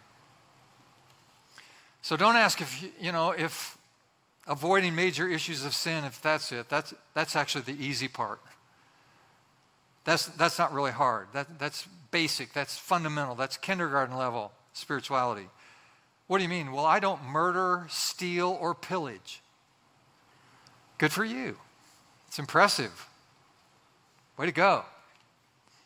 So 2.01 2.17
don't 2.17 2.35
ask 2.35 2.59
if, 2.59 2.83
you 2.99 3.11
know, 3.11 3.31
if 3.31 3.77
avoiding 4.47 4.95
major 4.95 5.29
issues 5.29 5.63
of 5.63 5.73
sin, 5.73 6.03
if 6.05 6.21
that's 6.21 6.51
it, 6.51 6.69
that's, 6.69 6.93
that's 7.13 7.35
actually 7.35 7.61
the 7.61 7.85
easy 7.85 8.07
part. 8.07 8.41
That's, 10.05 10.25
that's 10.25 10.57
not 10.57 10.73
really 10.73 10.91
hard. 10.91 11.27
That, 11.33 11.59
that's 11.59 11.87
basic, 12.09 12.53
that's 12.53 12.77
fundamental, 12.77 13.35
that's 13.35 13.57
kindergarten 13.57 14.17
level 14.17 14.51
spirituality. 14.73 15.47
What 16.25 16.37
do 16.37 16.43
you 16.43 16.49
mean? 16.49 16.71
Well, 16.71 16.85
I 16.85 16.99
don't 16.99 17.23
murder, 17.25 17.85
steal, 17.89 18.57
or 18.59 18.73
pillage. 18.73 19.41
Good 20.97 21.11
for 21.11 21.25
you. 21.25 21.57
It's 22.27 22.39
impressive. 22.39 23.08
Way 24.39 24.45
to 24.45 24.51
go. 24.53 24.85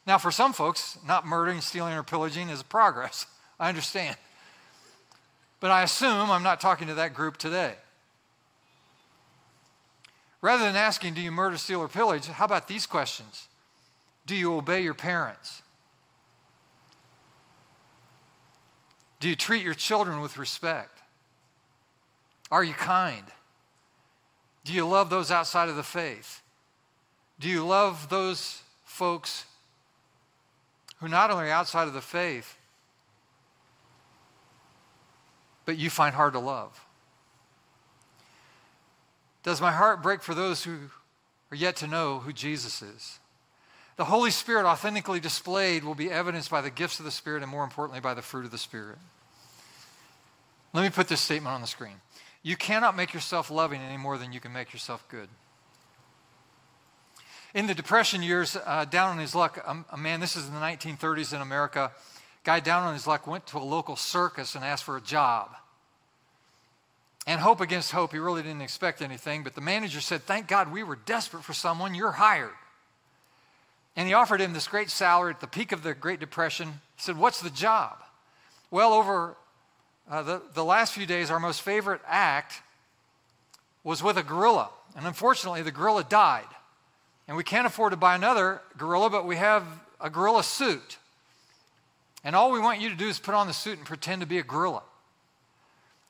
Now, 0.06 0.20
for 0.20 0.30
some 0.30 0.54
folks, 0.54 1.00
not 1.08 1.26
murdering, 1.26 1.60
stealing, 1.60 1.96
or 1.96 2.04
pillaging 2.04 2.50
is 2.50 2.62
progress. 2.62 3.26
I 3.60 3.68
understand. 3.68 4.16
But 5.60 5.72
I 5.72 5.82
assume 5.82 6.30
I'm 6.30 6.44
not 6.44 6.62
talking 6.62 6.88
to 6.88 6.94
that 6.94 7.16
group 7.16 7.38
today. 7.38 7.74
Rather 10.40 10.66
than 10.66 10.76
asking, 10.76 11.16
do 11.16 11.22
you 11.22 11.32
murder, 11.32 11.58
steal, 11.58 11.80
or 11.80 11.88
pillage, 11.88 12.28
how 12.28 12.46
about 12.46 12.68
these 12.68 12.86
questions? 12.86 13.48
Do 14.28 14.36
you 14.36 14.56
obey 14.56 14.84
your 14.84 14.94
parents? 14.94 15.64
Do 19.20 19.30
you 19.30 19.36
treat 19.36 19.64
your 19.64 19.74
children 19.74 20.22
with 20.22 20.38
respect? 20.38 21.00
Are 22.52 22.64
you 22.64 22.74
kind? 22.76 23.26
Do 24.64 24.74
you 24.74 24.86
love 24.86 25.10
those 25.10 25.32
outside 25.32 25.70
of 25.70 25.76
the 25.76 25.82
faith? 25.82 26.43
Do 27.44 27.50
you 27.50 27.66
love 27.66 28.08
those 28.08 28.62
folks 28.86 29.44
who 31.02 31.10
not 31.10 31.30
only 31.30 31.50
are 31.50 31.52
outside 31.52 31.90
of 31.90 31.94
the 31.94 32.00
faith, 32.00 32.56
but 35.66 35.78
you 35.78 35.90
find 35.90 36.16
hard 36.16 36.32
to 36.34 36.40
love? 36.40 36.86
Does 39.44 39.60
my 39.60 39.74
heart 39.74 40.02
break 40.02 40.22
for 40.22 40.34
those 40.34 40.64
who 40.64 40.90
are 41.52 41.58
yet 41.58 41.76
to 41.76 41.88
know 41.88 42.20
who 42.20 42.32
Jesus 42.32 42.82
is? 42.82 43.20
The 43.98 44.06
Holy 44.06 44.32
Spirit, 44.32 44.64
authentically 44.64 45.20
displayed, 45.20 45.84
will 45.84 45.96
be 45.96 46.10
evidenced 46.10 46.50
by 46.50 46.62
the 46.62 46.70
gifts 46.70 47.00
of 47.00 47.04
the 47.04 47.12
Spirit 47.12 47.44
and, 47.44 47.52
more 47.52 47.66
importantly, 47.66 48.00
by 48.00 48.14
the 48.14 48.22
fruit 48.22 48.46
of 48.46 48.52
the 48.52 48.58
Spirit. 48.58 49.00
Let 50.72 50.84
me 50.84 50.90
put 50.90 51.10
this 51.10 51.20
statement 51.20 51.54
on 51.54 51.60
the 51.60 51.68
screen. 51.68 52.00
You 52.42 52.56
cannot 52.56 52.96
make 52.96 53.14
yourself 53.14 53.52
loving 53.52 53.82
any 53.82 53.98
more 53.98 54.18
than 54.18 54.32
you 54.32 54.40
can 54.40 54.54
make 54.54 54.72
yourself 54.72 55.06
good. 55.10 55.28
In 57.54 57.68
the 57.68 57.76
Depression 57.76 58.24
years, 58.24 58.58
uh, 58.66 58.86
down 58.86 59.12
on 59.12 59.20
his 59.20 59.36
luck, 59.36 59.64
um, 59.68 59.86
a 59.92 59.98
man, 59.98 60.20
this 60.20 60.36
is 60.36 60.48
in 60.48 60.56
the 60.56 60.60
1930s 60.60 61.34
in 61.36 61.42
America, 61.42 61.92
guy 62.44 62.60
down 62.60 62.84
on 62.84 62.94
his 62.96 63.06
luck 63.06 63.28
went 63.28 63.46
to 63.48 63.60
a 63.60 63.60
local 63.60 63.96
circus 63.96 64.56
and 64.56 64.66
asked 64.66 64.84
for 64.84 64.98
a 64.98 65.02
job. 65.02 65.52
And 67.28 67.40
hope 67.40 67.62
against 67.62 67.92
hope, 67.92 68.12
he 68.12 68.18
really 68.18 68.42
didn't 68.42 68.62
expect 68.62 69.04
anything, 69.04 69.44
but 69.44 69.54
the 69.54 69.62
manager 69.62 70.02
said, 70.02 70.24
Thank 70.24 70.48
God 70.48 70.72
we 70.72 70.82
were 70.82 70.96
desperate 70.96 71.44
for 71.44 71.54
someone, 71.54 71.94
you're 71.94 72.12
hired. 72.12 72.50
And 73.96 74.08
he 74.08 74.16
offered 74.16 74.42
him 74.42 74.54
this 74.54 74.68
great 74.68 74.90
salary 74.90 75.32
at 75.34 75.40
the 75.40 75.48
peak 75.48 75.72
of 75.72 75.84
the 75.84 75.94
Great 75.94 76.20
Depression. 76.20 76.70
He 76.96 77.04
said, 77.04 77.18
What's 77.18 77.40
the 77.40 77.52
job? 77.52 77.98
Well, 78.72 78.94
over 78.94 79.38
uh, 80.10 80.24
the, 80.24 80.42
the 80.56 80.66
last 80.66 80.94
few 80.94 81.06
days, 81.06 81.30
our 81.30 81.40
most 81.40 81.62
favorite 81.62 82.02
act 82.08 82.64
was 83.84 84.02
with 84.02 84.18
a 84.18 84.24
gorilla. 84.24 84.72
And 84.98 85.06
unfortunately, 85.06 85.62
the 85.62 85.72
gorilla 85.72 86.04
died. 86.04 86.48
And 87.28 87.38
we 87.38 87.44
can't 87.44 87.66
afford 87.66 87.92
to 87.92 87.98
buy 87.98 88.16
another 88.16 88.62
gorilla, 88.78 89.10
but 89.10 89.26
we 89.26 89.38
have 89.38 89.66
a 90.02 90.10
gorilla 90.10 90.44
suit. 90.44 90.98
And 92.24 92.36
all 92.36 92.52
we 92.52 92.60
want 92.60 92.82
you 92.82 92.90
to 92.90 92.96
do 92.96 93.08
is 93.08 93.20
put 93.20 93.34
on 93.34 93.48
the 93.48 93.54
suit 93.54 93.78
and 93.78 93.88
pretend 93.88 94.22
to 94.22 94.28
be 94.28 94.40
a 94.40 94.44
gorilla. 94.44 94.84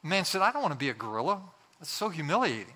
The 0.02 0.10
man 0.10 0.26
said, 0.26 0.42
I 0.42 0.52
don't 0.52 0.62
want 0.62 0.74
to 0.74 0.78
be 0.78 0.90
a 0.90 0.94
gorilla. 0.94 1.42
That's 1.80 1.92
so 1.92 2.10
humiliating. 2.10 2.74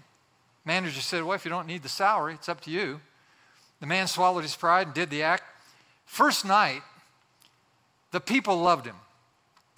Manager 0.66 1.02
said, 1.02 1.24
Well, 1.24 1.36
if 1.36 1.46
you 1.46 1.50
don't 1.50 1.68
need 1.68 1.84
the 1.84 1.90
salary, 1.90 2.34
it's 2.34 2.50
up 2.50 2.62
to 2.62 2.72
you. 2.72 3.00
The 3.80 3.88
man 3.88 4.08
swallowed 4.08 4.44
his 4.44 4.56
pride 4.56 4.88
and 4.88 4.96
did 4.96 5.10
the 5.10 5.24
act. 5.24 5.44
First 6.06 6.46
night, 6.46 6.82
the 8.12 8.20
people 8.20 8.58
loved 8.58 8.86
him 8.86 8.96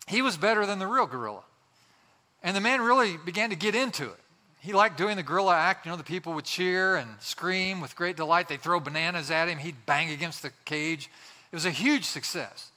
he 0.10 0.24
was 0.24 0.38
better 0.38 0.66
than 0.66 0.80
the 0.80 0.88
real 0.88 1.05
gorilla. 1.05 1.43
And 2.41 2.57
the 2.57 2.62
man 2.62 2.82
really 2.82 3.16
began 3.16 3.51
to 3.51 3.55
get 3.55 3.76
into 3.76 4.05
it. 4.05 4.20
He 4.62 4.74
liked 4.74 4.97
doing 4.97 5.16
the 5.16 5.24
gorilla 5.24 5.55
act. 5.55 5.86
You 5.86 5.91
know, 5.91 5.97
the 5.97 6.03
people 6.03 6.34
would 6.34 6.45
cheer 6.45 6.97
and 6.97 7.10
scream 7.20 7.80
with 7.80 7.95
great 7.95 8.18
delight. 8.18 8.47
They'd 8.49 8.62
throw 8.62 8.80
bananas 8.80 9.32
at 9.32 9.47
him. 9.47 9.57
He'd 9.57 9.86
bang 9.86 10.12
against 10.12 10.41
the 10.41 10.51
cage. 10.66 11.10
It 11.51 11.55
was 11.55 11.66
a 11.66 11.72
huge 11.72 12.03
success. 12.03 12.72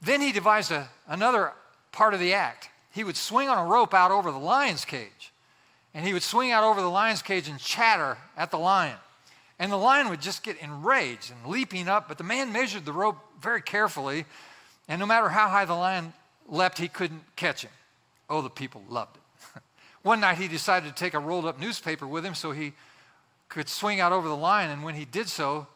Then 0.00 0.20
he 0.20 0.32
devised 0.32 0.70
a, 0.70 0.88
another 1.08 1.52
part 1.92 2.14
of 2.14 2.20
the 2.20 2.32
act. 2.32 2.70
He 2.92 3.04
would 3.04 3.16
swing 3.16 3.48
on 3.48 3.58
a 3.58 3.68
rope 3.68 3.92
out 3.92 4.10
over 4.10 4.30
the 4.30 4.38
lion's 4.38 4.84
cage. 4.84 5.32
And 5.94 6.06
he 6.06 6.12
would 6.12 6.22
swing 6.22 6.52
out 6.52 6.62
over 6.62 6.80
the 6.80 6.88
lion's 6.88 7.22
cage 7.22 7.48
and 7.48 7.58
chatter 7.58 8.16
at 8.36 8.52
the 8.52 8.58
lion. 8.58 8.96
And 9.58 9.70
the 9.70 9.76
lion 9.76 10.08
would 10.08 10.22
just 10.22 10.44
get 10.44 10.56
enraged 10.58 11.32
and 11.32 11.52
leaping 11.52 11.88
up. 11.88 12.06
But 12.06 12.18
the 12.18 12.24
man 12.24 12.52
measured 12.52 12.84
the 12.84 12.92
rope 12.92 13.18
very 13.40 13.60
carefully. 13.60 14.24
And 14.88 15.00
no 15.00 15.06
matter 15.06 15.28
how 15.28 15.48
high 15.48 15.64
the 15.64 15.74
lion 15.74 16.12
leapt, 16.48 16.78
he 16.78 16.88
couldn't 16.88 17.24
catch 17.34 17.62
him. 17.62 17.70
Oh, 18.28 18.42
the 18.42 18.48
people 18.48 18.82
loved 18.88 19.16
it. 19.16 19.19
One 20.02 20.20
night 20.20 20.38
he 20.38 20.48
decided 20.48 20.88
to 20.88 20.94
take 20.94 21.14
a 21.14 21.18
rolled 21.18 21.44
up 21.44 21.60
newspaper 21.60 22.06
with 22.06 22.24
him 22.24 22.34
so 22.34 22.52
he 22.52 22.72
could 23.48 23.68
swing 23.68 24.00
out 24.00 24.12
over 24.12 24.28
the 24.28 24.36
lion, 24.36 24.70
and 24.70 24.82
when 24.82 24.94
he 24.94 25.04
did 25.04 25.28
so, 25.28 25.66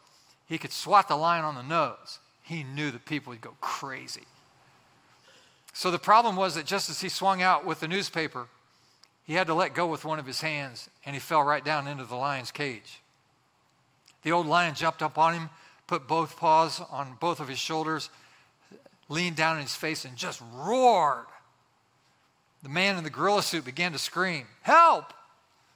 he 0.47 0.59
could 0.59 0.73
swat 0.73 1.09
the 1.09 1.17
lion 1.17 1.45
on 1.45 1.55
the 1.55 1.63
nose. 1.63 2.19
He 2.43 2.63
knew 2.63 2.91
the 2.91 2.99
people 2.99 3.31
would 3.33 3.41
go 3.41 3.57
crazy. 3.61 4.25
So 5.73 5.91
the 5.91 5.99
problem 5.99 6.37
was 6.37 6.55
that 6.55 6.67
just 6.67 6.89
as 6.89 7.01
he 7.01 7.09
swung 7.09 7.43
out 7.43 7.67
with 7.67 7.81
the 7.81 7.89
newspaper, 7.89 8.47
he 9.25 9.35
had 9.35 9.49
to 9.49 9.55
let 9.55 9.75
go 9.75 9.87
with 9.87 10.05
one 10.05 10.19
of 10.19 10.27
his 10.27 10.41
hands, 10.41 10.89
and 11.05 11.15
he 11.15 11.21
fell 11.21 11.43
right 11.43 11.65
down 11.65 11.89
into 11.89 12.05
the 12.05 12.15
lion's 12.15 12.51
cage. 12.51 13.01
The 14.23 14.33
old 14.33 14.47
lion 14.47 14.75
jumped 14.75 15.03
up 15.03 15.19
on 15.19 15.35
him, 15.35 15.51
put 15.87 16.07
both 16.07 16.37
paws 16.37 16.81
on 16.91 17.17
both 17.21 17.41
of 17.41 17.49
his 17.49 17.59
shoulders, 17.59 18.09
leaned 19.09 19.37
down 19.37 19.57
in 19.57 19.63
his 19.63 19.75
face 19.75 20.05
and 20.05 20.17
just 20.17 20.41
roared. 20.55 21.27
The 22.65 22.71
man 22.71 22.97
in 22.97 23.05
the 23.05 23.11
gorilla 23.11 23.43
suit 23.43 23.65
began 23.67 23.93
to 23.93 23.99
scream, 23.99 24.47
Help! 24.63 25.13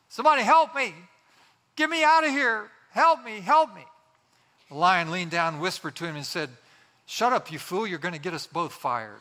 Somebody 0.08 0.42
help 0.42 0.74
me! 0.74 0.94
Get 1.76 1.90
me 1.90 2.02
out 2.02 2.24
of 2.24 2.30
here! 2.30 2.70
Help 2.92 3.22
me! 3.22 3.40
Help 3.40 3.74
me! 3.74 3.82
The 4.70 4.74
lion 4.74 5.10
leaned 5.10 5.30
down, 5.30 5.60
whispered 5.60 5.94
to 5.96 6.06
him, 6.06 6.16
and 6.16 6.24
said, 6.24 6.48
Shut 7.04 7.34
up, 7.34 7.52
you 7.52 7.58
fool, 7.58 7.86
you're 7.86 7.98
going 7.98 8.14
to 8.14 8.20
get 8.20 8.32
us 8.32 8.46
both 8.46 8.72
fired. 8.72 9.20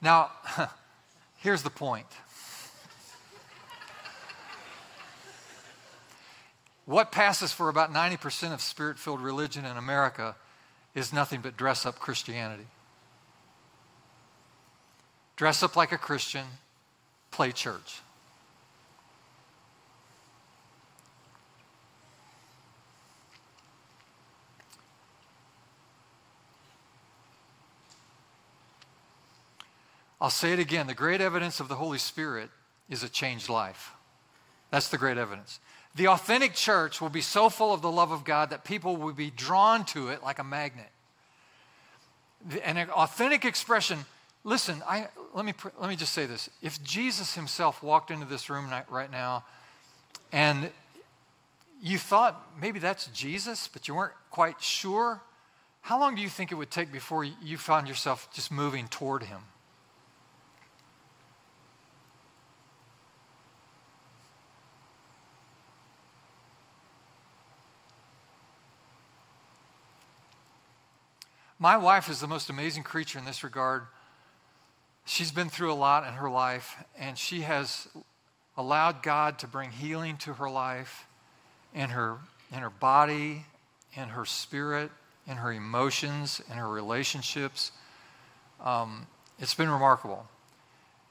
now, 0.00 0.30
here's 1.38 1.64
the 1.64 1.70
point. 1.70 2.06
What 6.86 7.10
passes 7.10 7.50
for 7.50 7.68
about 7.68 7.92
90% 7.92 8.52
of 8.54 8.60
spirit 8.60 9.00
filled 9.00 9.20
religion 9.20 9.64
in 9.64 9.76
America 9.76 10.36
is 10.94 11.12
nothing 11.12 11.40
but 11.40 11.56
dress 11.56 11.86
up 11.86 11.98
Christianity. 11.98 12.66
Dress 15.36 15.62
up 15.62 15.76
like 15.76 15.92
a 15.92 15.98
Christian, 15.98 16.44
play 17.30 17.52
church. 17.52 18.00
I'll 30.20 30.28
say 30.28 30.52
it 30.52 30.58
again 30.58 30.86
the 30.86 30.94
great 30.94 31.20
evidence 31.20 31.60
of 31.60 31.68
the 31.68 31.76
Holy 31.76 31.96
Spirit 31.96 32.50
is 32.90 33.02
a 33.02 33.08
changed 33.08 33.48
life. 33.48 33.92
That's 34.70 34.88
the 34.88 34.98
great 34.98 35.16
evidence. 35.16 35.60
The 35.96 36.08
authentic 36.08 36.54
church 36.54 37.00
will 37.00 37.08
be 37.08 37.20
so 37.20 37.48
full 37.48 37.72
of 37.74 37.82
the 37.82 37.90
love 37.90 38.12
of 38.12 38.24
God 38.24 38.50
that 38.50 38.64
people 38.64 38.96
will 38.96 39.12
be 39.12 39.30
drawn 39.30 39.84
to 39.86 40.08
it 40.08 40.22
like 40.22 40.38
a 40.38 40.44
magnet. 40.44 40.88
An 42.64 42.78
authentic 42.90 43.44
expression, 43.44 43.98
listen, 44.44 44.82
I, 44.86 45.08
let, 45.34 45.44
me, 45.44 45.52
let 45.78 45.88
me 45.88 45.96
just 45.96 46.12
say 46.12 46.26
this. 46.26 46.48
If 46.62 46.82
Jesus 46.82 47.34
himself 47.34 47.82
walked 47.82 48.10
into 48.10 48.24
this 48.24 48.48
room 48.48 48.70
right 48.88 49.10
now 49.10 49.44
and 50.32 50.70
you 51.82 51.98
thought 51.98 52.40
maybe 52.60 52.78
that's 52.78 53.06
Jesus, 53.08 53.68
but 53.68 53.88
you 53.88 53.94
weren't 53.94 54.14
quite 54.30 54.62
sure, 54.62 55.20
how 55.82 55.98
long 55.98 56.14
do 56.14 56.22
you 56.22 56.28
think 56.28 56.52
it 56.52 56.54
would 56.54 56.70
take 56.70 56.92
before 56.92 57.24
you 57.24 57.58
found 57.58 57.88
yourself 57.88 58.28
just 58.32 58.52
moving 58.52 58.86
toward 58.88 59.24
him? 59.24 59.40
My 71.62 71.76
wife 71.76 72.08
is 72.08 72.20
the 72.20 72.26
most 72.26 72.48
amazing 72.48 72.84
creature 72.84 73.18
in 73.18 73.26
this 73.26 73.44
regard. 73.44 73.82
She's 75.04 75.30
been 75.30 75.50
through 75.50 75.70
a 75.70 75.74
lot 75.74 76.06
in 76.06 76.14
her 76.14 76.30
life, 76.30 76.82
and 76.98 77.18
she 77.18 77.42
has 77.42 77.86
allowed 78.56 79.02
God 79.02 79.38
to 79.40 79.46
bring 79.46 79.70
healing 79.70 80.16
to 80.18 80.32
her 80.32 80.48
life, 80.48 81.06
in 81.74 81.90
her, 81.90 82.16
in 82.50 82.60
her 82.60 82.70
body, 82.70 83.44
in 83.94 84.08
her 84.08 84.24
spirit, 84.24 84.90
in 85.26 85.36
her 85.36 85.52
emotions, 85.52 86.40
in 86.50 86.56
her 86.56 86.66
relationships. 86.66 87.72
Um, 88.64 89.06
it's 89.38 89.52
been 89.52 89.68
remarkable. 89.68 90.26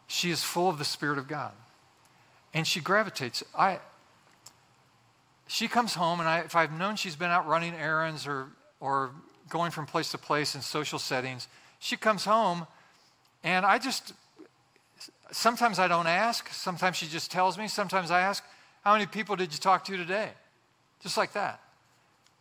She 0.08 0.32
is 0.32 0.44
full 0.44 0.68
of 0.68 0.80
the 0.80 0.86
Spirit 0.86 1.20
of 1.20 1.28
God, 1.28 1.52
and 2.56 2.66
she 2.66 2.80
gravitates. 2.80 3.44
I. 3.56 3.78
She 5.46 5.68
comes 5.68 5.94
home, 5.94 6.20
and 6.20 6.28
I, 6.28 6.40
if 6.40 6.56
I've 6.56 6.72
known 6.72 6.96
she's 6.96 7.16
been 7.16 7.30
out 7.30 7.48
running 7.48 7.76
errands 7.76 8.26
or 8.26 8.48
or 8.80 9.12
going 9.50 9.72
from 9.72 9.86
place 9.86 10.12
to 10.12 10.18
place 10.18 10.56
in 10.56 10.62
social 10.62 11.00
settings. 11.00 11.48
She 11.80 11.98
comes 11.98 12.26
home, 12.26 12.68
and 13.44 13.66
I 13.66 13.78
just, 13.78 14.14
sometimes 15.32 15.80
I 15.80 15.88
don't 15.88 16.08
ask. 16.08 16.52
Sometimes 16.54 16.98
she 16.98 17.08
just 17.08 17.32
tells 17.32 17.58
me. 17.58 17.68
Sometimes 17.68 18.12
I 18.12 18.22
ask, 18.22 18.44
How 18.84 18.94
many 18.94 19.06
people 19.06 19.36
did 19.36 19.52
you 19.52 19.60
talk 19.60 19.86
to 19.86 19.98
today? 19.98 20.30
Just 21.02 21.18
like 21.18 21.34
that. 21.34 21.62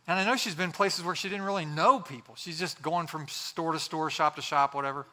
And 0.07 0.17
I 0.17 0.25
know 0.25 0.35
she's 0.35 0.55
been 0.55 0.71
places 0.71 1.05
where 1.05 1.15
she 1.15 1.29
didn't 1.29 1.45
really 1.45 1.65
know 1.65 1.99
people. 1.99 2.35
She's 2.35 2.57
just 2.57 2.81
going 2.81 3.07
from 3.07 3.27
store 3.27 3.73
to 3.73 3.79
store, 3.79 4.09
shop 4.09 4.35
to 4.37 4.41
shop, 4.41 4.73
whatever. 4.73 5.05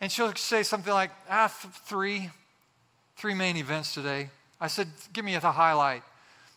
And 0.00 0.10
she'll 0.10 0.34
say 0.34 0.62
something 0.62 0.92
like, 0.92 1.10
ah, 1.28 1.52
th- 1.62 1.74
three, 1.84 2.30
three 3.16 3.34
main 3.34 3.56
events 3.56 3.92
today. 3.92 4.30
I 4.60 4.68
said, 4.68 4.88
give 5.12 5.24
me 5.24 5.36
the 5.36 5.52
highlight. 5.52 6.02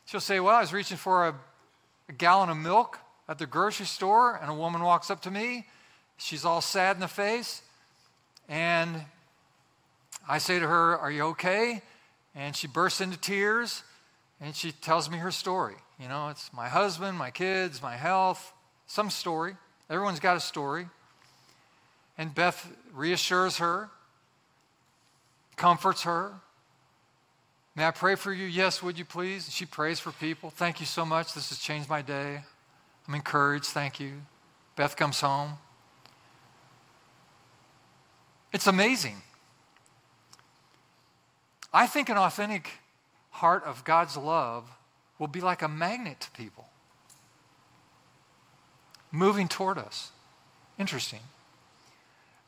She'll 0.05 0.21
say, 0.21 0.39
well, 0.39 0.55
I 0.55 0.61
was 0.61 0.71
reaching 0.71 0.97
for 0.97 1.27
a, 1.27 1.35
a 2.07 2.13
gallon 2.13 2.49
of 2.49 2.57
milk 2.57 2.97
at 3.29 3.37
the 3.37 3.45
grocery 3.45 3.85
store 3.85 4.37
and 4.41 4.49
a 4.49 4.53
woman 4.53 4.81
walks 4.81 5.11
up 5.11 5.21
to 5.21 5.31
me. 5.31 5.67
She's 6.17 6.43
all 6.43 6.61
sad 6.61 6.95
in 6.95 6.99
the 6.99 7.07
face. 7.07 7.61
And 8.49 9.05
I 10.27 10.39
say 10.39 10.59
to 10.59 10.67
her, 10.67 10.97
Are 10.97 11.11
you 11.11 11.21
okay? 11.27 11.83
And 12.35 12.55
she 12.55 12.67
bursts 12.67 13.01
into 13.01 13.17
tears 13.17 13.83
and 14.41 14.55
she 14.55 14.71
tells 14.71 15.09
me 15.09 15.19
her 15.19 15.31
story. 15.31 15.75
You 15.99 16.07
know, 16.07 16.29
it's 16.29 16.51
my 16.53 16.67
husband, 16.67 17.17
my 17.17 17.29
kids, 17.29 17.83
my 17.83 17.95
health, 17.95 18.51
some 18.87 19.11
story. 19.11 19.55
Everyone's 19.89 20.19
got 20.19 20.35
a 20.35 20.39
story. 20.39 20.87
And 22.17 22.33
Beth 22.33 22.69
reassures 22.93 23.57
her, 23.57 23.89
comforts 25.55 26.03
her. 26.03 26.33
May 27.75 27.85
I 27.85 27.91
pray 27.91 28.15
for 28.15 28.33
you? 28.33 28.45
Yes, 28.45 28.81
would 28.81 28.97
you 28.97 29.05
please? 29.05 29.53
She 29.53 29.65
prays 29.65 29.99
for 29.99 30.11
people. 30.13 30.49
Thank 30.49 30.79
you 30.79 30.85
so 30.85 31.05
much. 31.05 31.33
This 31.33 31.49
has 31.49 31.59
changed 31.59 31.89
my 31.89 32.01
day. 32.01 32.41
I'm 33.09 33.15
encouraged. 33.15 33.65
Thank 33.65 33.99
you. 33.99 34.21
Beth 34.75 34.95
comes 34.95 35.19
home. 35.19 35.53
It's 38.53 38.67
amazing. 38.67 39.23
I 41.73 41.87
think 41.87 42.09
an 42.09 42.17
authentic 42.17 42.69
heart 43.31 43.63
of 43.63 43.83
God's 43.83 44.15
love 44.15 44.69
will 45.17 45.27
be 45.27 45.41
like 45.41 45.63
a 45.63 45.67
magnet 45.67 46.19
to 46.21 46.31
people, 46.31 46.67
moving 49.11 49.47
toward 49.47 49.79
us. 49.79 50.11
Interesting. 50.77 51.21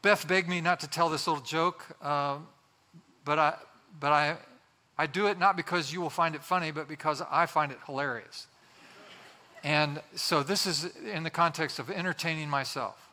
Beth 0.03 0.28
begged 0.28 0.47
me 0.47 0.62
not 0.62 0.80
to 0.82 0.88
tell 0.88 1.09
this 1.09 1.26
little 1.26 1.43
joke, 1.43 1.86
uh, 2.03 2.38
but, 3.26 3.39
I, 3.39 3.55
but 3.99 4.12
I, 4.12 4.38
I 4.95 5.07
do 5.07 5.26
it 5.26 5.39
not 5.39 5.57
because 5.57 5.91
you 5.91 6.01
will 6.01 6.12
find 6.12 6.36
it 6.36 6.43
funny, 6.43 6.70
but 6.70 6.88
because 6.88 7.22
I 7.32 7.47
find 7.47 7.72
it 7.72 7.80
hilarious. 7.88 8.45
And 9.64 10.01
so 10.16 10.43
this 10.43 10.66
is 10.66 10.86
in 11.05 11.24
the 11.24 11.30
context 11.30 11.80
of 11.80 11.89
entertaining 11.89 12.49
myself. 12.49 13.09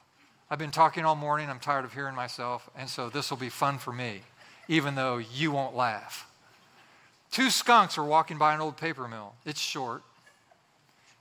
I've 0.51 0.59
been 0.59 0.70
talking 0.70 1.05
all 1.05 1.14
morning, 1.14 1.51
I'm 1.51 1.59
tired 1.59 1.84
of 1.84 1.92
hearing 1.92 2.14
myself, 2.14 2.70
and 2.76 2.88
so 2.88 3.11
this 3.11 3.28
will 3.28 3.36
be 3.36 3.51
fun 3.51 3.76
for 3.76 3.92
me, 3.92 4.22
even 4.66 4.94
though 4.94 5.18
you 5.18 5.53
won't 5.53 5.76
laugh. 5.76 6.26
Two 7.30 7.51
skunks 7.51 7.99
were 7.99 8.05
walking 8.05 8.38
by 8.38 8.55
an 8.55 8.61
old 8.61 8.78
paper 8.78 9.07
mill. 9.07 9.34
It's 9.44 9.61
short. 9.61 10.03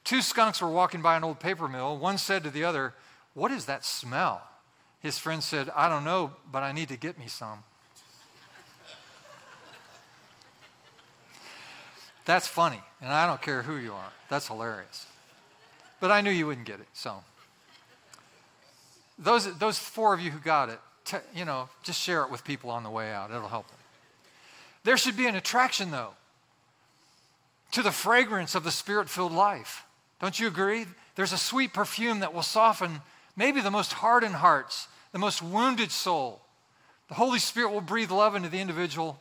Two 0.06 0.22
skunks 0.22 0.62
were 0.62 0.70
walking 0.70 1.02
by 1.02 1.18
an 1.18 1.26
old 1.26 1.42
paper 1.42 1.68
mill. 1.68 1.98
One 1.98 2.18
said 2.18 2.46
to 2.46 2.50
the 2.50 2.64
other, 2.64 2.94
What 3.34 3.52
is 3.52 3.66
that 3.66 3.84
smell? 3.84 4.42
His 5.02 5.18
friend 5.18 5.44
said, 5.44 5.70
I 5.76 5.90
don't 5.90 6.06
know, 6.06 6.32
but 6.50 6.64
I 6.64 6.72
need 6.72 6.88
to 6.88 6.98
get 6.98 7.20
me 7.20 7.28
some. 7.28 7.64
That's 12.24 12.48
funny, 12.48 12.82
and 13.02 13.12
I 13.12 13.28
don't 13.28 13.42
care 13.42 13.62
who 13.62 13.76
you 13.76 13.94
are. 13.94 14.12
That's 14.30 14.48
hilarious. 14.48 15.06
But 16.00 16.12
I 16.12 16.22
knew 16.22 16.32
you 16.32 16.48
wouldn't 16.48 16.68
get 16.68 16.80
it, 16.80 16.88
so. 16.94 17.24
Those, 19.18 19.58
those 19.58 19.80
four 19.80 20.14
of 20.14 20.20
you 20.20 20.32
who 20.32 20.40
got 20.40 20.70
it, 20.70 20.80
t- 21.06 21.18
you 21.36 21.44
know, 21.44 21.70
just 21.84 22.00
share 22.02 22.24
it 22.24 22.32
with 22.32 22.44
people 22.44 22.70
on 22.70 22.84
the 22.84 22.90
way 22.90 23.12
out. 23.12 23.32
It'll 23.32 23.48
help 23.48 23.68
them. 23.68 23.78
There 24.84 24.98
should 24.98 25.18
be 25.18 25.26
an 25.26 25.36
attraction, 25.36 25.92
though, 25.92 26.12
to 27.72 27.82
the 27.82 27.92
fragrance 27.92 28.56
of 28.56 28.64
the 28.64 28.72
spirit 28.72 29.10
filled 29.10 29.34
life. 29.34 29.86
Don't 30.22 30.40
you 30.40 30.48
agree? 30.48 30.86
There's 31.16 31.34
a 31.34 31.38
sweet 31.38 31.74
perfume 31.74 32.20
that 32.20 32.34
will 32.34 32.44
soften 32.44 33.02
maybe 33.36 33.60
the 33.60 33.72
most 33.72 33.94
hardened 33.94 34.36
hearts, 34.36 34.88
the 35.12 35.20
most 35.20 35.42
wounded 35.42 35.92
soul. 35.92 36.42
The 37.08 37.16
Holy 37.16 37.40
Spirit 37.40 37.72
will 37.72 37.82
breathe 37.82 38.12
love 38.12 38.36
into 38.36 38.50
the 38.50 38.60
individual 38.60 39.20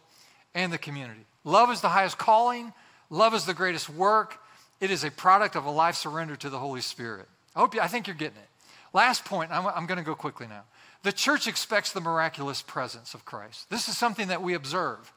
and 0.55 0.73
the 0.73 0.79
community. 0.79 1.25
Love 1.45 1.71
is 1.71 1.81
the 1.81 1.89
highest 1.89 2.19
calling, 2.19 2.73
love 3.09 3.35
is 3.35 3.45
the 3.45 3.55
greatest 3.55 3.89
work, 3.89 4.39
it 4.81 4.91
is 4.91 5.05
a 5.05 5.11
product 5.11 5.57
of 5.57 5.65
a 5.65 5.71
life 5.71 5.97
surrendered 5.97 6.41
to 6.41 6.51
the 6.51 6.59
Holy 6.59 6.81
Spirit. 6.81 7.27
I 7.55 7.61
hope 7.61 7.75
you, 7.75 7.81
I 7.81 7.89
think 7.89 8.07
you're 8.07 8.17
getting 8.17 8.39
it. 8.39 8.49
Last 8.93 9.25
point, 9.25 9.51
I'm, 9.51 9.67
I'm 9.67 9.87
going 9.87 9.99
to 9.99 10.05
go 10.05 10.15
quickly 10.15 10.47
now. 10.47 10.65
The 11.03 11.13
church 11.13 11.47
expects 11.47 11.93
the 11.93 12.01
miraculous 12.01 12.63
presence 12.63 13.15
of 13.15 13.25
Christ. 13.25 13.71
This 13.71 13.89
is 13.89 13.97
something 13.97 14.29
that 14.29 14.43
we 14.43 14.55
observe. 14.55 15.13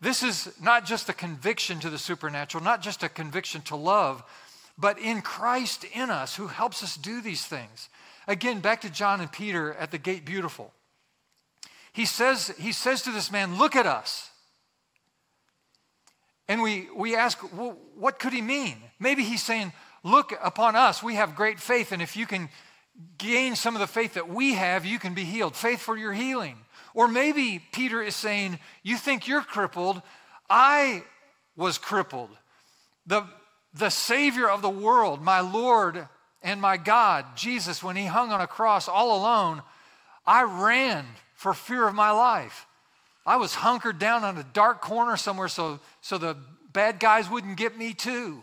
This 0.00 0.22
is 0.22 0.52
not 0.62 0.86
just 0.86 1.08
a 1.08 1.12
conviction 1.12 1.80
to 1.80 1.90
the 1.90 1.98
supernatural, 1.98 2.62
not 2.62 2.82
just 2.82 3.02
a 3.02 3.08
conviction 3.08 3.62
to 3.62 3.76
love, 3.76 4.22
but 4.78 4.98
in 4.98 5.22
Christ 5.22 5.84
in 5.92 6.08
us 6.10 6.36
who 6.36 6.46
helps 6.46 6.82
us 6.82 6.96
do 6.96 7.20
these 7.20 7.44
things. 7.44 7.88
Again, 8.28 8.60
back 8.60 8.82
to 8.82 8.90
John 8.90 9.20
and 9.20 9.30
Peter 9.32 9.74
at 9.74 9.90
the 9.90 9.98
gate 9.98 10.24
beautiful. 10.24 10.72
He 11.92 12.04
says, 12.04 12.54
he 12.58 12.70
says 12.72 13.02
to 13.02 13.10
this 13.10 13.32
man, 13.32 13.58
Look 13.58 13.74
at 13.74 13.86
us. 13.86 14.27
And 16.48 16.62
we, 16.62 16.88
we 16.96 17.14
ask, 17.14 17.38
well, 17.56 17.76
what 17.94 18.18
could 18.18 18.32
he 18.32 18.40
mean? 18.40 18.76
Maybe 18.98 19.22
he's 19.22 19.42
saying, 19.42 19.72
Look 20.04 20.32
upon 20.42 20.76
us. 20.76 21.02
We 21.02 21.16
have 21.16 21.34
great 21.34 21.58
faith, 21.58 21.92
and 21.92 22.00
if 22.00 22.16
you 22.16 22.26
can 22.26 22.48
gain 23.18 23.56
some 23.56 23.74
of 23.74 23.80
the 23.80 23.86
faith 23.86 24.14
that 24.14 24.28
we 24.28 24.54
have, 24.54 24.86
you 24.86 24.98
can 24.98 25.14
be 25.14 25.24
healed. 25.24 25.56
Faith 25.56 25.80
for 25.80 25.96
your 25.96 26.12
healing. 26.12 26.56
Or 26.94 27.08
maybe 27.08 27.62
Peter 27.72 28.02
is 28.02 28.14
saying, 28.14 28.58
You 28.82 28.96
think 28.96 29.26
you're 29.26 29.42
crippled. 29.42 30.00
I 30.48 31.02
was 31.56 31.78
crippled. 31.78 32.30
The, 33.06 33.24
the 33.74 33.90
Savior 33.90 34.48
of 34.48 34.62
the 34.62 34.70
world, 34.70 35.20
my 35.20 35.40
Lord 35.40 36.08
and 36.42 36.60
my 36.60 36.76
God, 36.76 37.24
Jesus, 37.36 37.82
when 37.82 37.96
he 37.96 38.06
hung 38.06 38.30
on 38.30 38.40
a 38.40 38.46
cross 38.46 38.88
all 38.88 39.20
alone, 39.20 39.62
I 40.26 40.42
ran 40.44 41.04
for 41.34 41.52
fear 41.54 41.86
of 41.88 41.94
my 41.94 42.12
life. 42.12 42.66
I 43.28 43.36
was 43.36 43.54
hunkered 43.54 43.98
down 43.98 44.24
on 44.24 44.38
a 44.38 44.42
dark 44.42 44.80
corner 44.80 45.18
somewhere 45.18 45.48
so, 45.48 45.80
so 46.00 46.16
the 46.16 46.34
bad 46.72 46.98
guys 46.98 47.28
wouldn't 47.28 47.58
get 47.58 47.76
me 47.76 47.92
too. 47.92 48.42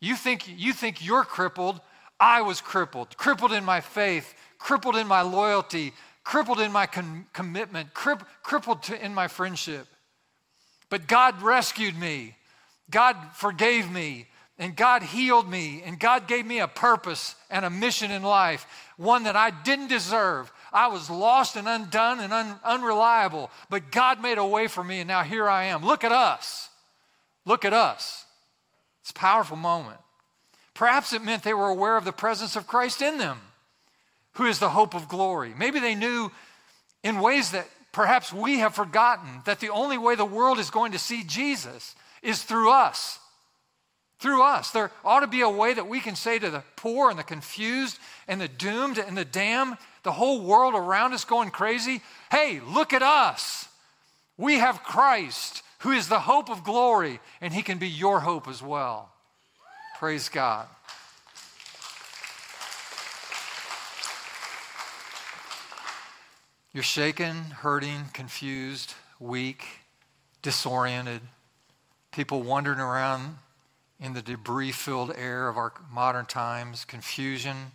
You 0.00 0.16
think, 0.16 0.48
you 0.48 0.72
think 0.72 1.04
you're 1.04 1.22
crippled. 1.22 1.78
I 2.18 2.40
was 2.40 2.62
crippled, 2.62 3.18
crippled 3.18 3.52
in 3.52 3.66
my 3.66 3.82
faith, 3.82 4.34
crippled 4.58 4.96
in 4.96 5.06
my 5.06 5.20
loyalty, 5.20 5.92
crippled 6.24 6.60
in 6.60 6.72
my 6.72 6.86
con- 6.86 7.26
commitment, 7.34 7.92
crip- 7.92 8.24
crippled 8.42 8.84
to, 8.84 9.04
in 9.04 9.12
my 9.12 9.28
friendship. 9.28 9.86
But 10.88 11.06
God 11.06 11.42
rescued 11.42 11.96
me. 11.98 12.36
God 12.90 13.16
forgave 13.34 13.90
me. 13.90 14.28
And 14.58 14.76
God 14.76 15.02
healed 15.02 15.48
me. 15.48 15.82
And 15.84 16.00
God 16.00 16.26
gave 16.26 16.46
me 16.46 16.60
a 16.60 16.68
purpose 16.68 17.36
and 17.50 17.66
a 17.66 17.70
mission 17.70 18.10
in 18.10 18.22
life, 18.22 18.66
one 18.96 19.24
that 19.24 19.36
I 19.36 19.50
didn't 19.50 19.88
deserve. 19.88 20.50
I 20.72 20.88
was 20.88 21.08
lost 21.08 21.56
and 21.56 21.68
undone 21.68 22.20
and 22.20 22.32
un- 22.32 22.60
unreliable, 22.64 23.50
but 23.70 23.90
God 23.90 24.22
made 24.22 24.38
a 24.38 24.46
way 24.46 24.66
for 24.66 24.84
me, 24.84 25.00
and 25.00 25.08
now 25.08 25.22
here 25.22 25.48
I 25.48 25.64
am. 25.64 25.84
Look 25.84 26.04
at 26.04 26.12
us. 26.12 26.68
Look 27.44 27.64
at 27.64 27.72
us. 27.72 28.26
It's 29.02 29.10
a 29.10 29.14
powerful 29.14 29.56
moment. 29.56 29.98
Perhaps 30.74 31.12
it 31.12 31.24
meant 31.24 31.42
they 31.42 31.54
were 31.54 31.68
aware 31.68 31.96
of 31.96 32.04
the 32.04 32.12
presence 32.12 32.54
of 32.54 32.66
Christ 32.66 33.02
in 33.02 33.18
them, 33.18 33.40
who 34.32 34.44
is 34.44 34.58
the 34.58 34.68
hope 34.68 34.94
of 34.94 35.08
glory. 35.08 35.54
Maybe 35.56 35.80
they 35.80 35.94
knew 35.94 36.30
in 37.02 37.20
ways 37.20 37.50
that 37.52 37.68
perhaps 37.90 38.32
we 38.32 38.58
have 38.58 38.74
forgotten 38.74 39.42
that 39.44 39.60
the 39.60 39.70
only 39.70 39.98
way 39.98 40.14
the 40.14 40.24
world 40.24 40.58
is 40.58 40.70
going 40.70 40.92
to 40.92 40.98
see 40.98 41.24
Jesus 41.24 41.96
is 42.22 42.42
through 42.42 42.70
us. 42.70 43.18
Through 44.20 44.42
us. 44.42 44.70
There 44.70 44.90
ought 45.04 45.20
to 45.20 45.26
be 45.26 45.40
a 45.40 45.48
way 45.48 45.74
that 45.74 45.88
we 45.88 46.00
can 46.00 46.16
say 46.16 46.38
to 46.38 46.50
the 46.50 46.62
poor 46.76 47.10
and 47.10 47.18
the 47.18 47.24
confused 47.24 47.98
and 48.26 48.40
the 48.40 48.48
doomed 48.48 48.98
and 48.98 49.16
the 49.16 49.24
damned, 49.24 49.78
the 50.08 50.12
whole 50.12 50.40
world 50.40 50.74
around 50.74 51.12
us 51.12 51.26
going 51.26 51.50
crazy, 51.50 52.00
hey, 52.30 52.62
look 52.66 52.94
at 52.94 53.02
us. 53.02 53.68
We 54.38 54.54
have 54.54 54.82
Christ, 54.82 55.62
who 55.80 55.90
is 55.90 56.08
the 56.08 56.20
hope 56.20 56.48
of 56.48 56.64
glory, 56.64 57.20
and 57.42 57.52
he 57.52 57.60
can 57.60 57.76
be 57.76 57.90
your 57.90 58.20
hope 58.20 58.48
as 58.48 58.62
well. 58.62 59.10
Praise 59.98 60.30
God. 60.30 60.66
You're 66.72 66.82
shaken, 66.82 67.34
hurting, 67.60 68.06
confused, 68.14 68.94
weak, 69.20 69.66
disoriented, 70.40 71.20
people 72.12 72.42
wandering 72.42 72.80
around 72.80 73.36
in 74.00 74.14
the 74.14 74.22
debris 74.22 74.72
filled 74.72 75.12
air 75.14 75.50
of 75.50 75.58
our 75.58 75.74
modern 75.92 76.24
times, 76.24 76.86
confusion, 76.86 77.72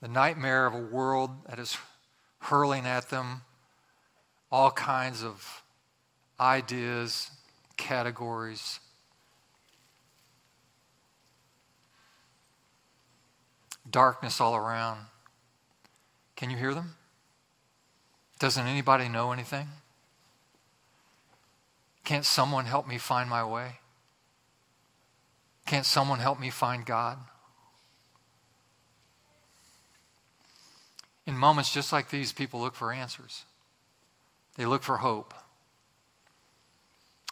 the 0.00 0.08
nightmare 0.08 0.66
of 0.66 0.74
a 0.74 0.78
world 0.78 1.30
that 1.48 1.58
is 1.58 1.76
hurling 2.38 2.86
at 2.86 3.10
them 3.10 3.42
all 4.50 4.70
kinds 4.70 5.22
of 5.22 5.62
ideas, 6.38 7.30
categories. 7.76 8.80
Darkness 13.88 14.40
all 14.40 14.56
around. 14.56 15.00
Can 16.36 16.50
you 16.50 16.56
hear 16.56 16.74
them? 16.74 16.94
Doesn't 18.38 18.66
anybody 18.66 19.08
know 19.08 19.32
anything? 19.32 19.68
Can't 22.04 22.24
someone 22.24 22.64
help 22.64 22.88
me 22.88 22.98
find 22.98 23.28
my 23.28 23.44
way? 23.44 23.78
Can't 25.66 25.86
someone 25.86 26.18
help 26.18 26.40
me 26.40 26.50
find 26.50 26.84
God? 26.84 27.18
In 31.26 31.36
moments 31.36 31.72
just 31.72 31.92
like 31.92 32.10
these, 32.10 32.32
people 32.32 32.60
look 32.60 32.74
for 32.74 32.92
answers, 32.92 33.44
they 34.56 34.66
look 34.66 34.82
for 34.82 34.98
hope. 34.98 35.34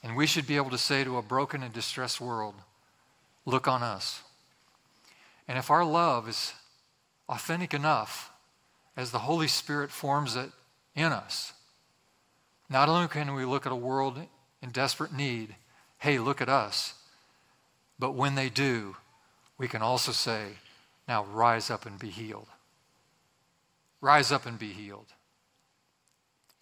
And 0.04 0.16
we 0.16 0.26
should 0.28 0.46
be 0.46 0.56
able 0.56 0.70
to 0.70 0.78
say 0.78 1.02
to 1.02 1.16
a 1.16 1.22
broken 1.22 1.62
and 1.62 1.72
distressed 1.72 2.20
world, 2.20 2.54
Look 3.44 3.66
on 3.66 3.82
us. 3.82 4.22
And 5.48 5.58
if 5.58 5.70
our 5.70 5.84
love 5.84 6.28
is 6.28 6.52
authentic 7.28 7.72
enough, 7.74 8.30
as 8.98 9.12
the 9.12 9.20
Holy 9.20 9.46
Spirit 9.46 9.92
forms 9.92 10.34
it 10.34 10.50
in 10.96 11.12
us. 11.12 11.52
Not 12.68 12.88
only 12.88 13.06
can 13.06 13.32
we 13.32 13.44
look 13.44 13.64
at 13.64 13.70
a 13.70 13.76
world 13.76 14.20
in 14.60 14.70
desperate 14.70 15.12
need, 15.12 15.54
hey, 15.98 16.18
look 16.18 16.40
at 16.40 16.48
us, 16.48 16.94
but 17.96 18.16
when 18.16 18.34
they 18.34 18.48
do, 18.48 18.96
we 19.56 19.68
can 19.68 19.82
also 19.82 20.10
say, 20.10 20.48
now 21.06 21.24
rise 21.26 21.70
up 21.70 21.86
and 21.86 21.96
be 21.96 22.10
healed. 22.10 22.48
Rise 24.00 24.30
up 24.30 24.46
and 24.46 24.58
be 24.58 24.68
healed. 24.68 25.12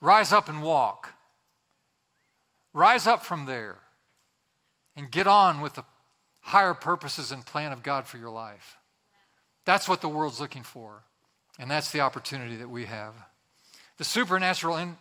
Rise 0.00 0.32
up 0.32 0.48
and 0.48 0.62
walk. 0.62 1.12
Rise 2.72 3.06
up 3.06 3.24
from 3.24 3.46
there 3.46 3.76
and 4.94 5.10
get 5.10 5.26
on 5.26 5.60
with 5.60 5.74
the 5.74 5.84
higher 6.40 6.74
purposes 6.74 7.32
and 7.32 7.44
plan 7.44 7.72
of 7.72 7.82
God 7.82 8.06
for 8.06 8.18
your 8.18 8.30
life. 8.30 8.76
That's 9.64 9.88
what 9.88 10.00
the 10.00 10.08
world's 10.08 10.40
looking 10.40 10.62
for, 10.62 11.02
and 11.58 11.70
that's 11.70 11.90
the 11.90 12.00
opportunity 12.00 12.56
that 12.56 12.70
we 12.70 12.84
have 12.86 13.14
the 13.98 14.04
supernatural 14.04 14.76
in, 14.76 14.96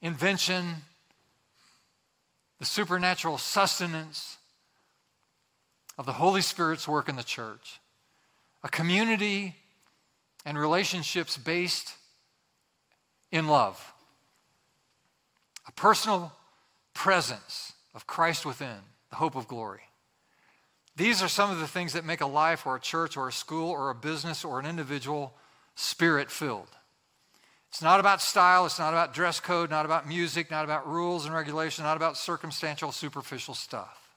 invention, 0.00 0.76
the 2.58 2.64
supernatural 2.64 3.36
sustenance 3.36 4.38
of 5.98 6.06
the 6.06 6.14
Holy 6.14 6.40
Spirit's 6.40 6.88
work 6.88 7.08
in 7.08 7.16
the 7.16 7.22
church. 7.22 7.78
A 8.64 8.68
community 8.68 9.54
and 10.46 10.56
relationships 10.56 11.36
based 11.36 11.92
in 13.32 13.48
love. 13.48 13.92
A 15.66 15.72
personal 15.72 16.32
presence 16.94 17.72
of 17.94 18.06
Christ 18.06 18.46
within, 18.46 18.78
the 19.10 19.16
hope 19.16 19.34
of 19.34 19.48
glory. 19.48 19.82
These 20.94 21.20
are 21.20 21.28
some 21.28 21.50
of 21.50 21.58
the 21.58 21.66
things 21.66 21.92
that 21.92 22.04
make 22.04 22.20
a 22.20 22.26
life 22.26 22.64
or 22.64 22.76
a 22.76 22.80
church 22.80 23.16
or 23.16 23.28
a 23.28 23.32
school 23.32 23.70
or 23.70 23.90
a 23.90 23.94
business 23.94 24.44
or 24.44 24.60
an 24.60 24.66
individual 24.66 25.34
spirit 25.74 26.30
filled. 26.30 26.68
It's 27.68 27.82
not 27.82 27.98
about 27.98 28.22
style, 28.22 28.64
it's 28.64 28.78
not 28.78 28.94
about 28.94 29.12
dress 29.12 29.40
code, 29.40 29.68
not 29.68 29.84
about 29.84 30.08
music, 30.08 30.50
not 30.50 30.64
about 30.64 30.88
rules 30.88 31.26
and 31.26 31.34
regulations, 31.34 31.84
not 31.84 31.96
about 31.96 32.16
circumstantial, 32.16 32.92
superficial 32.92 33.52
stuff. 33.52 34.14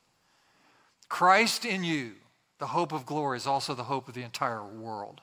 Christ 1.09 1.65
in 1.65 1.83
you, 1.83 2.11
the 2.59 2.67
hope 2.67 2.93
of 2.93 3.07
glory, 3.07 3.35
is 3.35 3.47
also 3.47 3.73
the 3.73 3.83
hope 3.83 4.07
of 4.07 4.13
the 4.13 4.21
entire 4.21 4.63
world. 4.63 5.21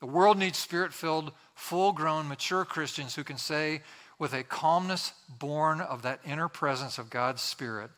The 0.00 0.06
world 0.06 0.38
needs 0.38 0.58
spirit 0.58 0.92
filled, 0.92 1.32
full 1.54 1.92
grown, 1.92 2.28
mature 2.28 2.64
Christians 2.64 3.14
who 3.14 3.24
can 3.24 3.38
say, 3.38 3.82
with 4.18 4.32
a 4.32 4.42
calmness 4.42 5.12
born 5.38 5.80
of 5.80 6.02
that 6.02 6.20
inner 6.24 6.48
presence 6.48 6.98
of 6.98 7.10
God's 7.10 7.42
Spirit, 7.42 7.90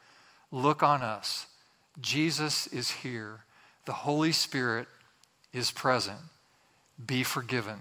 Look 0.51 0.83
on 0.83 1.03
us. 1.03 1.47
Jesus 2.01 2.67
is 2.69 2.91
here. 2.91 3.41
The 3.85 3.93
Holy 3.93 4.33
Spirit 4.33 4.89
is 5.53 5.71
present. 5.71 6.21
Be 7.05 7.23
forgiven 7.23 7.81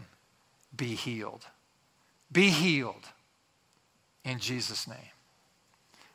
be 0.78 0.96
healed. 0.96 1.46
Be 2.32 2.50
healed 2.50 3.06
in 4.24 4.40
Jesus' 4.40 4.88
name. 4.88 4.98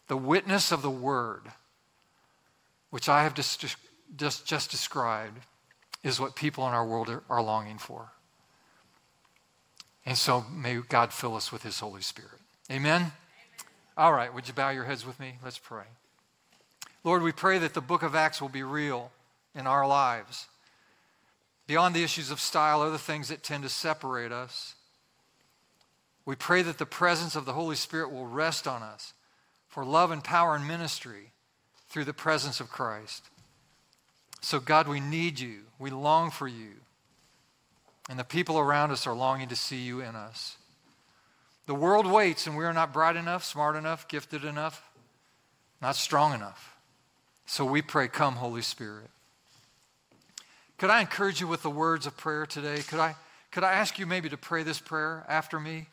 The 0.09 0.16
witness 0.16 0.72
of 0.72 0.82
the 0.82 0.90
word, 0.90 1.42
which 2.90 3.09
I 3.09 3.24
have 3.24 3.34
just, 3.34 3.64
just, 4.16 4.46
just 4.46 4.70
described, 4.70 5.40
is 6.03 6.20
what 6.20 6.34
people 6.34 6.66
in 6.66 6.74
our 6.74 6.86
world 6.86 7.09
are, 7.09 7.22
are 7.28 7.42
longing 7.42 7.78
for. 7.78 8.12
And 10.05 10.18
so 10.18 10.44
may 10.53 10.80
God 10.88 11.12
fill 11.12 11.36
us 11.36 11.53
with 11.53 11.62
his 11.62 11.78
Holy 11.78 12.03
Spirit. 12.03 12.40
Amen? 12.70 13.00
Amen? 13.00 13.12
All 13.96 14.12
right, 14.12 14.32
would 14.34 14.48
you 14.48 14.55
bow 14.55 14.70
your 14.70 14.84
heads 14.84 15.07
with 15.07 15.20
me? 15.20 15.34
Let's 15.44 15.59
pray. 15.59 15.84
Lord, 17.05 17.22
we 17.22 17.32
pray 17.32 17.59
that 17.59 17.74
the 17.74 17.80
book 17.80 18.03
of 18.03 18.14
Acts 18.14 18.40
will 18.40 18.48
be 18.48 18.62
real 18.62 19.11
in 19.55 19.66
our 19.66 19.86
lives. 19.86 20.46
Beyond 21.66 21.94
the 21.94 22.03
issues 22.03 22.30
of 22.30 22.40
style, 22.40 22.80
other 22.80 22.98
things 22.98 23.28
that 23.28 23.42
tend 23.42 23.62
to 23.62 23.68
separate 23.68 24.32
us. 24.32 24.74
We 26.24 26.36
pray 26.36 26.62
that 26.62 26.78
the 26.78 26.86
presence 26.86 27.34
of 27.34 27.44
the 27.44 27.53
Holy 27.53 27.76
Spirit 27.76 28.12
will 28.12 28.26
rest 28.26 28.66
on 28.66 28.82
us 28.82 29.12
for 29.68 29.84
love 29.84 30.11
and 30.11 30.22
power 30.22 30.55
and 30.55 30.66
ministry 30.66 31.32
through 31.88 32.05
the 32.05 32.12
presence 32.12 32.61
of 32.61 32.70
Christ. 32.70 33.28
So, 34.40 34.61
God, 34.61 34.88
we 34.88 35.00
need 35.00 35.40
you. 35.40 35.61
We 35.82 35.90
long 35.90 36.30
for 36.30 36.46
you. 36.46 36.74
And 38.08 38.16
the 38.16 38.24
people 38.24 38.56
around 38.56 38.92
us 38.92 39.04
are 39.08 39.14
longing 39.14 39.48
to 39.48 39.56
see 39.56 39.78
you 39.78 40.00
in 40.00 40.14
us. 40.14 40.56
The 41.66 41.74
world 41.74 42.06
waits, 42.06 42.46
and 42.46 42.56
we 42.56 42.64
are 42.64 42.72
not 42.72 42.92
bright 42.92 43.16
enough, 43.16 43.42
smart 43.42 43.74
enough, 43.74 44.06
gifted 44.06 44.44
enough, 44.44 44.88
not 45.80 45.96
strong 45.96 46.34
enough. 46.34 46.76
So 47.46 47.64
we 47.64 47.82
pray, 47.82 48.06
Come, 48.06 48.36
Holy 48.36 48.62
Spirit. 48.62 49.10
Could 50.78 50.90
I 50.90 51.00
encourage 51.00 51.40
you 51.40 51.48
with 51.48 51.64
the 51.64 51.70
words 51.70 52.06
of 52.06 52.16
prayer 52.16 52.46
today? 52.46 52.82
Could 52.82 53.00
I, 53.00 53.16
could 53.50 53.64
I 53.64 53.72
ask 53.72 53.98
you 53.98 54.06
maybe 54.06 54.28
to 54.28 54.36
pray 54.36 54.62
this 54.62 54.78
prayer 54.78 55.24
after 55.28 55.58
me? 55.58 55.88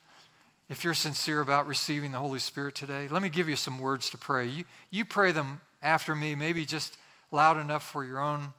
If 0.70 0.84
you're 0.84 0.94
sincere 0.94 1.42
about 1.42 1.66
receiving 1.66 2.12
the 2.12 2.20
Holy 2.20 2.38
Spirit 2.38 2.76
today, 2.76 3.08
let 3.08 3.24
me 3.24 3.30
give 3.30 3.50
you 3.50 3.56
some 3.56 3.80
words 3.80 4.12
to 4.12 4.20
pray. 4.20 4.46
You, 4.46 4.66
you 4.92 5.04
pray 5.04 5.32
them 5.32 5.62
after 5.82 6.14
me, 6.14 6.36
maybe 6.36 6.64
just 6.64 6.96
loud 7.32 7.58
enough 7.58 7.90
for 7.90 8.06
your 8.06 8.20
own 8.20 8.54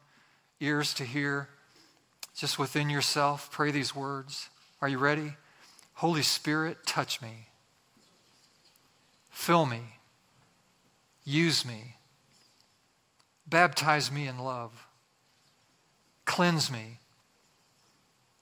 ears 0.61 0.95
to 0.95 1.05
hear, 1.05 1.49
just 2.35 2.59
within 2.59 2.91
yourself. 2.91 3.51
Pray 3.51 3.71
these 3.71 3.95
words. 3.95 4.49
Are 4.81 4.89
you 4.89 4.99
ready? 4.99 5.35
Holy 5.95 6.23
Spirit, 6.23 6.87
touch 6.87 7.21
me. 7.21 7.49
Fill 9.31 9.67
me. 9.67 9.81
Use 11.25 11.65
me. 11.65 11.97
Baptize 13.47 14.11
me 14.13 14.27
in 14.27 14.39
love. 14.39 14.87
Cleanse 16.25 16.71
me. 16.71 16.99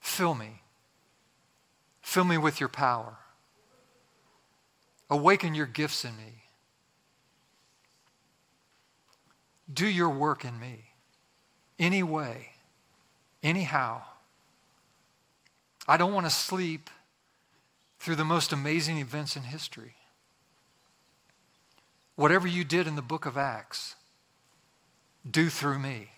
Fill 0.00 0.34
me. 0.34 0.62
Fill 2.02 2.24
me 2.24 2.38
with 2.38 2.60
your 2.60 2.68
power. 2.68 3.18
Awaken 5.10 5.54
your 5.54 5.66
gifts 5.66 6.04
in 6.04 6.16
me. 6.16 6.42
Do 9.72 9.86
your 9.86 10.10
work 10.10 10.44
in 10.44 10.58
me. 10.60 10.87
Any 11.78 12.02
way, 12.02 12.50
anyhow. 13.42 14.02
I 15.86 15.96
don't 15.96 16.12
want 16.12 16.26
to 16.26 16.30
sleep 16.30 16.90
through 17.98 18.16
the 18.16 18.24
most 18.24 18.52
amazing 18.52 18.98
events 18.98 19.36
in 19.36 19.44
history. 19.44 19.94
Whatever 22.16 22.48
you 22.48 22.64
did 22.64 22.86
in 22.86 22.96
the 22.96 23.02
book 23.02 23.26
of 23.26 23.36
Acts, 23.36 23.94
do 25.28 25.48
through 25.48 25.78
me. 25.78 26.10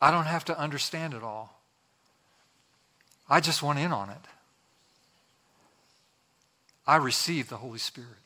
I 0.00 0.10
don't 0.10 0.26
have 0.26 0.44
to 0.46 0.58
understand 0.58 1.14
it 1.14 1.22
all. 1.22 1.60
I 3.28 3.40
just 3.40 3.62
want 3.62 3.78
in 3.78 3.92
on 3.92 4.10
it. 4.10 4.20
I 6.86 6.96
receive 6.96 7.48
the 7.48 7.56
Holy 7.56 7.78
Spirit. 7.78 8.25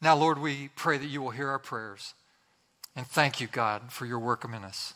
Now, 0.00 0.16
Lord, 0.16 0.38
we 0.38 0.70
pray 0.76 0.98
that 0.98 1.06
you 1.06 1.20
will 1.20 1.30
hear 1.30 1.48
our 1.48 1.58
prayers. 1.58 2.14
And 2.94 3.06
thank 3.06 3.40
you, 3.40 3.46
God, 3.46 3.92
for 3.92 4.06
your 4.06 4.18
work 4.18 4.44
among 4.44 4.64
us. 4.64 4.94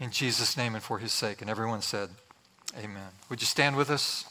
In 0.00 0.10
Jesus' 0.10 0.56
name 0.56 0.74
and 0.74 0.82
for 0.82 0.98
his 0.98 1.12
sake. 1.12 1.40
And 1.40 1.50
everyone 1.50 1.82
said, 1.82 2.10
Amen. 2.76 3.10
Would 3.28 3.40
you 3.40 3.46
stand 3.46 3.76
with 3.76 3.90
us? 3.90 4.24